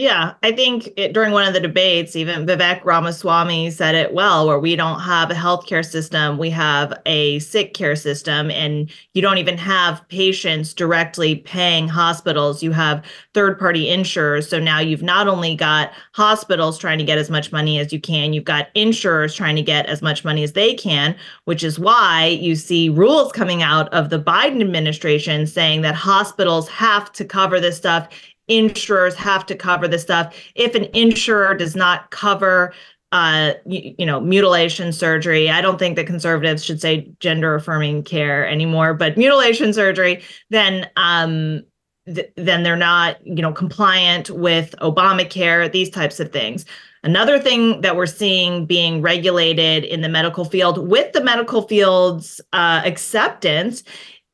Yeah, 0.00 0.32
I 0.42 0.52
think 0.52 0.88
it, 0.96 1.12
during 1.12 1.30
one 1.32 1.46
of 1.46 1.52
the 1.52 1.60
debates, 1.60 2.16
even 2.16 2.46
Vivek 2.46 2.82
Ramaswamy 2.86 3.70
said 3.70 3.94
it 3.94 4.14
well, 4.14 4.46
where 4.46 4.58
we 4.58 4.74
don't 4.74 5.00
have 5.00 5.30
a 5.30 5.34
healthcare 5.34 5.84
system, 5.84 6.38
we 6.38 6.48
have 6.48 6.98
a 7.04 7.38
sick 7.40 7.74
care 7.74 7.94
system, 7.94 8.50
and 8.50 8.90
you 9.12 9.20
don't 9.20 9.36
even 9.36 9.58
have 9.58 10.08
patients 10.08 10.72
directly 10.72 11.36
paying 11.36 11.86
hospitals. 11.86 12.62
You 12.62 12.72
have 12.72 13.04
third 13.34 13.58
party 13.58 13.90
insurers. 13.90 14.48
So 14.48 14.58
now 14.58 14.78
you've 14.78 15.02
not 15.02 15.28
only 15.28 15.54
got 15.54 15.92
hospitals 16.12 16.78
trying 16.78 16.96
to 16.96 17.04
get 17.04 17.18
as 17.18 17.28
much 17.28 17.52
money 17.52 17.78
as 17.78 17.92
you 17.92 18.00
can, 18.00 18.32
you've 18.32 18.44
got 18.44 18.68
insurers 18.74 19.34
trying 19.34 19.56
to 19.56 19.62
get 19.62 19.84
as 19.84 20.00
much 20.00 20.24
money 20.24 20.42
as 20.42 20.54
they 20.54 20.72
can, 20.72 21.14
which 21.44 21.62
is 21.62 21.78
why 21.78 22.38
you 22.40 22.56
see 22.56 22.88
rules 22.88 23.32
coming 23.32 23.62
out 23.62 23.92
of 23.92 24.08
the 24.08 24.18
Biden 24.18 24.62
administration 24.62 25.46
saying 25.46 25.82
that 25.82 25.94
hospitals 25.94 26.70
have 26.70 27.12
to 27.12 27.22
cover 27.26 27.60
this 27.60 27.76
stuff 27.76 28.08
insurers 28.50 29.14
have 29.14 29.46
to 29.46 29.54
cover 29.54 29.88
this 29.88 30.02
stuff. 30.02 30.34
If 30.54 30.74
an 30.74 30.88
insurer 30.92 31.54
does 31.54 31.76
not 31.76 32.10
cover 32.10 32.72
uh, 33.12 33.54
you, 33.66 33.94
you, 33.98 34.06
know, 34.06 34.20
mutilation 34.20 34.92
surgery. 34.92 35.50
I 35.50 35.60
don't 35.60 35.78
think 35.78 35.96
that 35.96 36.06
conservatives 36.06 36.64
should 36.64 36.80
say 36.80 37.10
gender 37.18 37.56
affirming 37.56 38.04
care 38.04 38.46
anymore, 38.46 38.94
but 38.94 39.16
mutilation 39.16 39.72
surgery, 39.72 40.22
then 40.50 40.88
um, 40.96 41.64
th- 42.06 42.30
then 42.36 42.62
they're 42.62 42.76
not, 42.76 43.16
you 43.26 43.42
know, 43.42 43.52
compliant 43.52 44.30
with 44.30 44.74
Obamacare, 44.80 45.70
these 45.72 45.90
types 45.90 46.20
of 46.20 46.32
things. 46.32 46.64
Another 47.02 47.38
thing 47.38 47.80
that 47.80 47.96
we're 47.96 48.06
seeing 48.06 48.66
being 48.66 49.00
regulated 49.00 49.84
in 49.84 50.02
the 50.02 50.08
medical 50.08 50.44
field 50.44 50.86
with 50.88 51.12
the 51.12 51.24
medical 51.24 51.62
field's 51.62 52.40
uh, 52.52 52.82
acceptance 52.84 53.82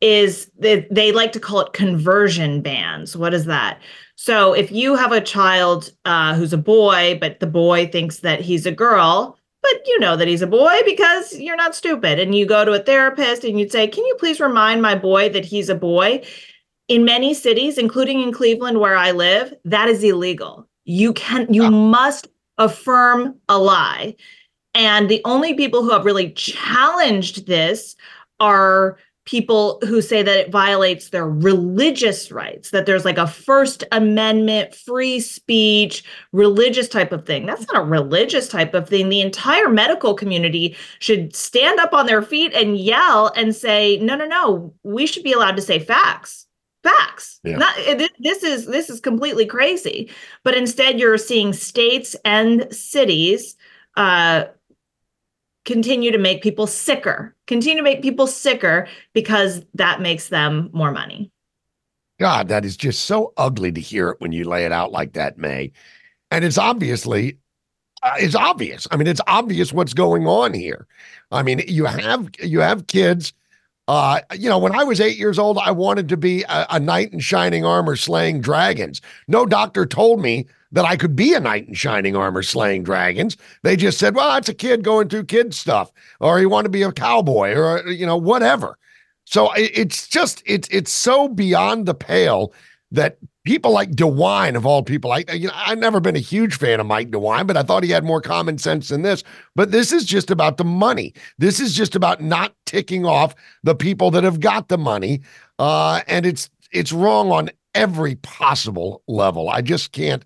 is 0.01 0.51
that 0.59 0.87
they 0.91 1.13
like 1.13 1.33
to 1.33 1.41
call 1.41 1.61
it 1.61 1.73
conversion 1.73 2.61
bans. 2.61 3.17
What 3.17 3.33
is 3.33 3.47
that? 3.47 3.81
So 4.17 4.55
if 4.55 4.73
you 4.73 4.97
have 4.97 5.13
a 5.13 5.21
child 5.21 5.93
uh, 6.07 6.35
who's 6.35 6.53
a 6.53 6.59
boy, 6.59 7.19
but 7.21 7.39
the 7.41 7.47
boy 7.47 7.87
thinks 7.87 8.21
that 8.21 8.41
he's 8.41 8.67
a 8.67 8.73
girl, 8.73 9.39
but 9.63 9.83
you 9.87 10.01
know 10.01 10.17
that 10.17 10.27
he's 10.27 10.43
a 10.43 10.47
boy 10.47 10.81
because 10.85 11.39
you're 11.39 11.57
not 11.57 11.75
stupid, 11.75 12.19
and 12.19 12.35
you 12.35 12.47
go 12.47 12.65
to 12.65 12.73
a 12.73 12.79
therapist 12.79 13.45
and 13.45 13.61
you'd 13.61 13.73
say, 13.73 13.87
"Can 13.87 14.05
you 14.05 14.17
please 14.19 14.41
remind 14.41 14.81
my 14.81 14.95
boy 14.95 15.29
that 15.31 15.45
he's 15.45 15.69
a 15.69 15.75
boy?" 15.75 16.25
In 16.89 17.05
many 17.05 17.35
cities, 17.35 17.79
including 17.79 18.21
in 18.21 18.33
Cleveland 18.33 18.81
where 18.81 18.97
I 18.97 19.11
live, 19.11 19.53
that 19.65 19.89
is 19.89 20.03
illegal. 20.03 20.69
You 20.85 21.13
can 21.13 21.53
you 21.53 21.71
must 21.71 22.29
affirm 22.59 23.39
a 23.49 23.59
lie. 23.59 24.17
And 24.75 25.09
the 25.09 25.21
only 25.25 25.55
people 25.55 25.83
who 25.83 25.91
have 25.91 26.05
really 26.05 26.31
challenged 26.33 27.47
this 27.47 27.97
are 28.41 28.99
people 29.27 29.81
who 29.83 30.01
say 30.01 30.23
that 30.23 30.39
it 30.39 30.51
violates 30.51 31.11
their 31.11 31.29
religious 31.29 32.33
rights, 32.33 32.71
that 32.71 32.87
there's 32.87 33.05
like 33.05 33.19
a 33.19 33.27
First 33.27 33.85
Amendment, 33.93 34.75
free 34.75 35.21
speech, 35.21 36.05
religious 36.33 36.89
type 36.89 37.13
of 37.13 37.27
thing. 37.27 37.45
That's 37.45 37.67
not 37.67 37.83
a 37.83 37.85
religious 37.85 38.49
type 38.49 38.73
of 38.73 38.89
thing. 38.89 39.09
The 39.09 39.21
entire 39.21 39.69
medical 39.69 40.15
community 40.15 40.77
should 41.01 41.35
stand 41.35 41.81
up 41.81 41.93
on 41.93 42.07
their 42.07 42.23
feet 42.23 42.55
and 42.55 42.79
yell 42.79 43.33
and 43.37 43.55
say, 43.55 43.99
no, 43.99 44.15
no, 44.17 44.27
no, 44.27 44.75
we 44.85 45.07
should 45.07 45.25
be 45.25 45.33
allowed 45.33 45.57
to 45.57 45.63
say 45.63 45.79
facts. 45.79 46.47
Facts. 46.83 47.41
Yeah. 47.43 47.57
Not 47.57 47.75
this 48.21 48.45
is 48.45 48.67
this 48.67 48.89
is 48.89 49.01
completely 49.01 49.45
crazy. 49.45 50.09
But 50.45 50.55
instead, 50.55 51.01
you're 51.01 51.19
seeing 51.19 51.53
states 51.53 52.15
and 52.25 52.73
cities 52.73 53.57
uh, 53.97 54.45
continue 55.65 56.13
to 56.13 56.19
make 56.19 56.43
people 56.43 56.69
sicker, 56.69 57.36
continue 57.47 57.79
to 57.79 57.83
make 57.83 58.03
people 58.03 58.27
sicker 58.27 58.89
because 59.13 59.65
that 59.75 60.01
makes 60.01 60.29
them 60.29 60.71
more 60.73 60.93
money. 60.93 61.31
God, 62.19 62.49
that 62.49 62.65
is 62.65 62.77
just 62.77 63.05
so 63.05 63.33
ugly 63.37 63.71
to 63.73 63.81
hear 63.81 64.11
it 64.11 64.21
when 64.21 64.33
you 64.33 64.45
lay 64.45 64.65
it 64.65 64.73
out 64.73 64.91
like 64.91 65.13
that, 65.13 65.37
May. 65.37 65.73
And 66.31 66.45
it's 66.45 66.59
obviously, 66.59 67.39
uh, 68.03 68.15
it's 68.19 68.35
obvious. 68.35 68.87
I 68.91 68.97
mean, 68.97 69.07
it's 69.07 69.21
obvious 69.27 69.73
what's 69.73 69.95
going 69.95 70.27
on 70.27 70.55
here. 70.55 70.87
I 71.31 71.43
mean, 71.43 71.63
you 71.67 71.85
have 71.85 72.31
you 72.41 72.61
have 72.61 72.87
kids. 72.87 73.33
Uh, 73.89 74.21
you 74.37 74.49
know, 74.49 74.59
when 74.59 74.75
I 74.75 74.83
was 74.83 75.01
eight 75.01 75.17
years 75.17 75.39
old, 75.39 75.59
I 75.59 75.71
wanted 75.71 76.09
to 76.09 76.17
be 76.17 76.43
a, 76.45 76.67
a 76.71 76.81
knight 76.81 77.13
in 77.13 77.21
shining 77.21 77.65
armor 77.65 77.95
slaying 77.95 78.41
dragons. 78.41 79.01
No 79.29 79.47
doctor 79.47 79.87
told 79.87 80.21
me 80.21 80.47
that 80.77 80.85
I 80.85 80.95
could 80.95 81.17
be 81.17 81.33
a 81.33 81.41
knight 81.41 81.67
in 81.69 81.73
shining 81.73 82.15
armor 82.15 82.43
slaying 82.43 82.83
dragons. 82.83 83.39
They 83.63 83.77
just 83.77 83.99
said, 83.99 84.15
well, 84.15 84.35
that's 84.35 84.51
a 84.51 84.55
kid 84.55 84.85
going 84.85 85.09
through 85.09 85.25
kid 85.25 85.55
stuff, 85.55 85.91
or 86.21 86.39
he 86.39 86.45
want 86.45 86.67
to 86.67 86.71
be 86.71 86.83
a 86.83 86.93
cowboy, 86.93 87.55
or, 87.55 87.89
you 87.89 88.05
know, 88.05 88.19
whatever. 88.19 88.77
So 89.25 89.51
it's 89.57 90.07
just, 90.07 90.43
it's, 90.45 90.69
it's 90.71 90.93
so 90.93 91.29
beyond 91.29 91.87
the 91.87 91.95
pale 91.95 92.53
that 92.91 93.17
people 93.47 93.71
like 93.71 93.93
DeWine, 93.93 94.55
of 94.55 94.67
all 94.67 94.83
people, 94.83 95.13
I, 95.13 95.25
you 95.33 95.47
know, 95.47 95.55
I've 95.57 95.79
never 95.79 95.99
been 95.99 96.15
a 96.15 96.19
huge 96.19 96.59
fan 96.59 96.79
of 96.79 96.85
Mike 96.85 97.11
DeWine, 97.11 97.47
but 97.47 97.57
I 97.57 97.63
thought 97.63 97.83
he 97.83 97.91
had 97.91 98.05
more 98.05 98.21
common 98.21 98.59
sense 98.59 98.89
than 98.89 99.01
this. 99.01 99.25
But 99.55 99.71
this 99.71 99.93
is 99.93 100.05
just 100.05 100.31
about 100.31 100.59
the 100.59 100.65
money. 100.65 101.15
This 101.39 101.59
is 101.59 101.73
just 101.73 101.97
about 101.97 102.21
not 102.21 102.53
ticking 102.67 103.07
off 103.07 103.35
the 103.63 103.75
people 103.75 104.11
that 104.11 104.25
have 104.25 104.41
got 104.41 104.69
the 104.69 104.77
money. 104.77 105.23
Uh, 105.59 106.03
and 106.07 106.27
it's, 106.27 106.51
it's 106.71 106.93
wrong 106.93 107.33
on 107.33 107.49
every 107.75 108.17
possible 108.17 109.03
level. 109.09 109.49
I 109.49 109.63
just 109.63 109.93
can't 109.93 110.23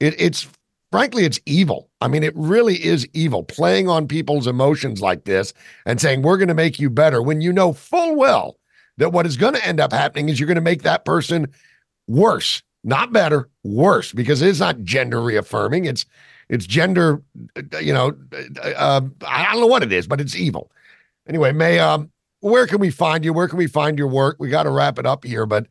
it, 0.00 0.20
it's 0.20 0.48
frankly, 0.90 1.24
it's 1.24 1.40
evil. 1.46 1.88
I 2.00 2.08
mean, 2.08 2.22
it 2.22 2.32
really 2.34 2.84
is 2.84 3.06
evil 3.12 3.44
playing 3.44 3.88
on 3.88 4.08
people's 4.08 4.46
emotions 4.46 5.00
like 5.00 5.24
this 5.24 5.52
and 5.86 6.00
saying, 6.00 6.22
we're 6.22 6.38
going 6.38 6.48
to 6.48 6.54
make 6.54 6.80
you 6.80 6.90
better 6.90 7.22
when 7.22 7.40
you 7.40 7.52
know 7.52 7.72
full 7.72 8.16
well 8.16 8.58
that 8.98 9.10
what 9.10 9.26
is 9.26 9.36
going 9.36 9.54
to 9.54 9.66
end 9.66 9.80
up 9.80 9.92
happening 9.92 10.28
is 10.28 10.38
you're 10.38 10.46
going 10.46 10.56
to 10.56 10.60
make 10.60 10.82
that 10.82 11.04
person 11.04 11.46
worse, 12.08 12.62
not 12.82 13.12
better, 13.12 13.48
worse, 13.62 14.12
because 14.12 14.42
it's 14.42 14.60
not 14.60 14.82
gender 14.82 15.22
reaffirming. 15.22 15.84
It's, 15.84 16.04
it's 16.48 16.66
gender, 16.66 17.22
you 17.80 17.92
know, 17.92 18.12
uh, 18.62 19.00
I 19.24 19.52
don't 19.52 19.60
know 19.60 19.66
what 19.68 19.84
it 19.84 19.92
is, 19.92 20.06
but 20.06 20.20
it's 20.20 20.34
evil. 20.34 20.72
Anyway, 21.28 21.52
May, 21.52 21.78
um, 21.78 22.10
where 22.40 22.66
can 22.66 22.80
we 22.80 22.90
find 22.90 23.24
you? 23.24 23.32
Where 23.32 23.46
can 23.46 23.58
we 23.58 23.68
find 23.68 23.96
your 23.96 24.08
work? 24.08 24.36
We 24.40 24.48
got 24.48 24.64
to 24.64 24.70
wrap 24.70 24.98
it 24.98 25.06
up 25.06 25.24
here, 25.24 25.46
but 25.46 25.66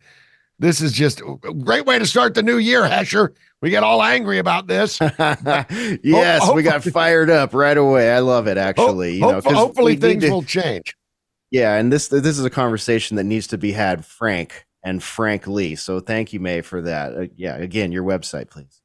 this 0.59 0.81
is 0.81 0.91
just 0.91 1.21
a 1.21 1.53
great 1.53 1.85
way 1.85 1.97
to 1.97 2.05
start 2.05 2.33
the 2.33 2.43
new 2.43 2.57
year, 2.57 2.83
Hesher. 2.83 3.33
We 3.61 3.69
get 3.69 3.83
all 3.83 4.03
angry 4.03 4.37
about 4.37 4.67
this. 4.67 4.99
yes, 5.19 6.43
hope, 6.43 6.55
we 6.55 6.63
got 6.63 6.83
fired 6.83 7.29
up 7.29 7.53
right 7.53 7.77
away. 7.77 8.11
I 8.11 8.19
love 8.19 8.47
it. 8.47 8.57
Actually, 8.57 9.19
hope, 9.19 9.45
you 9.45 9.51
know, 9.51 9.57
hopefully 9.57 9.95
things 9.95 10.23
to, 10.23 10.29
will 10.29 10.43
change. 10.43 10.95
Yeah, 11.51 11.75
and 11.75 11.91
this 11.91 12.09
this 12.09 12.37
is 12.37 12.45
a 12.45 12.49
conversation 12.49 13.17
that 13.17 13.23
needs 13.23 13.47
to 13.47 13.57
be 13.57 13.71
had 13.71 14.05
frank 14.05 14.65
and 14.83 15.03
Frank 15.03 15.47
Lee. 15.47 15.75
So 15.75 15.99
thank 15.99 16.31
you, 16.33 16.39
May, 16.39 16.61
for 16.61 16.81
that. 16.81 17.13
Uh, 17.13 17.25
yeah, 17.35 17.57
again, 17.57 17.91
your 17.91 18.03
website, 18.03 18.49
please. 18.49 18.81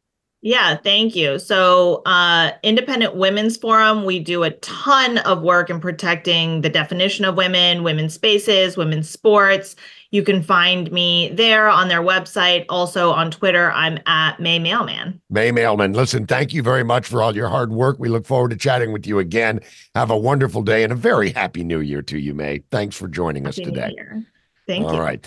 Yeah, 0.47 0.77
thank 0.77 1.17
you. 1.17 1.39
So, 1.39 2.03
uh, 2.05 2.51
Independent 2.63 3.17
Women's 3.17 3.57
Forum, 3.57 4.05
we 4.05 4.19
do 4.19 4.43
a 4.43 4.51
ton 4.51 5.17
of 5.19 5.41
work 5.41 5.71
in 5.71 5.81
protecting 5.81 6.61
the 6.61 6.69
definition 6.69 7.25
of 7.25 7.35
women, 7.35 7.83
women's 7.83 8.13
spaces, 8.13 8.77
women's 8.77 9.09
sports. 9.09 9.75
You 10.15 10.23
can 10.23 10.45
find 10.45 10.93
me 10.93 11.31
there 11.31 11.69
on 11.69 11.89
their 11.89 12.01
website. 12.01 12.67
Also 12.69 13.11
on 13.11 13.33
Twitter, 13.33 13.73
I'm 13.73 13.99
at 14.07 14.39
May 14.39 14.61
Mailman. 14.61 15.21
May 15.29 15.51
Mailman. 15.51 15.93
Listen, 15.93 16.25
thank 16.25 16.55
you 16.55 16.63
very 16.63 16.85
much 16.85 17.09
for 17.09 17.21
all 17.21 17.35
your 17.35 17.49
hard 17.49 17.73
work. 17.73 17.99
We 17.99 18.09
look 18.09 18.25
forward 18.25 18.53
to 18.53 18.57
chatting 18.57 18.93
with 18.93 19.09
you 19.09 19.19
again. 19.19 19.59
Have 19.97 20.13
a 20.13 20.17
wonderful 20.17 20.63
day 20.63 20.85
and 20.85 20.93
a 20.93 20.95
very 20.95 21.31
happy 21.31 21.65
new 21.65 21.81
year 21.81 22.01
to 22.03 22.17
you, 22.17 22.33
May. 22.33 22.63
Thanks 22.71 22.95
for 22.95 23.09
joining 23.09 23.45
happy 23.45 23.65
us 23.65 23.67
today. 23.67 23.93
Thank 24.69 24.85
all 24.85 24.93
you. 24.93 24.99
All 24.99 25.05
right. 25.05 25.27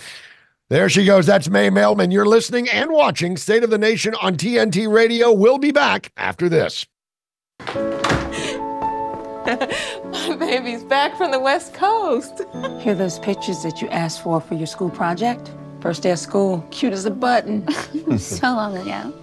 There 0.70 0.88
she 0.88 1.04
goes. 1.04 1.26
That's 1.26 1.50
May 1.50 1.68
Mailman. 1.68 2.10
You're 2.10 2.24
listening 2.24 2.66
and 2.70 2.90
watching 2.90 3.36
State 3.36 3.64
of 3.64 3.68
the 3.68 3.76
Nation 3.76 4.14
on 4.22 4.38
TNT 4.38 4.90
Radio. 4.90 5.30
We'll 5.32 5.58
be 5.58 5.70
back 5.70 6.12
after 6.16 6.48
this. 6.48 6.86
My 10.04 10.36
baby's 10.38 10.84
back 10.84 11.16
from 11.16 11.30
the 11.30 11.40
West 11.40 11.72
Coast. 11.72 12.42
Here 12.80 12.92
are 12.92 12.94
those 12.94 13.18
pictures 13.18 13.62
that 13.62 13.80
you 13.80 13.88
asked 13.88 14.22
for 14.22 14.42
for 14.42 14.54
your 14.54 14.66
school 14.66 14.90
project? 14.90 15.50
First 15.80 16.02
day 16.02 16.10
of 16.10 16.18
school, 16.18 16.66
cute 16.70 16.92
as 16.92 17.06
a 17.06 17.10
button. 17.10 17.66
so 18.18 18.46
long 18.48 18.76
ago. 18.76 19.14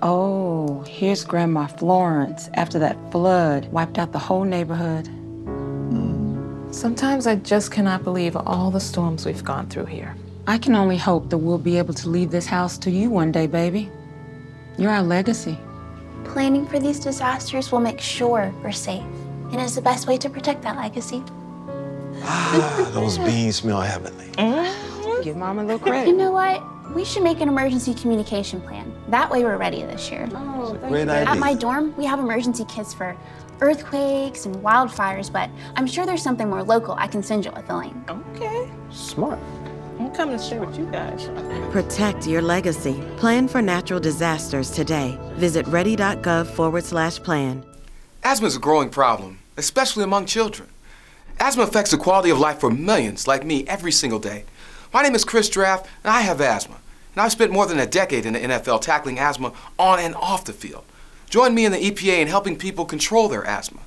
Oh, 0.00 0.80
here's 0.88 1.22
Grandma 1.22 1.66
Florence 1.66 2.48
after 2.54 2.78
that 2.78 2.96
flood 3.12 3.70
wiped 3.72 3.98
out 3.98 4.12
the 4.12 4.18
whole 4.18 4.44
neighborhood. 4.44 5.06
Hmm. 5.06 6.72
Sometimes 6.72 7.26
I 7.26 7.36
just 7.36 7.70
cannot 7.70 8.04
believe 8.04 8.36
all 8.36 8.70
the 8.70 8.80
storms 8.80 9.26
we've 9.26 9.44
gone 9.44 9.68
through 9.68 9.86
here. 9.86 10.16
I 10.46 10.56
can 10.56 10.74
only 10.74 10.96
hope 10.96 11.28
that 11.28 11.38
we'll 11.38 11.58
be 11.58 11.76
able 11.76 11.92
to 11.94 12.08
leave 12.08 12.30
this 12.30 12.46
house 12.46 12.78
to 12.78 12.90
you 12.90 13.10
one 13.10 13.32
day, 13.32 13.46
baby. 13.46 13.90
You're 14.78 14.92
our 14.92 15.02
legacy. 15.02 15.58
Planning 16.24 16.66
for 16.66 16.78
these 16.78 16.98
disasters 16.98 17.70
will 17.70 17.80
make 17.80 18.00
sure 18.00 18.50
we're 18.62 18.72
safe, 18.72 19.04
and 19.54 19.62
is 19.62 19.76
the 19.76 19.82
best 19.82 20.08
way 20.08 20.18
to 20.18 20.28
protect 20.28 20.62
that 20.62 20.76
legacy. 20.76 21.22
Ah, 22.22 22.90
those 22.92 23.18
beans 23.18 23.56
smell 23.56 23.80
heavenly. 23.80 24.26
Mm-hmm. 24.32 25.22
Give 25.22 25.36
Mom 25.36 25.60
a 25.60 25.62
little 25.62 25.78
credit. 25.78 26.08
You 26.08 26.16
know 26.16 26.32
what? 26.32 26.62
We 26.92 27.04
should 27.04 27.22
make 27.22 27.40
an 27.40 27.48
emergency 27.48 27.94
communication 27.94 28.60
plan. 28.60 28.92
That 29.08 29.30
way 29.30 29.44
we're 29.44 29.56
ready 29.56 29.82
this 29.82 30.10
year. 30.10 30.28
Oh, 30.32 30.76
great 30.88 31.08
idea. 31.08 31.30
At 31.30 31.38
my 31.38 31.54
dorm, 31.54 31.94
we 31.96 32.04
have 32.04 32.18
emergency 32.18 32.64
kits 32.64 32.92
for 32.92 33.16
earthquakes 33.60 34.44
and 34.44 34.56
wildfires, 34.56 35.32
but 35.32 35.48
I'm 35.76 35.86
sure 35.86 36.04
there's 36.04 36.22
something 36.22 36.48
more 36.48 36.64
local 36.64 36.94
I 36.94 37.06
can 37.06 37.22
send 37.22 37.44
you 37.44 37.52
with 37.52 37.66
the 37.68 37.76
link. 37.76 37.94
Okay. 38.10 38.68
Smart. 38.90 39.38
I'm 40.00 40.12
coming 40.12 40.36
to 40.36 40.42
stay 40.42 40.58
with 40.58 40.76
you 40.76 40.86
guys. 40.86 41.28
Protect 41.70 42.26
your 42.26 42.42
legacy. 42.42 43.00
Plan 43.16 43.46
for 43.46 43.62
natural 43.62 44.00
disasters 44.00 44.70
today. 44.70 45.16
Visit 45.34 45.66
ready.gov 45.68 46.48
forward 46.48 46.84
slash 46.84 47.18
plan. 47.20 47.64
Asthma 48.24 48.48
is 48.48 48.56
a 48.56 48.58
growing 48.58 48.90
problem, 48.90 49.38
especially 49.56 50.04
among 50.04 50.26
children. 50.26 50.68
Asthma 51.38 51.64
affects 51.64 51.90
the 51.90 51.96
quality 51.96 52.30
of 52.30 52.38
life 52.38 52.60
for 52.60 52.70
millions 52.70 53.26
like 53.26 53.44
me 53.44 53.66
every 53.66 53.92
single 53.92 54.18
day. 54.18 54.44
My 54.92 55.02
name 55.02 55.14
is 55.14 55.24
Chris 55.24 55.48
Draft, 55.48 55.86
and 56.04 56.12
I 56.12 56.22
have 56.22 56.40
asthma. 56.40 56.76
And 57.14 57.22
I've 57.22 57.32
spent 57.32 57.52
more 57.52 57.66
than 57.66 57.78
a 57.78 57.86
decade 57.86 58.26
in 58.26 58.34
the 58.34 58.40
NFL 58.40 58.80
tackling 58.80 59.18
asthma 59.18 59.52
on 59.78 59.98
and 59.98 60.14
off 60.14 60.44
the 60.44 60.52
field. 60.52 60.84
Join 61.30 61.54
me 61.54 61.64
in 61.64 61.72
the 61.72 61.90
EPA 61.90 62.20
in 62.20 62.28
helping 62.28 62.56
people 62.56 62.84
control 62.84 63.28
their 63.28 63.44
asthma. 63.44 63.80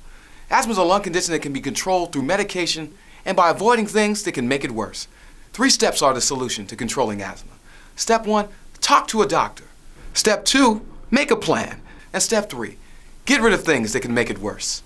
Asthma 0.50 0.74
is 0.74 0.78
a 0.78 0.84
lung 0.84 1.02
condition 1.02 1.34
that 1.34 1.42
can 1.42 1.54
be 1.54 1.62
controlled 1.62 2.12
through 2.12 2.24
medication 2.24 2.94
and 3.26 3.36
by 3.36 3.50
avoiding 3.50 3.86
things 3.86 4.24
that 4.24 4.34
can 4.34 4.48
make 4.48 4.64
it 4.64 4.72
worse. 4.72 5.08
Three 5.54 5.70
steps 5.70 6.02
are 6.02 6.14
the 6.14 6.22
solution 6.22 6.66
to 6.68 6.76
controlling 6.76 7.22
asthma. 7.22 7.54
Step 7.96 8.26
one, 8.26 8.48
talk 8.80 9.08
to 9.10 9.22
a 9.22 9.28
doctor. 9.28 9.66
Step 10.14 10.46
two, 10.46 10.86
make 11.12 11.32
a 11.32 11.36
plan. 11.36 11.82
And 12.14 12.24
step 12.24 12.50
three, 12.50 12.78
get 13.26 13.42
rid 13.42 13.54
of 13.54 13.64
things 13.64 13.94
that 13.94 14.02
can 14.02 14.14
make 14.14 14.30
it 14.30 14.40
worse. 14.40 14.84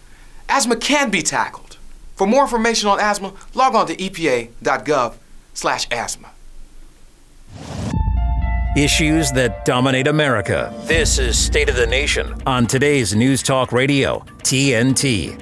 Asthma 0.52 0.76
can 0.76 1.10
be 1.10 1.22
tackled. 1.22 1.78
For 2.16 2.28
more 2.28 2.44
information 2.44 2.90
on 2.90 3.00
asthma, 3.00 3.32
log 3.54 3.74
on 3.74 3.88
to 3.88 3.96
epa.gov 3.96 5.14
slash 5.54 5.88
asthma. 5.90 6.30
Issues 8.76 9.32
that 9.32 9.64
dominate 9.64 10.08
America. 10.08 10.74
This 10.84 11.20
is 11.20 11.38
State 11.40 11.70
of 11.70 11.78
the 11.78 11.88
Nation 11.88 12.36
on 12.46 12.68
today's 12.68 13.16
News 13.16 13.42
Talk 13.42 13.72
Radio, 13.72 14.26
TNT. 14.44 15.42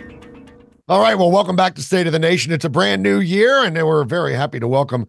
All 0.87 1.01
right. 1.01 1.15
Well, 1.15 1.31
welcome 1.31 1.55
back 1.55 1.73
to 1.75 1.81
State 1.81 2.05
of 2.05 2.13
the 2.13 2.19
Nation. 2.19 2.53
It's 2.53 2.65
a 2.65 2.69
brand 2.69 3.01
new 3.01 3.19
year, 3.19 3.63
and 3.63 3.75
we're 3.75 4.03
very 4.03 4.35
happy 4.35 4.59
to 4.59 4.67
welcome 4.67 5.07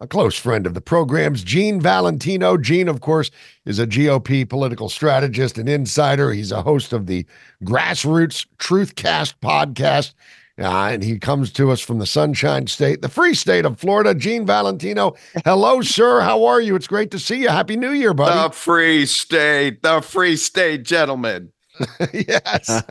a 0.00 0.06
close 0.06 0.36
friend 0.36 0.66
of 0.66 0.74
the 0.74 0.80
program's 0.80 1.42
Gene 1.42 1.80
Valentino. 1.80 2.56
Gene, 2.56 2.88
of 2.88 3.00
course, 3.00 3.30
is 3.64 3.78
a 3.78 3.86
GOP 3.86 4.48
political 4.48 4.88
strategist 4.88 5.56
and 5.56 5.68
insider. 5.68 6.32
He's 6.32 6.52
a 6.52 6.62
host 6.62 6.92
of 6.92 7.06
the 7.06 7.24
Grassroots 7.64 8.46
Truthcast 8.58 9.34
podcast. 9.42 10.12
Uh, 10.58 10.88
and 10.90 11.02
he 11.02 11.18
comes 11.18 11.52
to 11.52 11.70
us 11.70 11.80
from 11.80 11.98
the 11.98 12.06
Sunshine 12.06 12.66
State, 12.66 13.02
the 13.02 13.10
free 13.10 13.34
state 13.34 13.66
of 13.66 13.78
Florida. 13.78 14.14
Gene 14.14 14.46
Valentino. 14.46 15.14
Hello, 15.44 15.82
sir. 15.82 16.20
How 16.20 16.46
are 16.46 16.62
you? 16.62 16.74
It's 16.74 16.86
great 16.86 17.10
to 17.10 17.18
see 17.18 17.42
you. 17.42 17.48
Happy 17.48 17.76
New 17.76 17.92
Year, 17.92 18.14
buddy. 18.14 18.48
The 18.48 18.54
free 18.54 19.04
state, 19.04 19.82
the 19.82 20.00
free 20.00 20.36
state, 20.36 20.82
gentlemen. 20.82 21.52
yes. 22.12 22.82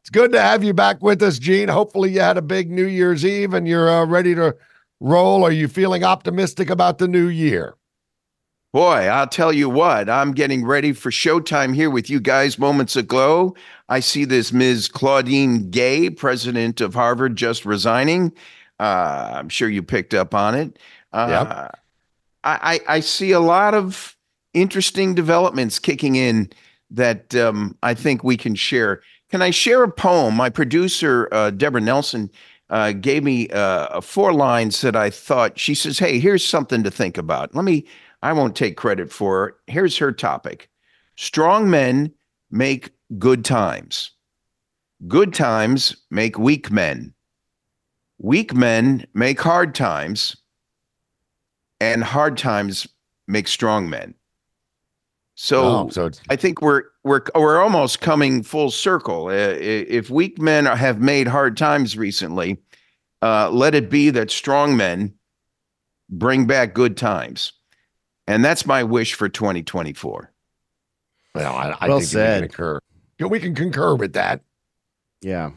it's 0.00 0.10
good 0.10 0.32
to 0.32 0.40
have 0.40 0.64
you 0.64 0.74
back 0.74 1.00
with 1.00 1.22
us, 1.22 1.38
Gene. 1.38 1.68
Hopefully, 1.68 2.10
you 2.10 2.20
had 2.20 2.36
a 2.36 2.42
big 2.42 2.72
New 2.72 2.86
Year's 2.86 3.24
Eve 3.24 3.54
and 3.54 3.68
you're 3.68 3.88
uh, 3.88 4.04
ready 4.04 4.34
to 4.34 4.56
roll. 5.00 5.44
Are 5.44 5.52
you 5.52 5.66
feeling 5.68 6.04
optimistic 6.04 6.70
about 6.70 6.98
the 6.98 7.08
new 7.08 7.26
year? 7.26 7.74
Boy, 8.72 9.08
I'll 9.08 9.26
tell 9.26 9.52
you 9.52 9.68
what, 9.68 10.08
I'm 10.08 10.30
getting 10.30 10.64
ready 10.64 10.92
for 10.92 11.10
showtime 11.10 11.74
here 11.74 11.90
with 11.90 12.08
you 12.08 12.20
guys 12.20 12.56
moments 12.56 12.94
ago. 12.94 13.56
I 13.88 13.98
see 13.98 14.24
this 14.24 14.52
Ms. 14.52 14.86
Claudine 14.86 15.70
Gay, 15.70 16.08
president 16.08 16.80
of 16.80 16.94
Harvard, 16.94 17.34
just 17.34 17.66
resigning. 17.66 18.32
Uh, 18.78 19.32
I'm 19.34 19.48
sure 19.48 19.68
you 19.68 19.82
picked 19.82 20.14
up 20.14 20.36
on 20.36 20.54
it. 20.54 20.78
Uh, 21.12 21.46
yep. 21.48 21.80
I, 22.44 22.80
I, 22.88 23.00
see 23.00 23.32
a 23.32 23.40
lot 23.40 23.74
of 23.74 24.16
interesting 24.54 25.14
developments 25.14 25.80
kicking 25.80 26.14
in 26.14 26.48
that 26.90 27.34
um, 27.34 27.76
I 27.82 27.94
think 27.94 28.22
we 28.22 28.36
can 28.36 28.54
share. 28.54 29.02
Can 29.30 29.42
I 29.42 29.50
share 29.50 29.82
a 29.82 29.90
poem? 29.90 30.36
My 30.36 30.48
producer, 30.48 31.28
uh, 31.32 31.50
Deborah 31.50 31.80
Nelson, 31.80 32.30
uh, 32.70 32.92
gave 32.92 33.24
me 33.24 33.48
uh, 33.48 34.00
four 34.00 34.32
lines 34.32 34.80
that 34.80 34.96
I 34.96 35.10
thought 35.10 35.58
she 35.58 35.74
says, 35.74 35.98
Hey, 35.98 36.18
here's 36.18 36.44
something 36.44 36.82
to 36.84 36.90
think 36.90 37.18
about. 37.18 37.54
Let 37.54 37.64
me, 37.64 37.84
I 38.22 38.32
won't 38.32 38.56
take 38.56 38.76
credit 38.76 39.12
for 39.12 39.48
it. 39.48 39.54
Here's 39.66 39.98
her 39.98 40.12
topic 40.12 40.70
Strong 41.16 41.68
men 41.68 42.12
make 42.50 42.90
good 43.18 43.44
times, 43.44 44.12
good 45.08 45.34
times 45.34 45.96
make 46.10 46.38
weak 46.38 46.70
men, 46.70 47.12
weak 48.18 48.54
men 48.54 49.04
make 49.14 49.40
hard 49.40 49.74
times, 49.74 50.36
and 51.80 52.04
hard 52.04 52.38
times 52.38 52.86
make 53.26 53.48
strong 53.48 53.90
men. 53.90 54.14
So, 55.42 55.64
oh, 55.64 55.88
so 55.88 56.10
I 56.28 56.36
think 56.36 56.60
we're 56.60 56.82
we're 57.02 57.22
we're 57.34 57.62
almost 57.62 58.02
coming 58.02 58.42
full 58.42 58.70
circle. 58.70 59.28
Uh, 59.28 59.56
if 59.58 60.10
weak 60.10 60.38
men 60.38 60.66
have 60.66 61.00
made 61.00 61.26
hard 61.26 61.56
times 61.56 61.96
recently, 61.96 62.58
uh, 63.22 63.48
let 63.48 63.74
it 63.74 63.88
be 63.88 64.10
that 64.10 64.30
strong 64.30 64.76
men 64.76 65.14
bring 66.10 66.46
back 66.46 66.74
good 66.74 66.94
times, 66.94 67.54
and 68.26 68.44
that's 68.44 68.66
my 68.66 68.84
wish 68.84 69.14
for 69.14 69.30
2024. 69.30 70.30
Well, 71.34 71.56
I, 71.56 71.74
I 71.80 71.88
well 71.88 72.00
think 72.00 72.10
said. 72.10 72.42
We 72.42 72.48
can, 72.48 72.54
concur. 72.56 72.80
we 73.30 73.40
can 73.40 73.54
concur 73.54 73.94
with 73.94 74.12
that. 74.12 74.42
Yeah, 75.22 75.52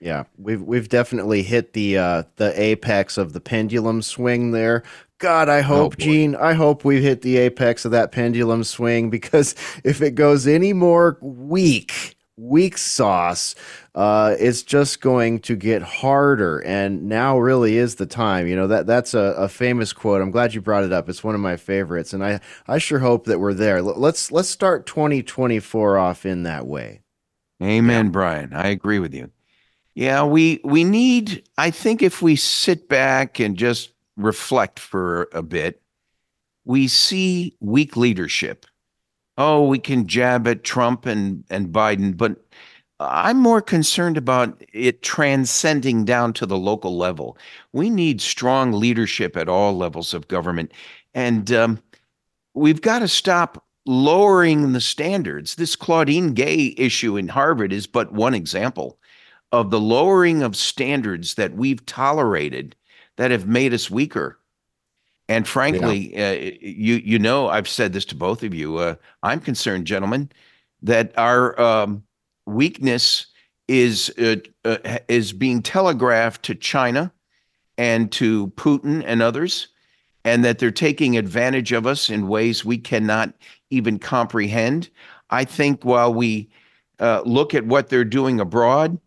yeah, 0.00 0.24
we've 0.38 0.62
we've 0.62 0.88
definitely 0.88 1.42
hit 1.42 1.72
the 1.72 1.98
uh, 1.98 2.22
the 2.36 2.52
apex 2.60 3.18
of 3.18 3.32
the 3.32 3.40
pendulum 3.40 4.00
swing 4.00 4.52
there. 4.52 4.84
God, 5.18 5.48
I 5.48 5.60
oh, 5.60 5.62
hope, 5.62 5.94
oh, 5.98 6.02
Gene, 6.02 6.34
I 6.36 6.54
hope 6.54 6.84
we've 6.84 7.02
hit 7.02 7.22
the 7.22 7.36
apex 7.38 7.84
of 7.84 7.92
that 7.92 8.12
pendulum 8.12 8.64
swing 8.64 9.10
because 9.10 9.54
if 9.84 10.02
it 10.02 10.14
goes 10.14 10.46
any 10.46 10.72
more 10.72 11.18
weak, 11.20 12.16
weak 12.36 12.76
sauce, 12.76 13.54
uh, 13.94 14.34
it's 14.38 14.62
just 14.62 15.00
going 15.00 15.38
to 15.40 15.54
get 15.56 15.82
harder. 15.82 16.58
And 16.60 17.04
now 17.04 17.38
really 17.38 17.76
is 17.76 17.94
the 17.94 18.06
time. 18.06 18.48
You 18.48 18.56
know, 18.56 18.66
that 18.66 18.86
that's 18.86 19.14
a, 19.14 19.34
a, 19.38 19.48
famous 19.48 19.92
quote. 19.92 20.20
I'm 20.20 20.32
glad 20.32 20.52
you 20.52 20.60
brought 20.60 20.84
it 20.84 20.92
up. 20.92 21.08
It's 21.08 21.22
one 21.22 21.34
of 21.34 21.40
my 21.40 21.56
favorites. 21.56 22.12
And 22.12 22.24
I, 22.24 22.40
I 22.66 22.78
sure 22.78 22.98
hope 22.98 23.26
that 23.26 23.38
we're 23.38 23.54
there. 23.54 23.82
Let's 23.82 24.32
let's 24.32 24.48
start 24.48 24.86
2024 24.86 25.96
off 25.96 26.26
in 26.26 26.42
that 26.42 26.66
way. 26.66 27.02
Amen, 27.62 28.06
yeah. 28.06 28.10
Brian. 28.10 28.52
I 28.52 28.68
agree 28.68 28.98
with 28.98 29.14
you. 29.14 29.30
Yeah, 29.94 30.24
we 30.24 30.60
we 30.64 30.82
need 30.82 31.48
I 31.56 31.70
think 31.70 32.02
if 32.02 32.20
we 32.20 32.34
sit 32.34 32.88
back 32.88 33.38
and 33.38 33.56
just 33.56 33.93
reflect 34.16 34.78
for 34.78 35.28
a 35.32 35.42
bit, 35.42 35.82
we 36.64 36.88
see 36.88 37.56
weak 37.60 37.96
leadership. 37.96 38.66
Oh, 39.36 39.66
we 39.66 39.78
can 39.78 40.06
jab 40.06 40.46
at 40.46 40.64
Trump 40.64 41.06
and, 41.06 41.44
and 41.50 41.68
Biden, 41.68 42.16
but 42.16 42.36
I'm 43.00 43.38
more 43.38 43.60
concerned 43.60 44.16
about 44.16 44.62
it 44.72 45.02
transcending 45.02 46.04
down 46.04 46.32
to 46.34 46.46
the 46.46 46.56
local 46.56 46.96
level. 46.96 47.36
We 47.72 47.90
need 47.90 48.20
strong 48.20 48.72
leadership 48.72 49.36
at 49.36 49.48
all 49.48 49.76
levels 49.76 50.14
of 50.14 50.28
government. 50.28 50.72
And 51.12 51.50
um, 51.52 51.82
we've 52.54 52.80
got 52.80 53.00
to 53.00 53.08
stop 53.08 53.64
lowering 53.84 54.72
the 54.72 54.80
standards. 54.80 55.56
This 55.56 55.76
Claudine 55.76 56.34
Gay 56.34 56.74
issue 56.78 57.16
in 57.16 57.28
Harvard 57.28 57.72
is 57.72 57.86
but 57.86 58.12
one 58.12 58.34
example 58.34 58.98
of 59.52 59.70
the 59.70 59.80
lowering 59.80 60.42
of 60.42 60.56
standards 60.56 61.34
that 61.34 61.54
we've 61.54 61.84
tolerated 61.86 62.74
that 63.16 63.30
have 63.30 63.46
made 63.46 63.72
us 63.72 63.90
weaker. 63.90 64.38
And 65.28 65.48
frankly, 65.48 66.14
yeah. 66.14 66.30
uh, 66.30 66.50
you 66.60 66.96
you 66.96 67.18
know, 67.18 67.48
I've 67.48 67.68
said 67.68 67.92
this 67.92 68.04
to 68.06 68.14
both 68.14 68.42
of 68.42 68.52
you. 68.52 68.76
Uh, 68.76 68.96
I'm 69.22 69.40
concerned, 69.40 69.86
gentlemen, 69.86 70.30
that 70.82 71.16
our 71.16 71.58
um, 71.60 72.04
weakness 72.46 73.26
is 73.66 74.10
uh, 74.18 74.36
uh 74.66 74.98
is 75.08 75.32
being 75.32 75.62
telegraphed 75.62 76.42
to 76.44 76.54
China 76.54 77.10
and 77.78 78.12
to 78.12 78.48
Putin 78.48 79.02
and 79.06 79.22
others, 79.22 79.68
and 80.24 80.44
that 80.44 80.58
they're 80.58 80.70
taking 80.70 81.16
advantage 81.16 81.72
of 81.72 81.86
us 81.86 82.10
in 82.10 82.28
ways 82.28 82.64
we 82.64 82.76
cannot 82.76 83.32
even 83.70 83.98
comprehend. 83.98 84.90
I 85.30 85.44
think 85.44 85.84
while 85.84 86.12
we 86.12 86.50
uh, 87.00 87.22
look 87.24 87.54
at 87.54 87.66
what 87.66 87.88
they're 87.88 88.04
doing 88.04 88.40
abroad, 88.40 88.98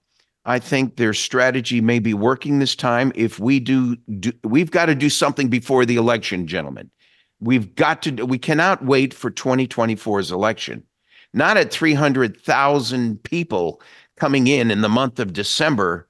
I 0.48 0.60
think 0.60 0.96
their 0.96 1.14
strategy 1.14 1.82
may 1.82 2.00
be 2.00 2.14
working 2.14 2.58
this 2.58 2.74
time. 2.74 3.12
If 3.16 3.38
we 3.38 3.60
do, 3.60 3.98
do 3.98 4.32
we've 4.46 4.72
got 4.72 4.86
to 4.86 4.96
do 4.96 5.10
something 5.10 5.50
before 5.50 5.86
the 5.86 5.98
election, 5.98 6.48
gentlemen. 6.48 6.90
We've 7.42 7.76
got 7.76 8.02
to, 8.04 8.26
we 8.26 8.40
cannot 8.40 8.84
wait 8.84 9.14
for 9.14 9.30
2024's 9.30 10.32
election. 10.32 10.84
Not 11.34 11.58
at 11.58 11.72
300,000 11.72 13.22
people 13.24 13.82
coming 14.16 14.48
in 14.48 14.72
in 14.72 14.80
the 14.80 14.90
month 14.90 15.20
of 15.20 15.34
December. 15.34 16.08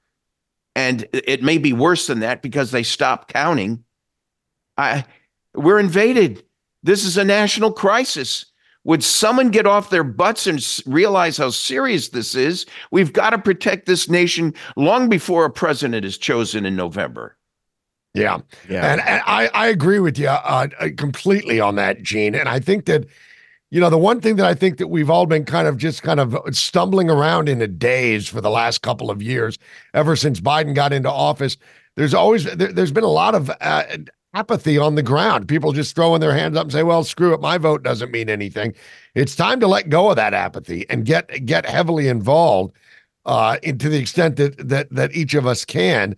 And 0.76 1.08
it 1.12 1.42
may 1.42 1.58
be 1.58 1.74
worse 1.74 2.06
than 2.06 2.20
that 2.20 2.44
because 2.44 2.70
they 2.70 2.84
stopped 2.84 3.34
counting. 3.34 3.84
I, 4.78 5.04
we're 5.56 5.80
invaded. 5.80 6.44
This 6.84 7.04
is 7.04 7.18
a 7.18 7.26
national 7.26 7.74
crisis. 7.74 8.46
Would 8.88 9.04
someone 9.04 9.52
get 9.52 9.68
off 9.68 9.90
their 9.90 10.06
butts 10.06 10.48
and 10.48 10.66
realize 10.86 11.38
how 11.38 11.50
serious 11.50 12.08
this 12.08 12.36
is? 12.36 12.66
We've 12.90 13.12
got 13.12 13.32
to 13.32 13.38
protect 13.38 13.86
this 13.86 14.10
nation 14.10 14.54
long 14.78 15.10
before 15.10 15.44
a 15.44 15.52
president 15.52 16.06
is 16.06 16.18
chosen 16.18 16.66
in 16.66 16.78
November. 16.78 17.36
Yeah. 18.14 18.40
Yeah. 18.70 18.90
And, 18.90 19.02
and 19.02 19.22
I, 19.28 19.50
I 19.54 19.68
agree 19.68 20.00
with 20.00 20.18
you 20.18 20.30
uh, 20.30 20.70
uh, 20.80 20.88
completely 20.96 21.60
on 21.60 21.76
that, 21.76 22.02
Gene. 22.02 22.34
And 22.34 22.48
I 22.48 22.60
think 22.62 22.86
that, 22.86 23.06
you 23.72 23.82
know, 23.82 23.90
the 23.90 23.98
one 23.98 24.22
thing 24.22 24.38
that 24.38 24.46
I 24.46 24.54
think 24.54 24.78
that 24.78 24.88
we've 24.88 25.10
all 25.10 25.26
been 25.26 25.44
kind 25.44 25.68
of 25.68 25.76
just 25.76 26.02
kind 26.02 26.22
of 26.22 26.38
stumbling 26.56 27.10
around 27.10 27.50
in 27.50 27.62
a 27.62 27.68
daze 27.68 28.30
for 28.30 28.40
the 28.40 28.50
last 28.50 28.84
couple 28.84 29.12
of 29.12 29.22
years, 29.22 29.60
ever 29.94 30.16
since 30.16 30.40
Biden 30.40 30.74
got 30.74 30.94
into 30.94 31.12
office, 31.12 31.58
there's 31.98 32.14
always 32.14 32.46
there, 32.46 32.74
has 32.74 32.94
been 32.94 33.04
a 33.04 33.08
lot 33.08 33.36
of 33.36 33.52
uh, 33.60 33.84
apathy 34.38 34.78
on 34.78 34.96
the 34.96 35.04
ground. 35.04 35.48
People 35.48 35.72
just 35.72 35.96
throwing 35.96 36.22
their 36.22 36.34
hands 36.34 36.56
up 36.58 36.64
and 36.64 36.72
say, 36.72 36.84
"Well, 36.84 37.04
screw 37.04 37.34
it, 37.34 37.42
my 37.42 37.58
vote 37.58 37.84
doesn't 37.84 38.12
mean 38.12 38.30
anything." 38.30 38.74
It's 39.16 39.36
time 39.36 39.60
to 39.62 39.68
let 39.68 39.90
go 39.90 40.10
of 40.10 40.16
that 40.18 40.34
apathy 40.34 40.86
and 40.90 41.06
get 41.06 41.46
get 41.46 41.66
heavily 41.66 42.08
involved 42.08 42.74
uh, 43.26 43.58
to 43.58 43.90
the 43.90 43.98
extent 43.98 44.36
that 44.38 44.70
that 44.70 44.90
that 44.92 45.16
each 45.16 45.34
of 45.34 45.48
us 45.48 45.66
can. 45.66 46.16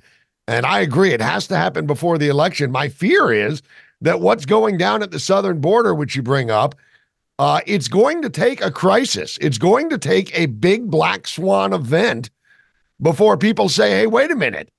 And 0.47 0.65
I 0.65 0.79
agree, 0.79 1.13
it 1.13 1.21
has 1.21 1.47
to 1.47 1.57
happen 1.57 1.85
before 1.85 2.17
the 2.17 2.27
election. 2.27 2.71
My 2.71 2.89
fear 2.89 3.31
is 3.31 3.61
that 4.01 4.19
what's 4.19 4.45
going 4.45 4.77
down 4.77 5.03
at 5.03 5.11
the 5.11 5.19
southern 5.19 5.61
border, 5.61 5.93
which 5.93 6.15
you 6.15 6.23
bring 6.23 6.49
up, 6.49 6.75
uh, 7.37 7.61
it's 7.67 7.87
going 7.87 8.21
to 8.23 8.29
take 8.29 8.61
a 8.61 8.71
crisis. 8.71 9.37
It's 9.41 9.57
going 9.57 9.89
to 9.89 9.97
take 9.97 10.37
a 10.37 10.47
big 10.47 10.89
black 10.89 11.27
swan 11.27 11.73
event 11.73 12.29
before 13.01 13.37
people 13.37 13.69
say, 13.69 13.91
"Hey, 13.91 14.07
wait 14.07 14.31
a 14.31 14.35
minute." 14.35 14.69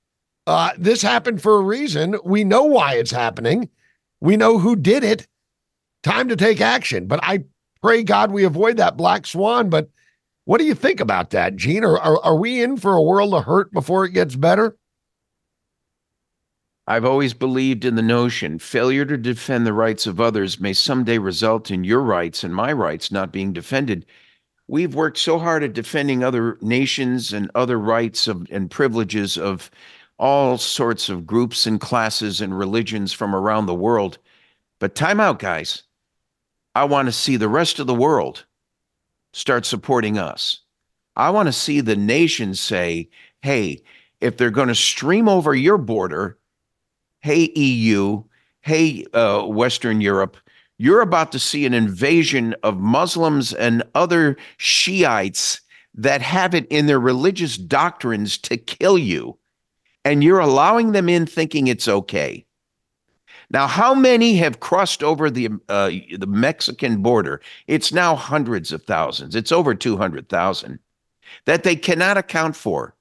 Uh, 0.51 0.71
this 0.77 1.01
happened 1.01 1.41
for 1.41 1.55
a 1.55 1.61
reason. 1.61 2.17
We 2.25 2.43
know 2.43 2.63
why 2.63 2.95
it's 2.95 3.11
happening. 3.11 3.69
We 4.19 4.35
know 4.35 4.57
who 4.57 4.75
did 4.75 5.01
it. 5.01 5.25
Time 6.03 6.27
to 6.27 6.35
take 6.35 6.59
action. 6.59 7.05
But 7.05 7.21
I 7.23 7.45
pray 7.81 8.03
God 8.03 8.31
we 8.31 8.43
avoid 8.43 8.75
that 8.75 8.97
black 8.97 9.25
swan. 9.25 9.69
But 9.69 9.89
what 10.43 10.57
do 10.57 10.65
you 10.65 10.75
think 10.75 10.99
about 10.99 11.29
that, 11.29 11.55
Gene? 11.55 11.85
Are, 11.85 11.97
are, 11.97 12.21
are 12.21 12.35
we 12.35 12.61
in 12.61 12.75
for 12.75 12.95
a 12.95 13.01
world 13.01 13.33
of 13.33 13.45
hurt 13.45 13.71
before 13.71 14.03
it 14.03 14.11
gets 14.11 14.35
better? 14.35 14.75
I've 16.85 17.05
always 17.05 17.33
believed 17.33 17.85
in 17.85 17.95
the 17.95 18.01
notion 18.01 18.59
failure 18.59 19.05
to 19.05 19.15
defend 19.15 19.65
the 19.65 19.71
rights 19.71 20.05
of 20.05 20.19
others 20.19 20.59
may 20.59 20.73
someday 20.73 21.17
result 21.17 21.71
in 21.71 21.85
your 21.85 22.01
rights 22.01 22.43
and 22.43 22.53
my 22.53 22.73
rights 22.73 23.09
not 23.09 23.31
being 23.31 23.53
defended. 23.53 24.05
We've 24.67 24.95
worked 24.95 25.17
so 25.17 25.39
hard 25.39 25.63
at 25.63 25.71
defending 25.71 26.25
other 26.25 26.57
nations 26.59 27.31
and 27.31 27.49
other 27.55 27.79
rights 27.79 28.27
of, 28.27 28.45
and 28.51 28.69
privileges 28.69 29.37
of 29.37 29.71
all 30.21 30.55
sorts 30.55 31.09
of 31.09 31.25
groups 31.25 31.65
and 31.65 31.81
classes 31.81 32.41
and 32.41 32.55
religions 32.55 33.11
from 33.11 33.35
around 33.35 33.65
the 33.65 33.73
world. 33.73 34.19
But 34.77 34.93
time 34.93 35.19
out, 35.19 35.39
guys. 35.39 35.81
I 36.75 36.85
want 36.85 37.07
to 37.07 37.11
see 37.11 37.35
the 37.35 37.49
rest 37.49 37.79
of 37.79 37.87
the 37.87 37.95
world 37.95 38.45
start 39.33 39.65
supporting 39.65 40.19
us. 40.19 40.59
I 41.15 41.31
want 41.31 41.47
to 41.47 41.53
see 41.53 41.81
the 41.81 41.95
nations 41.95 42.59
say, 42.59 43.09
hey, 43.41 43.81
if 44.21 44.37
they're 44.37 44.51
going 44.51 44.67
to 44.67 44.75
stream 44.75 45.27
over 45.27 45.55
your 45.55 45.79
border, 45.79 46.37
hey, 47.21 47.51
EU, 47.55 48.23
hey, 48.61 49.05
uh, 49.13 49.41
Western 49.47 50.01
Europe, 50.01 50.37
you're 50.77 51.01
about 51.01 51.31
to 51.31 51.39
see 51.39 51.65
an 51.65 51.73
invasion 51.73 52.55
of 52.61 52.77
Muslims 52.77 53.53
and 53.53 53.83
other 53.95 54.37
Shiites 54.57 55.61
that 55.95 56.21
have 56.21 56.53
it 56.53 56.67
in 56.67 56.85
their 56.85 56.99
religious 56.99 57.57
doctrines 57.57 58.37
to 58.37 58.55
kill 58.55 58.99
you. 58.99 59.37
And 60.03 60.23
you're 60.23 60.39
allowing 60.39 60.93
them 60.93 61.09
in 61.09 61.25
thinking 61.25 61.67
it's 61.67 61.87
okay. 61.87 62.45
Now, 63.51 63.67
how 63.67 63.93
many 63.93 64.37
have 64.37 64.61
crossed 64.61 65.03
over 65.03 65.29
the 65.29 65.49
uh, 65.67 65.91
the 66.17 66.27
Mexican 66.27 67.01
border? 67.01 67.41
It's 67.67 67.91
now 67.91 68.15
hundreds 68.15 68.71
of 68.71 68.83
thousands. 68.83 69.35
It's 69.35 69.51
over 69.51 69.75
200,000 69.75 70.79
that 71.45 71.63
they 71.63 71.75
cannot 71.75 72.17
account 72.17 72.55
for. 72.55 72.95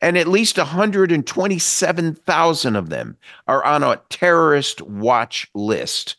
And 0.00 0.18
at 0.18 0.26
least 0.26 0.58
127,000 0.58 2.76
of 2.76 2.90
them 2.90 3.16
are 3.46 3.64
on 3.64 3.82
a 3.82 4.00
terrorist 4.08 4.82
watch 4.82 5.48
list. 5.54 6.16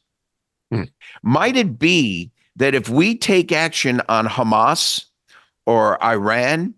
Hmm. 0.71 0.83
Might 1.21 1.57
it 1.57 1.77
be 1.77 2.31
that 2.55 2.73
if 2.73 2.89
we 2.89 3.15
take 3.17 3.51
action 3.51 4.01
on 4.09 4.25
Hamas 4.27 5.05
or 5.65 6.03
Iran 6.03 6.73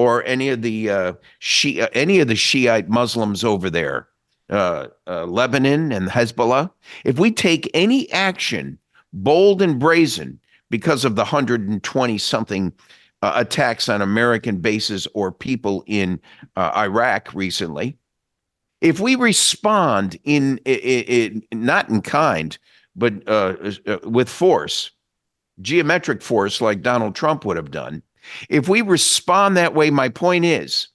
or 0.00 0.24
any 0.24 0.48
of 0.48 0.62
the 0.62 0.88
uh, 0.88 1.12
Shia, 1.42 1.90
any 1.92 2.20
of 2.20 2.28
the 2.28 2.34
Shiite 2.34 2.88
Muslims 2.88 3.44
over 3.44 3.68
there, 3.68 4.08
uh, 4.48 4.86
uh, 5.06 5.26
Lebanon 5.26 5.92
and 5.92 6.08
Hezbollah, 6.08 6.70
if 7.04 7.18
we 7.18 7.30
take 7.30 7.70
any 7.74 8.10
action, 8.10 8.78
bold 9.12 9.60
and 9.60 9.78
brazen, 9.78 10.40
because 10.70 11.04
of 11.04 11.16
the 11.16 11.24
120 11.24 12.16
something 12.16 12.72
uh, 13.20 13.32
attacks 13.34 13.90
on 13.90 14.00
American 14.00 14.56
bases 14.56 15.06
or 15.12 15.30
people 15.30 15.84
in 15.86 16.18
uh, 16.56 16.72
Iraq 16.74 17.34
recently, 17.34 17.98
if 18.80 19.00
we 19.00 19.16
respond 19.16 20.18
in, 20.24 20.56
in, 20.64 21.42
in 21.52 21.60
not 21.66 21.90
in 21.90 22.00
kind, 22.00 22.56
but 22.96 23.12
uh, 23.28 23.54
uh, 23.86 23.98
with 24.04 24.30
force, 24.30 24.92
geometric 25.60 26.22
force 26.22 26.62
like 26.62 26.80
Donald 26.80 27.14
Trump 27.14 27.44
would 27.44 27.58
have 27.58 27.70
done, 27.70 28.02
if 28.48 28.68
we 28.68 28.82
respond 28.82 29.56
that 29.56 29.74
way, 29.74 29.90
my 29.90 30.08
point 30.08 30.44
is 30.44 30.88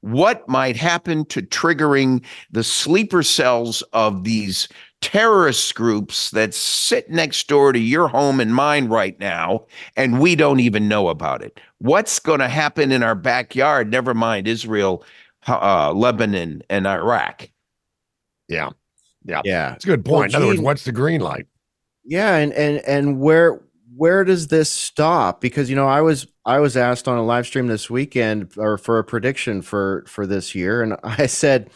what 0.00 0.48
might 0.48 0.76
happen 0.76 1.24
to 1.26 1.42
triggering 1.42 2.24
the 2.50 2.62
sleeper 2.62 3.22
cells 3.22 3.82
of 3.92 4.24
these 4.24 4.68
terrorist 5.00 5.74
groups 5.74 6.30
that 6.30 6.54
sit 6.54 7.10
next 7.10 7.48
door 7.48 7.72
to 7.72 7.78
your 7.78 8.08
home 8.08 8.40
and 8.40 8.54
mine 8.54 8.88
right 8.88 9.18
now, 9.18 9.66
and 9.96 10.20
we 10.20 10.36
don't 10.36 10.60
even 10.60 10.88
know 10.88 11.08
about 11.08 11.42
it. 11.42 11.60
What's 11.78 12.18
going 12.18 12.40
to 12.40 12.48
happen 12.48 12.92
in 12.92 13.02
our 13.02 13.14
backyard? 13.14 13.90
Never 13.90 14.14
mind 14.14 14.48
Israel, 14.48 15.04
uh, 15.48 15.92
Lebanon, 15.92 16.62
and 16.70 16.86
Iraq. 16.86 17.50
Yeah, 18.48 18.70
yeah, 19.24 19.42
yeah. 19.44 19.74
It's 19.74 19.84
a 19.84 19.88
good 19.88 20.04
point. 20.04 20.32
Well, 20.32 20.42
in 20.42 20.44
other 20.44 20.46
words, 20.46 20.60
what's 20.60 20.84
the 20.84 20.92
green 20.92 21.20
light? 21.20 21.46
Yeah, 22.04 22.36
and 22.36 22.52
and 22.52 22.78
and 22.86 23.20
where 23.20 23.60
where 23.96 24.24
does 24.24 24.48
this 24.48 24.70
stop? 24.70 25.40
Because 25.40 25.68
you 25.68 25.76
know, 25.76 25.88
I 25.88 26.00
was 26.00 26.26
I 26.46 26.60
was 26.60 26.76
asked 26.76 27.08
on 27.08 27.18
a 27.18 27.24
live 27.24 27.46
stream 27.46 27.66
this 27.66 27.90
weekend 27.90 28.52
or 28.56 28.78
for 28.78 28.98
a 28.98 29.04
prediction 29.04 29.62
for 29.62 30.04
for 30.06 30.26
this 30.26 30.54
year, 30.54 30.82
and 30.82 30.96
I 31.04 31.26
said 31.26 31.70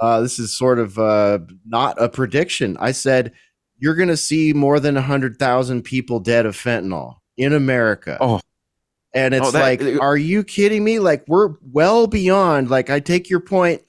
uh, 0.00 0.20
this 0.20 0.38
is 0.38 0.56
sort 0.56 0.78
of 0.78 0.98
uh, 0.98 1.40
not 1.66 2.00
a 2.00 2.08
prediction. 2.08 2.76
I 2.78 2.92
said 2.92 3.32
you're 3.76 3.96
going 3.96 4.08
to 4.08 4.16
see 4.16 4.52
more 4.52 4.78
than 4.78 4.94
hundred 4.94 5.38
thousand 5.38 5.82
people 5.82 6.20
dead 6.20 6.46
of 6.46 6.56
fentanyl 6.56 7.16
in 7.36 7.52
America. 7.52 8.16
Oh, 8.20 8.40
and 9.12 9.34
it's 9.34 9.48
oh, 9.48 9.50
that, 9.50 9.60
like, 9.60 9.82
uh, 9.82 9.98
are 10.00 10.16
you 10.16 10.44
kidding 10.44 10.84
me? 10.84 11.00
Like 11.00 11.24
we're 11.26 11.54
well 11.60 12.06
beyond. 12.06 12.70
Like 12.70 12.90
I 12.90 13.00
take 13.00 13.28
your 13.28 13.40
point, 13.40 13.82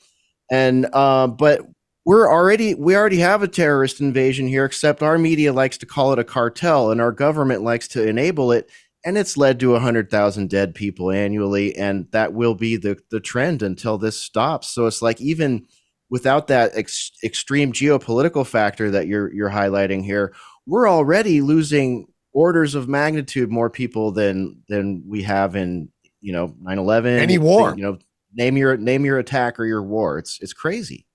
and 0.52 0.88
uh, 0.92 1.28
but 1.28 1.62
we're 2.04 2.32
already 2.32 2.74
we 2.74 2.96
already 2.96 3.18
have 3.18 3.44
a 3.44 3.48
terrorist 3.48 4.02
invasion 4.02 4.48
here 4.48 4.66
except 4.66 5.04
our 5.04 5.18
media 5.20 5.54
likes 5.54 5.78
to 5.80 5.86
call 5.86 6.14
it 6.14 6.20
a 6.20 6.24
cartel 6.24 6.92
and 6.92 7.02
our 7.02 7.12
government 7.12 7.64
likes 7.64 7.88
to 7.90 8.08
enable 8.08 8.52
it 8.52 8.70
and 9.06 9.18
it's 9.18 9.38
led 9.38 9.60
to 9.60 9.72
100,000 9.72 10.50
dead 10.50 10.76
people 10.76 11.12
annually 11.12 11.76
and 11.78 12.08
that 12.12 12.34
will 12.34 12.56
be 12.56 12.76
the 12.76 12.98
the 13.12 13.20
trend 13.20 13.62
until 13.62 13.98
this 13.98 14.20
stops. 14.20 14.68
So 14.68 14.88
it's 14.88 15.02
like 15.02 15.22
even 15.22 15.68
without 16.10 16.48
that 16.48 16.72
ex- 16.76 17.12
extreme 17.24 17.72
geopolitical 17.72 18.46
factor 18.46 18.92
that 18.92 19.08
you're 19.08 19.32
you're 19.34 19.50
highlighting 19.50 20.04
here 20.04 20.34
we're 20.66 20.90
already 20.90 21.42
losing 21.42 22.08
orders 22.34 22.76
of 22.76 22.88
magnitude 22.88 23.50
more 23.50 23.70
people 23.70 24.12
than 24.12 24.62
than 24.68 25.04
we 25.08 25.24
have 25.24 25.56
in 25.56 25.90
you 26.22 26.34
know 26.34 26.50
9/11 26.64 27.20
any 27.20 27.38
war. 27.38 27.74
you 27.76 27.84
know 27.84 27.98
name 28.34 28.58
your 28.58 28.78
name 28.78 29.06
your 29.06 29.18
attack 29.20 29.60
or 29.60 29.66
your 29.66 29.84
war. 29.84 30.18
It's 30.18 30.40
it's 30.42 30.54
crazy 30.54 31.08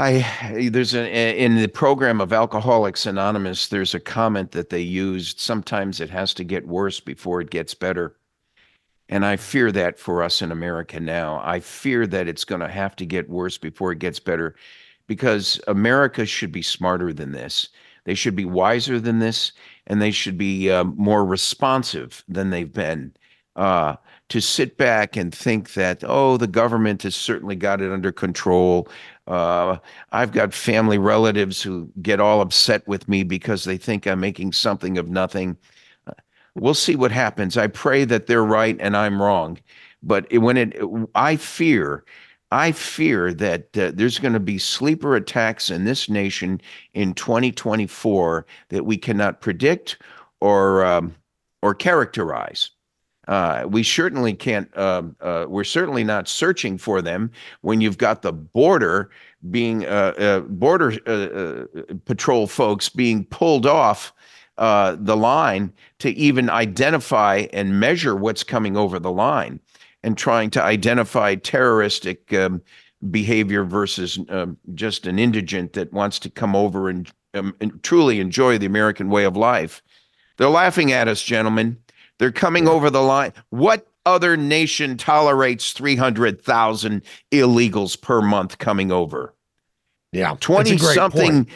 I 0.00 0.68
there's 0.70 0.94
a 0.94 1.38
in 1.38 1.56
the 1.56 1.68
program 1.68 2.22
of 2.22 2.32
Alcoholics 2.32 3.04
Anonymous. 3.04 3.68
There's 3.68 3.94
a 3.94 4.00
comment 4.00 4.52
that 4.52 4.70
they 4.70 4.80
used. 4.80 5.40
Sometimes 5.40 6.00
it 6.00 6.08
has 6.08 6.32
to 6.34 6.44
get 6.44 6.66
worse 6.66 7.00
before 7.00 7.42
it 7.42 7.50
gets 7.50 7.74
better, 7.74 8.16
and 9.10 9.26
I 9.26 9.36
fear 9.36 9.70
that 9.72 9.98
for 9.98 10.22
us 10.22 10.40
in 10.40 10.52
America 10.52 10.98
now. 11.00 11.42
I 11.44 11.60
fear 11.60 12.06
that 12.06 12.28
it's 12.28 12.46
going 12.46 12.62
to 12.62 12.68
have 12.68 12.96
to 12.96 13.04
get 13.04 13.28
worse 13.28 13.58
before 13.58 13.92
it 13.92 13.98
gets 13.98 14.18
better, 14.18 14.56
because 15.06 15.60
America 15.68 16.24
should 16.24 16.50
be 16.50 16.62
smarter 16.62 17.12
than 17.12 17.32
this. 17.32 17.68
They 18.04 18.14
should 18.14 18.34
be 18.34 18.46
wiser 18.46 18.98
than 19.00 19.18
this, 19.18 19.52
and 19.86 20.00
they 20.00 20.12
should 20.12 20.38
be 20.38 20.70
uh, 20.70 20.84
more 20.84 21.26
responsive 21.26 22.24
than 22.26 22.48
they've 22.48 22.72
been. 22.72 23.12
Uh, 23.54 23.96
to 24.30 24.40
sit 24.40 24.76
back 24.76 25.16
and 25.16 25.34
think 25.34 25.74
that, 25.74 26.04
oh, 26.06 26.36
the 26.36 26.46
government 26.46 27.02
has 27.02 27.16
certainly 27.16 27.56
got 27.56 27.82
it 27.82 27.90
under 27.90 28.12
control. 28.12 28.88
Uh, 29.26 29.78
I've 30.12 30.32
got 30.32 30.52
family 30.52 30.98
relatives 30.98 31.62
who 31.62 31.90
get 32.02 32.20
all 32.20 32.40
upset 32.40 32.86
with 32.88 33.08
me 33.08 33.22
because 33.22 33.64
they 33.64 33.76
think 33.76 34.06
I'm 34.06 34.20
making 34.20 34.52
something 34.52 34.98
of 34.98 35.08
nothing. 35.08 35.56
Uh, 36.06 36.12
we'll 36.54 36.74
see 36.74 36.96
what 36.96 37.12
happens. 37.12 37.56
I 37.56 37.68
pray 37.68 38.04
that 38.04 38.26
they're 38.26 38.44
right 38.44 38.76
and 38.80 38.96
I'm 38.96 39.22
wrong. 39.22 39.58
But 40.02 40.32
when 40.32 40.56
it, 40.56 40.76
I 41.14 41.36
fear, 41.36 42.04
I 42.50 42.72
fear 42.72 43.32
that 43.34 43.76
uh, 43.78 43.92
there's 43.94 44.18
going 44.18 44.32
to 44.32 44.40
be 44.40 44.58
sleeper 44.58 45.14
attacks 45.14 45.70
in 45.70 45.84
this 45.84 46.08
nation 46.08 46.60
in 46.94 47.14
2024 47.14 48.46
that 48.70 48.84
we 48.84 48.96
cannot 48.96 49.40
predict 49.40 49.98
or 50.40 50.84
um, 50.84 51.14
or 51.62 51.74
characterize. 51.74 52.70
Uh, 53.28 53.64
we 53.68 53.82
certainly 53.82 54.32
can't. 54.32 54.70
Uh, 54.76 55.02
uh, 55.20 55.46
we're 55.48 55.64
certainly 55.64 56.02
not 56.02 56.26
searching 56.26 56.78
for 56.78 57.02
them 57.02 57.30
when 57.60 57.80
you've 57.80 57.98
got 57.98 58.22
the 58.22 58.32
border 58.32 59.10
being 59.50 59.86
uh, 59.86 60.14
uh, 60.18 60.40
border 60.40 60.92
uh, 61.06 61.64
patrol 62.06 62.46
folks 62.46 62.88
being 62.88 63.24
pulled 63.26 63.66
off 63.66 64.12
the 64.56 65.16
line 65.16 65.72
to 65.98 66.10
even 66.10 66.50
identify 66.50 67.46
and 67.52 67.78
measure 67.78 68.16
what's 68.16 68.42
coming 68.42 68.76
over 68.76 68.98
the 68.98 69.12
line, 69.12 69.60
and 70.02 70.18
trying 70.18 70.50
to 70.50 70.62
identify 70.62 71.34
terroristic 71.34 72.32
um, 72.32 72.60
behavior 73.10 73.64
versus 73.64 74.18
um, 74.28 74.56
just 74.74 75.06
an 75.06 75.18
indigent 75.18 75.72
that 75.72 75.92
wants 75.92 76.18
to 76.18 76.28
come 76.28 76.54
over 76.54 76.88
and, 76.88 77.10
um, 77.34 77.54
and 77.60 77.82
truly 77.82 78.20
enjoy 78.20 78.58
the 78.58 78.66
American 78.66 79.08
way 79.08 79.24
of 79.24 79.36
life. 79.36 79.82
They're 80.36 80.48
laughing 80.48 80.92
at 80.92 81.08
us, 81.08 81.22
gentlemen. 81.22 81.78
They're 82.20 82.30
coming 82.30 82.68
over 82.68 82.90
the 82.90 83.00
line. 83.00 83.32
What 83.48 83.88
other 84.04 84.36
nation 84.36 84.98
tolerates 84.98 85.72
300,000 85.72 87.02
illegals 87.32 87.98
per 87.98 88.20
month 88.20 88.58
coming 88.58 88.92
over? 88.92 89.34
Yeah. 90.12 90.36
20 90.38 90.76
something 90.76 91.48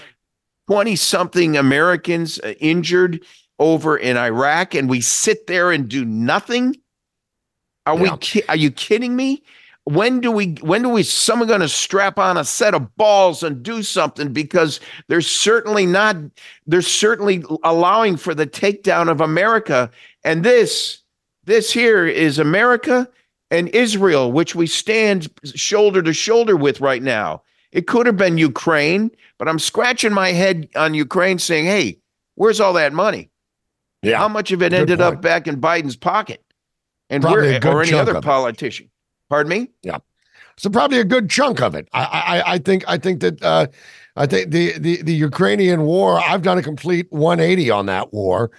20 0.67 0.97
something 0.97 1.57
Americans 1.59 2.39
uh, 2.39 2.55
injured 2.61 3.23
over 3.59 3.99
in 3.99 4.17
Iraq 4.17 4.75
and 4.75 4.89
we 4.89 5.03
sit 5.03 5.47
there 5.49 5.71
and 5.71 5.87
do 5.87 6.03
nothing? 6.03 6.75
Are 7.85 7.95
yeah. 7.97 8.13
we 8.13 8.19
ki- 8.19 8.45
are 8.49 8.57
you 8.57 8.71
kidding 8.71 9.15
me? 9.15 9.43
When 9.85 10.21
do 10.21 10.31
we 10.31 10.55
when 10.63 10.83
do 10.83 10.89
we 10.89 11.03
someone 11.03 11.49
going 11.49 11.61
to 11.61 11.69
strap 11.69 12.19
on 12.19 12.37
a 12.37 12.45
set 12.45 12.75
of 12.75 12.97
balls 12.97 13.43
and 13.43 13.63
do 13.63 13.83
something? 13.83 14.33
Because 14.33 14.81
they're 15.09 15.21
certainly 15.21 15.85
not 15.85 16.17
they're 16.67 16.83
certainly 16.83 17.45
allowing 17.63 18.17
for 18.17 18.35
the 18.35 18.47
takedown 18.47 19.11
of 19.11 19.21
america. 19.21 19.91
And 20.25 20.43
this 20.43 21.03
this 21.45 21.71
here 21.71 22.07
is 22.07 22.39
america 22.39 23.09
and 23.51 23.69
israel 23.69 24.33
which 24.33 24.55
we 24.55 24.67
stand 24.67 25.29
shoulder 25.55 26.03
to 26.03 26.15
shoulder 26.15 26.57
with 26.57 26.81
right 26.81 27.03
now. 27.03 27.43
It 27.71 27.87
could 27.87 28.07
have 28.07 28.17
been 28.17 28.39
ukraine 28.39 29.11
but 29.39 29.49
i'm 29.49 29.59
scratching 29.59 30.13
my 30.15 30.31
head 30.31 30.69
on 30.77 30.95
ukraine 30.95 31.39
saying 31.39 31.67
hey 31.67 31.99
where's 32.37 32.61
all 32.61 32.73
that 32.73 32.93
money? 32.95 33.31
Yeah. 34.03 34.19
How 34.19 34.29
much 34.29 34.51
of 34.53 34.63
it 34.63 34.71
Good 34.71 34.81
ended 34.81 34.99
point. 35.01 35.17
up 35.17 35.23
back 35.23 35.47
in 35.47 35.61
biden's 35.61 35.97
pocket? 35.97 36.43
And 37.11 37.23
where 37.23 37.61
or 37.67 37.83
any 37.83 37.93
other 37.93 38.21
politician 38.23 38.89
Pardon 39.29 39.51
me? 39.51 39.71
Yeah. 39.83 39.99
So 40.57 40.71
probably 40.71 40.99
a 40.99 41.05
good 41.05 41.31
chunk 41.31 41.61
of 41.61 41.75
it. 41.75 41.89
I 41.93 42.03
I, 42.03 42.53
I 42.55 42.59
think 42.59 42.85
I 42.87 42.99
think 42.99 43.21
that 43.21 43.43
uh, 43.43 43.67
I 44.17 44.27
think 44.27 44.51
the, 44.51 44.79
the 44.79 45.03
the 45.03 45.15
Ukrainian 45.15 45.83
war. 45.83 46.21
I've 46.21 46.43
done 46.43 46.59
a 46.59 46.63
complete 46.63 47.07
180 47.11 47.71
on 47.71 47.87
that 47.87 48.13
war. 48.13 48.51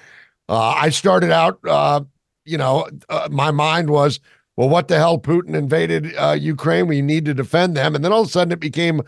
Uh, 0.50 0.70
I 0.78 0.90
started 0.90 1.32
out, 1.32 1.60
uh, 1.68 2.02
you 2.44 2.58
know, 2.58 2.88
uh, 3.10 3.28
my 3.32 3.50
mind 3.52 3.90
was, 3.90 4.20
well, 4.58 4.70
what 4.70 4.88
the 4.90 4.98
hell? 4.98 5.18
Putin 5.18 5.56
invaded 5.56 6.16
uh, 6.18 6.38
Ukraine. 6.40 6.88
We 6.88 7.02
need 7.02 7.26
to 7.26 7.34
defend 7.34 7.76
them, 7.76 7.96
and 7.96 8.04
then 8.04 8.12
all 8.12 8.22
of 8.22 8.28
a 8.28 8.32
sudden 8.32 8.52
it 8.52 8.60
became 8.60 9.02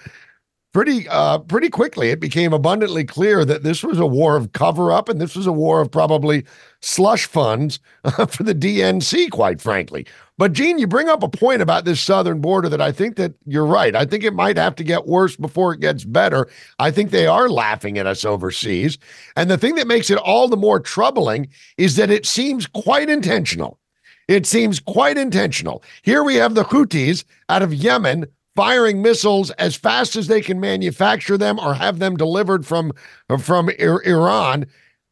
pretty 0.74 1.08
uh 1.10 1.40
pretty 1.40 1.70
quickly 1.70 2.10
it 2.10 2.20
became 2.20 2.54
abundantly 2.54 3.04
clear 3.04 3.44
that 3.46 3.64
this 3.64 3.84
was 3.84 4.00
a 4.00 4.06
war 4.06 4.36
of 4.36 4.52
cover 4.52 4.92
up 4.92 5.10
and 5.10 5.20
this 5.20 5.36
was 5.36 5.48
a 5.48 5.52
war 5.52 5.82
of 5.82 5.90
probably 5.90 6.46
slush 6.82 7.26
funds 7.26 7.80
for 8.28 8.44
the 8.44 8.54
DNC 8.54 9.32
quite 9.32 9.62
frankly. 9.62 10.06
But 10.38 10.54
Gene 10.54 10.78
you 10.78 10.86
bring 10.86 11.10
up 11.10 11.24
a 11.24 11.30
point 11.30 11.62
about 11.62 11.86
this 11.86 12.00
southern 12.00 12.42
border 12.42 12.70
that 12.70 12.82
I 12.82 12.92
think 12.92 13.16
that 13.16 13.34
you're 13.46 13.66
right. 13.66 13.96
I 13.96 14.06
think 14.06 14.24
it 14.24 14.34
might 14.34 14.58
have 14.58 14.76
to 14.76 14.84
get 14.84 15.08
worse 15.08 15.36
before 15.36 15.74
it 15.74 15.80
gets 15.80 16.04
better. 16.04 16.48
I 16.80 16.92
think 16.92 17.10
they 17.10 17.26
are 17.26 17.50
laughing 17.50 17.98
at 17.98 18.06
us 18.06 18.24
overseas. 18.24 18.98
And 19.36 19.50
the 19.50 19.58
thing 19.58 19.76
that 19.76 19.88
makes 19.88 20.10
it 20.10 20.20
all 20.20 20.48
the 20.48 20.58
more 20.58 20.80
troubling 20.80 21.48
is 21.78 21.96
that 21.96 22.12
it 22.12 22.26
seems 22.26 22.68
quite 22.68 23.10
intentional. 23.10 23.80
It 24.28 24.46
seems 24.46 24.80
quite 24.80 25.18
intentional. 25.18 25.84
Here 26.02 26.24
we 26.24 26.36
have 26.36 26.54
the 26.54 26.66
Houthis 26.66 27.24
out 27.50 27.62
of 27.62 27.74
Yemen 27.74 28.28
firing 28.58 29.04
missiles 29.04 29.52
as 29.52 29.76
fast 29.76 30.16
as 30.16 30.26
they 30.26 30.42
can 30.42 30.60
manufacture 30.60 31.38
them 31.38 31.60
or 31.60 31.76
have 31.76 32.00
them 32.00 32.18
delivered 32.18 32.66
from 32.66 32.92
from 33.40 33.70
Iran. 33.70 34.66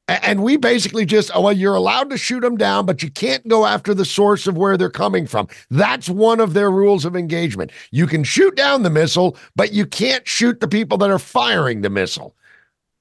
And 0.07 0.43
we 0.43 0.57
basically 0.57 1.05
just, 1.05 1.31
oh, 1.33 1.41
well, 1.41 1.53
you're 1.53 1.75
allowed 1.75 2.11
to 2.11 2.17
shoot 2.17 2.41
them 2.41 2.57
down, 2.57 2.85
but 2.85 3.01
you 3.01 3.09
can't 3.09 3.47
go 3.47 3.65
after 3.65 3.93
the 3.93 4.05
source 4.05 4.45
of 4.45 4.55
where 4.55 4.77
they're 4.77 4.89
coming 4.89 5.25
from. 5.25 5.47
That's 5.71 6.09
one 6.09 6.39
of 6.39 6.53
their 6.53 6.69
rules 6.69 7.05
of 7.05 7.15
engagement. 7.15 7.71
You 7.89 8.05
can 8.05 8.23
shoot 8.23 8.55
down 8.55 8.83
the 8.83 8.91
missile, 8.91 9.35
but 9.55 9.73
you 9.73 9.85
can't 9.85 10.27
shoot 10.27 10.59
the 10.59 10.67
people 10.67 10.97
that 10.99 11.09
are 11.09 11.17
firing 11.17 11.81
the 11.81 11.89
missile. 11.89 12.35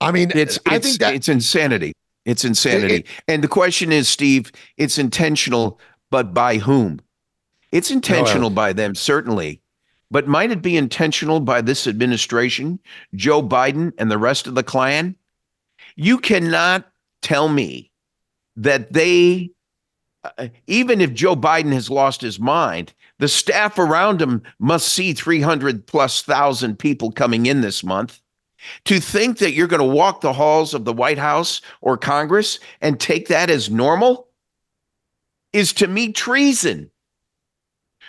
I 0.00 0.12
mean, 0.12 0.30
it's 0.34 0.58
I 0.66 0.76
it's, 0.76 0.86
think 0.86 0.98
that 1.00 1.14
it's 1.14 1.28
insanity. 1.28 1.92
It's 2.24 2.44
insanity. 2.44 2.94
It- 2.96 3.06
and 3.28 3.42
the 3.42 3.48
question 3.48 3.92
is, 3.92 4.08
Steve, 4.08 4.50
it's 4.76 4.98
intentional, 4.98 5.78
but 6.10 6.32
by 6.32 6.56
whom? 6.56 7.00
It's 7.70 7.90
intentional 7.90 8.50
by 8.50 8.72
them, 8.72 8.94
certainly. 8.94 9.60
But 10.14 10.28
might 10.28 10.52
it 10.52 10.62
be 10.62 10.76
intentional 10.76 11.40
by 11.40 11.60
this 11.60 11.88
administration, 11.88 12.78
Joe 13.16 13.42
Biden, 13.42 13.92
and 13.98 14.08
the 14.08 14.16
rest 14.16 14.46
of 14.46 14.54
the 14.54 14.62
clan? 14.62 15.16
You 15.96 16.18
cannot 16.18 16.88
tell 17.20 17.48
me 17.48 17.90
that 18.54 18.92
they, 18.92 19.50
uh, 20.22 20.50
even 20.68 21.00
if 21.00 21.14
Joe 21.14 21.34
Biden 21.34 21.72
has 21.72 21.90
lost 21.90 22.20
his 22.20 22.38
mind, 22.38 22.94
the 23.18 23.26
staff 23.26 23.76
around 23.76 24.22
him 24.22 24.44
must 24.60 24.90
see 24.90 25.14
300 25.14 25.84
plus 25.84 26.22
thousand 26.22 26.78
people 26.78 27.10
coming 27.10 27.46
in 27.46 27.60
this 27.60 27.82
month. 27.82 28.20
To 28.84 29.00
think 29.00 29.38
that 29.38 29.54
you're 29.54 29.66
going 29.66 29.80
to 29.80 29.96
walk 29.96 30.20
the 30.20 30.32
halls 30.32 30.74
of 30.74 30.84
the 30.84 30.92
White 30.92 31.18
House 31.18 31.60
or 31.80 31.98
Congress 31.98 32.60
and 32.80 33.00
take 33.00 33.26
that 33.26 33.50
as 33.50 33.68
normal 33.68 34.28
is 35.52 35.72
to 35.72 35.88
me 35.88 36.12
treason. 36.12 36.92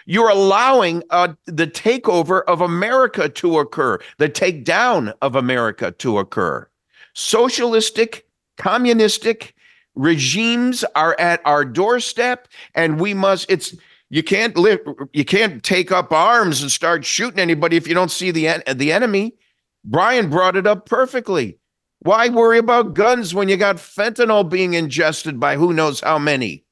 You're 0.05 0.29
allowing 0.29 1.03
uh, 1.09 1.33
the 1.45 1.67
takeover 1.67 2.43
of 2.47 2.61
America 2.61 3.27
to 3.29 3.59
occur, 3.59 3.99
the 4.17 4.29
takedown 4.29 5.13
of 5.21 5.35
America 5.35 5.91
to 5.93 6.19
occur. 6.19 6.69
Socialistic, 7.13 8.27
communistic 8.57 9.55
regimes 9.95 10.83
are 10.95 11.15
at 11.19 11.41
our 11.45 11.65
doorstep, 11.65 12.47
and 12.75 12.99
we 12.99 13.13
must. 13.13 13.49
It's 13.49 13.75
you 14.09 14.21
can't 14.21 14.55
live. 14.55 14.79
You 15.13 15.25
can't 15.25 15.63
take 15.63 15.91
up 15.91 16.11
arms 16.11 16.61
and 16.61 16.71
start 16.71 17.03
shooting 17.05 17.39
anybody 17.39 17.75
if 17.77 17.87
you 17.87 17.93
don't 17.93 18.11
see 18.11 18.31
the 18.31 18.47
en- 18.47 18.77
the 18.77 18.91
enemy. 18.91 19.35
Brian 19.83 20.29
brought 20.29 20.55
it 20.55 20.67
up 20.67 20.87
perfectly. 20.87 21.57
Why 21.99 22.29
worry 22.29 22.59
about 22.59 22.93
guns 22.93 23.33
when 23.33 23.49
you 23.49 23.57
got 23.57 23.77
fentanyl 23.77 24.47
being 24.47 24.73
ingested 24.75 25.39
by 25.39 25.55
who 25.55 25.73
knows 25.73 26.01
how 26.01 26.19
many? 26.19 26.64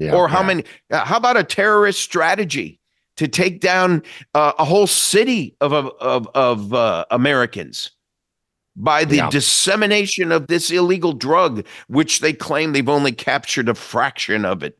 Yeah, 0.00 0.14
or 0.14 0.28
how 0.28 0.40
yeah. 0.40 0.46
many 0.46 0.64
uh, 0.90 1.04
how 1.04 1.18
about 1.18 1.36
a 1.36 1.44
terrorist 1.44 2.00
strategy 2.00 2.80
to 3.16 3.28
take 3.28 3.60
down 3.60 4.02
uh, 4.34 4.52
a 4.58 4.64
whole 4.64 4.86
city 4.86 5.54
of 5.60 5.72
of 5.74 6.26
of, 6.34 6.72
uh, 6.74 7.04
Americans 7.10 7.90
by 8.76 9.04
the 9.04 9.16
Yeah. 9.16 9.30
dissemination 9.30 10.32
of 10.32 10.46
this 10.46 10.70
illegal 10.70 11.12
drug 11.12 11.66
which 11.88 12.20
they 12.20 12.32
claim 12.32 12.72
they've 12.72 12.88
only 12.88 13.12
captured 13.12 13.68
a 13.68 13.74
fraction 13.74 14.44
of 14.46 14.62
it 14.62 14.78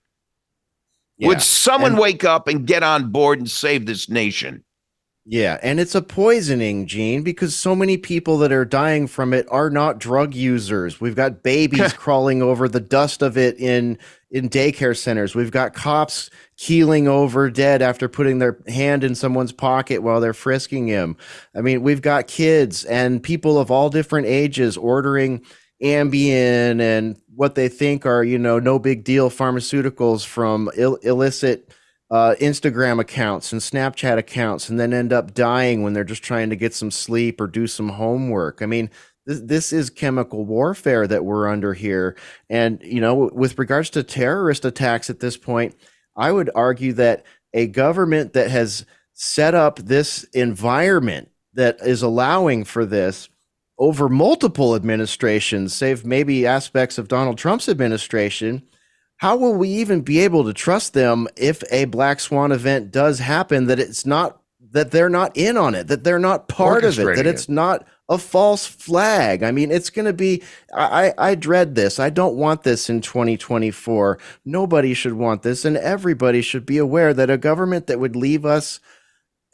would 1.21 1.43
someone 1.43 1.93
and- 1.93 2.01
wake 2.01 2.25
up 2.25 2.49
and 2.49 2.67
get 2.67 2.83
on 2.83 3.11
board 3.11 3.39
and 3.39 3.51
save 3.51 3.85
this 3.85 4.09
nation 4.09 4.65
Yeah, 5.27 5.59
and 5.63 5.79
it's 5.79 5.95
a 5.95 6.03
poisoning, 6.03 6.87
Gene, 6.87 7.23
because 7.23 7.55
so 7.55 7.77
many 7.77 7.97
people 7.99 8.39
that 8.39 8.53
are 8.53 8.65
dying 8.65 9.07
from 9.07 9.35
it 9.35 9.47
are 9.51 9.69
not 9.69 9.99
drug 9.99 10.35
users. 10.35 11.01
We've 11.01 11.15
got 11.15 11.43
babies 11.43 11.93
crawling 11.97 12.41
over 12.43 12.69
the 12.69 12.81
dust 12.81 13.23
of 13.23 13.37
it 13.37 13.59
in 13.61 13.99
in 14.31 14.49
daycare 14.49 14.97
centers. 14.97 15.35
We've 15.35 15.51
got 15.51 15.75
cops 15.75 16.31
keeling 16.57 17.07
over 17.07 17.51
dead 17.51 17.83
after 17.83 18.09
putting 18.09 18.39
their 18.39 18.59
hand 18.69 19.05
in 19.05 19.15
someone's 19.15 19.53
pocket 19.53 20.03
while 20.03 20.21
they're 20.21 20.33
frisking 20.33 20.87
him. 20.87 21.17
I 21.55 21.61
mean, 21.61 21.83
we've 21.83 22.03
got 22.03 22.27
kids 22.27 22.85
and 22.85 23.23
people 23.23 23.59
of 23.59 23.71
all 23.71 23.91
different 23.91 24.27
ages 24.27 24.77
ordering 24.77 25.45
Ambien 25.83 26.81
and 26.81 27.19
what 27.35 27.55
they 27.57 27.69
think 27.69 28.07
are, 28.07 28.23
you 28.25 28.39
know, 28.39 28.59
no 28.59 28.79
big 28.79 29.05
deal 29.05 29.31
pharmaceuticals 29.31 30.25
from 30.25 30.71
Ill- 30.77 30.97
illicit 30.97 31.73
uh, 32.11 32.35
Instagram 32.41 33.01
accounts 33.01 33.53
and 33.53 33.61
Snapchat 33.61 34.19
accounts, 34.19 34.69
and 34.69 34.81
then 34.81 34.93
end 34.93 35.13
up 35.13 35.33
dying 35.33 35.83
when 35.83 35.93
they're 35.93 36.05
just 36.05 36.23
trying 36.23 36.51
to 36.51 36.57
get 36.57 36.75
some 36.75 36.91
sleep 36.91 37.41
or 37.41 37.47
do 37.47 37.67
some 37.67 37.91
homework. 37.91 38.63
I 38.63 38.67
mean, 38.67 38.91
this, 39.27 39.41
this 39.41 39.73
is 39.73 39.91
chemical 39.91 40.45
warfare 40.45 41.07
that 41.07 41.25
we're 41.25 41.49
under 41.49 41.73
here. 41.73 42.17
And, 42.49 42.81
you 42.83 43.01
know, 43.01 43.31
with 43.33 43.59
regards 43.59 43.91
to 43.91 44.03
terrorist 44.03 44.65
attacks 44.65 45.09
at 45.09 45.21
this 45.21 45.37
point, 45.37 45.77
I 46.17 46.33
would 46.33 46.51
argue 46.55 46.93
that 46.95 47.25
a 47.55 47.67
government 47.67 48.33
that 48.33 48.51
has 48.51 48.85
set 49.15 49.55
up 49.55 49.79
this 49.79 50.25
environment 50.33 51.31
that 51.55 51.79
is 51.81 52.03
allowing 52.03 52.65
for 52.65 52.85
this 52.85 53.29
over 53.79 54.09
multiple 54.09 54.75
administrations, 54.75 55.75
save 55.75 56.05
maybe 56.05 56.47
aspects 56.47 56.99
of 56.99 57.09
Donald 57.09 57.39
Trump's 57.39 57.69
administration, 57.69 58.63
how 59.21 59.37
will 59.37 59.55
we 59.55 59.69
even 59.69 60.01
be 60.01 60.21
able 60.21 60.45
to 60.45 60.55
trust 60.55 60.95
them 60.95 61.29
if 61.37 61.63
a 61.71 61.85
black 61.85 62.21
swan 62.21 62.53
event 62.53 62.91
does 62.91 63.19
happen 63.19 63.67
that 63.67 63.79
it's 63.79 64.07
not 64.07 64.41
that 64.71 64.93
they're 64.93 65.11
not 65.11 65.37
in 65.37 65.59
on 65.59 65.75
it 65.75 65.89
that 65.89 66.05
they're 66.05 66.19
not 66.19 66.49
part 66.49 66.85
of 66.85 66.99
it 66.99 67.17
that 67.17 67.27
it's 67.27 67.47
not 67.47 67.87
a 68.09 68.17
false 68.17 68.67
flag? 68.67 69.43
I 69.43 69.51
mean 69.51 69.71
it's 69.71 69.91
going 69.91 70.07
to 70.07 70.15
be 70.15 70.43
I, 70.75 71.13
I 71.19 71.35
dread 71.35 71.75
this. 71.75 72.01
I 72.01 72.09
don't 72.09 72.37
want 72.37 72.63
this 72.63 72.89
in 72.89 73.03
2024 73.03 74.19
nobody 74.47 74.95
should 74.95 75.13
want 75.13 75.43
this 75.43 75.67
and 75.67 75.77
everybody 75.77 76.41
should 76.41 76.65
be 76.65 76.79
aware 76.79 77.13
that 77.13 77.29
a 77.29 77.37
government 77.37 77.89
that 77.89 78.01
would 78.01 78.17
leave 78.17 78.47
us 78.47 78.81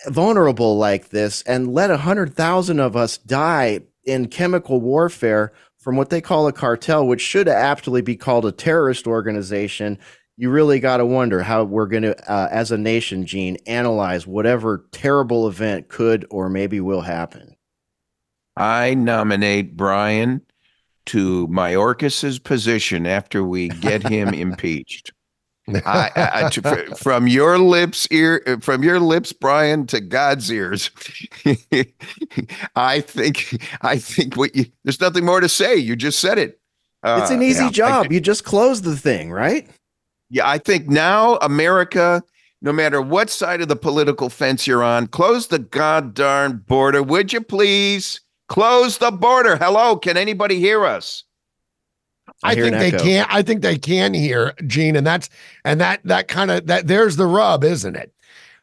vulnerable 0.06 0.78
like 0.78 1.08
this 1.08 1.42
and 1.42 1.74
let 1.74 1.90
a 1.90 1.96
hundred 1.96 2.34
thousand 2.34 2.78
of 2.78 2.94
us 2.94 3.18
die 3.18 3.80
in 4.04 4.28
chemical 4.28 4.80
warfare 4.80 5.52
from 5.86 5.94
what 5.94 6.10
they 6.10 6.20
call 6.20 6.48
a 6.48 6.52
cartel, 6.52 7.06
which 7.06 7.20
should 7.20 7.46
aptly 7.46 8.02
be 8.02 8.16
called 8.16 8.44
a 8.44 8.50
terrorist 8.50 9.06
organization. 9.06 9.96
You 10.36 10.50
really 10.50 10.80
got 10.80 10.96
to 10.96 11.06
wonder 11.06 11.44
how 11.44 11.62
we're 11.62 11.86
going 11.86 12.02
to, 12.02 12.28
uh, 12.28 12.48
as 12.50 12.72
a 12.72 12.76
nation, 12.76 13.24
Gene, 13.24 13.56
analyze 13.68 14.26
whatever 14.26 14.84
terrible 14.90 15.46
event 15.46 15.88
could 15.88 16.26
or 16.28 16.50
maybe 16.50 16.80
will 16.80 17.02
happen. 17.02 17.54
i 18.56 18.94
nominate 18.94 19.76
brian 19.76 20.40
to 21.04 21.46
mayorkas's 21.46 22.40
position 22.40 23.06
after 23.06 23.44
we 23.44 23.68
get 23.68 24.02
him 24.02 24.34
impeached 24.46 25.12
I, 25.68 26.10
I, 26.14 26.44
I- 26.44 26.48
to- 26.50 26.94
from 26.96 27.26
your 27.26 27.58
lips 27.58 28.06
ear 28.10 28.58
from 28.60 28.82
your 28.84 29.00
lips 29.00 29.32
brian 29.32 29.86
to 29.88 30.00
god's 30.00 30.50
ears 30.52 30.90
i 32.76 33.00
think 33.00 33.62
i 33.82 33.98
think 33.98 34.36
what 34.36 34.54
you 34.54 34.66
there's 34.84 35.00
nothing 35.00 35.24
more 35.24 35.40
to 35.40 35.48
say 35.48 35.74
you 35.76 35.96
just 35.96 36.20
said 36.20 36.38
it 36.38 36.60
it's 37.04 37.30
an 37.30 37.38
Uh, 37.38 37.42
easy 37.42 37.64
yeah. 37.64 37.70
job. 37.70 38.10
you 38.12 38.20
just 38.20 38.42
close 38.44 38.82
the 38.82 38.96
thing, 38.96 39.30
right? 39.30 39.68
yeah 40.30 40.48
i 40.48 40.58
think 40.58 40.88
now 40.88 41.36
america 41.42 42.22
no 42.62 42.72
matter 42.72 43.00
what 43.02 43.28
side 43.30 43.60
of 43.60 43.68
the 43.68 43.76
political 43.76 44.28
fence 44.28 44.66
you're 44.66 44.82
on 44.82 45.06
close 45.06 45.48
the 45.48 45.58
goddamn 45.58 46.58
border 46.66 47.02
would 47.02 47.32
you 47.32 47.40
please 47.40 48.20
close 48.48 48.98
the 48.98 49.10
border 49.10 49.56
hello 49.56 49.96
can 49.96 50.16
anybody 50.16 50.58
hear 50.58 50.84
us 50.84 51.22
I, 52.42 52.54
hear 52.54 52.64
think 52.64 52.76
they 52.76 52.90
can. 52.90 53.26
I 53.28 53.42
think 53.42 53.62
they 53.62 53.78
can 53.78 54.14
hear 54.14 54.52
Gene, 54.66 54.96
and 54.96 55.06
that's 55.06 55.28
and 55.64 55.80
that 55.80 56.00
that 56.04 56.28
kind 56.28 56.50
of 56.50 56.66
that. 56.66 56.86
There's 56.86 57.16
the 57.16 57.26
rub, 57.26 57.64
isn't 57.64 57.96
it? 57.96 58.12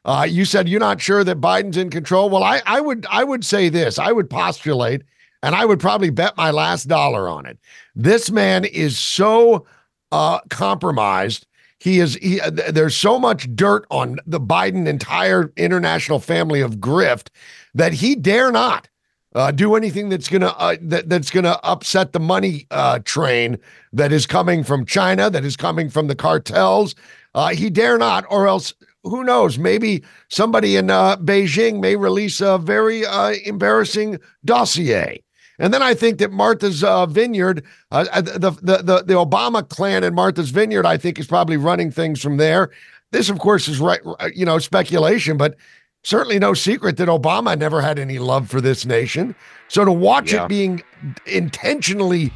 Uh, 0.05 0.28
you 0.30 0.45
said 0.45 0.69
you're 0.69 0.80
not 0.80 1.01
sure 1.01 1.24
that 1.24 1.41
Biden's 1.41 1.78
in 1.78 1.89
control. 1.89 2.30
Well, 2.30 2.43
I 2.43 2.61
I 2.65 2.82
would 2.82 3.05
I 3.09 3.24
would 3.24 3.43
say 3.43 3.69
this. 3.69 3.97
I 3.97 4.11
would 4.11 4.30
postulate, 4.30 5.03
and 5.41 5.55
I 5.55 5.65
would 5.65 5.80
probably 5.80 6.11
bet 6.11 6.38
my 6.38 6.51
last 6.51 6.88
dollar 6.88 7.28
on 7.28 7.45
it. 7.45 7.57
This 7.95 8.30
man 8.30 8.65
is 8.65 8.97
so 8.97 9.65
uh, 10.11 10.39
compromised. 10.49 11.47
He 11.80 11.99
is. 11.99 12.15
He, 12.15 12.39
uh, 12.39 12.51
there's 12.51 12.95
so 12.95 13.17
much 13.17 13.53
dirt 13.55 13.86
on 13.89 14.19
the 14.28 14.39
Biden 14.39 14.88
entire 14.88 15.51
international 15.57 16.19
family 16.19 16.61
of 16.61 16.78
grift 16.78 17.30
that 17.74 17.93
he 17.93 18.15
dare 18.15 18.51
not 18.51 18.88
uh, 19.36 19.51
do 19.51 19.75
anything 19.75 20.09
that's 20.09 20.29
gonna 20.29 20.53
uh, 20.57 20.75
that, 20.81 21.09
that's 21.09 21.29
gonna 21.29 21.59
upset 21.63 22.13
the 22.13 22.19
money 22.19 22.67
uh, 22.71 22.99
train 22.99 23.57
that 23.91 24.11
is 24.11 24.25
coming 24.25 24.63
from 24.63 24.86
China, 24.86 25.29
that 25.29 25.43
is 25.43 25.57
coming 25.57 25.89
from 25.89 26.07
the 26.07 26.15
cartels. 26.15 26.95
Uh, 27.36 27.49
he 27.49 27.69
dare 27.69 27.97
not, 27.97 28.25
or 28.29 28.47
else 28.47 28.73
who 29.03 29.23
knows? 29.23 29.57
Maybe 29.57 30.03
somebody 30.29 30.75
in 30.75 30.89
uh, 30.89 31.17
Beijing 31.17 31.81
may 31.81 31.95
release 31.95 32.39
a 32.41 32.57
very 32.57 33.05
uh, 33.05 33.34
embarrassing 33.43 34.19
dossier. 34.45 35.21
And 35.59 35.73
then 35.73 35.81
I 35.81 35.93
think 35.93 36.17
that 36.19 36.31
Martha's 36.31 36.84
Vineyard, 37.11 37.63
the, 37.91 38.49
the 38.59 38.77
the 38.77 39.03
the 39.05 39.13
Obama 39.13 39.67
clan 39.67 40.03
and 40.03 40.15
Martha's 40.15 40.49
Vineyard, 40.49 40.86
I 40.86 40.97
think 40.97 41.19
is 41.19 41.27
probably 41.27 41.57
running 41.57 41.91
things 41.91 42.21
from 42.21 42.38
there. 42.38 42.71
This, 43.11 43.29
of 43.29 43.38
course, 43.38 43.67
is 43.67 43.79
right, 43.79 44.01
you 44.34 44.45
know, 44.45 44.57
speculation, 44.57 45.38
but 45.38 45.55
certainly 46.04 46.38
no 46.39 46.54
secret 46.54 46.97
that 46.97 47.08
Obama 47.08 47.58
never 47.58 47.82
had 47.82 47.97
any 47.97 48.20
love 48.20 48.49
for 48.49 48.62
this 48.62 48.86
nation. 48.86 49.34
So 49.70 49.84
to 49.86 49.91
watch 49.91 50.34
Yeah. 50.34 50.45
it 50.45 50.49
being 50.49 50.84
intentionally 51.26 52.32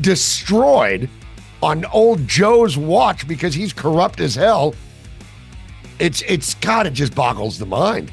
destroyed 0.00 1.08
on 1.62 1.84
old 1.86 2.26
Joe's 2.28 2.76
watch 2.76 3.26
because 3.26 3.54
he's 3.54 3.72
corrupt 3.72 4.20
as 4.20 4.34
hell, 4.34 4.74
it's 5.98 6.22
it's 6.22 6.54
God, 6.54 6.86
it 6.86 6.92
just 6.92 7.14
boggles 7.14 7.58
the 7.58 7.66
mind. 7.66 8.12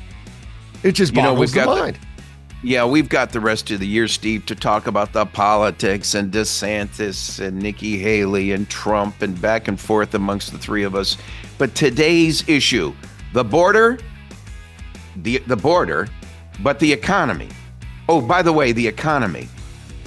It 0.83 0.93
just 0.93 1.13
You 1.13 1.21
know, 1.21 1.29
boggles 1.31 1.39
we've 1.39 1.51
the 1.51 1.65
got 1.65 1.75
the- 1.75 1.81
mind. 1.81 1.99
Yeah, 2.61 2.83
we've 2.83 3.07
got 3.07 3.31
the 3.31 3.39
rest 3.39 3.71
of 3.71 3.79
the 3.79 3.87
year, 3.87 4.05
Steve, 4.09 4.45
to 4.47 4.55
talk 4.55 4.85
about 4.87 5.13
the 5.13 5.25
politics 5.25 6.13
and 6.13 6.29
DeSantis 6.29 7.39
and 7.39 7.57
Nikki 7.57 7.97
Haley 7.97 8.51
and 8.51 8.67
Trump 8.69 9.21
and 9.21 9.39
back 9.41 9.69
and 9.69 9.79
forth 9.79 10.13
amongst 10.13 10.51
the 10.51 10.57
three 10.57 10.83
of 10.83 10.93
us. 10.93 11.15
But 11.57 11.73
today's 11.73 12.43
issue, 12.49 12.93
the 13.31 13.45
border, 13.45 13.97
the 15.17 15.37
the 15.47 15.55
border, 15.55 16.07
but 16.61 16.79
the 16.79 16.91
economy. 16.91 17.49
Oh, 18.07 18.21
by 18.21 18.41
the 18.41 18.53
way, 18.53 18.71
the 18.71 18.87
economy. 18.87 19.47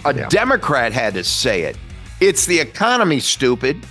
A 0.05 0.12
Democrat 0.28 0.92
had 0.92 1.14
to 1.14 1.22
say 1.24 1.62
it. 1.62 1.76
It's 2.20 2.46
the 2.46 2.59
economy, 2.59 3.20
stupid. 3.20 3.86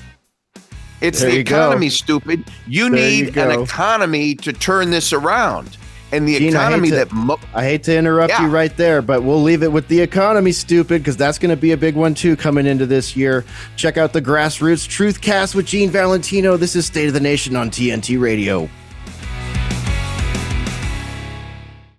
It's 0.99 1.21
There 1.21 1.31
the 1.31 1.37
you 1.37 1.43
go. 1.43 1.55
economy, 1.55 1.89
stupid. 1.89 2.43
You 2.67 2.89
There 2.89 2.99
you 3.09 3.23
need 3.25 3.37
an 3.37 3.51
economy 3.61 4.35
to 4.35 4.53
turn 4.53 4.89
this 4.91 5.13
around. 5.13 5.77
And 6.13 6.27
the 6.27 6.37
Gene, 6.37 6.53
I 6.57 6.67
economy 6.67 6.89
to- 6.89 6.95
that 6.97 7.11
mo- 7.13 7.39
I 7.53 7.63
hate 7.63 7.83
to 7.83 7.95
interrupt 7.97 8.37
you 8.37 8.47
right 8.47 8.75
there, 8.75 9.01
but 9.01 9.23
we'll 9.23 9.41
leave 9.41 9.63
it 9.63 9.71
with 9.71 9.87
the 9.87 10.01
economy, 10.01 10.51
stupid, 10.51 11.01
because 11.01 11.15
that's 11.15 11.39
going 11.39 11.51
to 11.51 11.55
be 11.55 11.71
a 11.71 11.77
big 11.77 11.95
one 11.95 12.13
too 12.13 12.35
coming 12.35 12.65
into 12.65 12.85
this 12.85 13.15
year. 13.15 13.45
Check 13.77 13.95
out 13.97 14.11
the 14.11 14.21
Grassroots 14.21 14.85
Truth 14.87 15.21
Cast 15.21 15.55
with 15.55 15.65
Gene 15.65 15.89
Valentino. 15.89 16.57
This 16.57 16.75
is 16.75 16.85
State 16.85 17.07
of 17.07 17.13
the 17.13 17.21
Nation 17.21 17.55
on 17.55 17.69
TNT 17.71 18.17
Radio. 18.19 18.69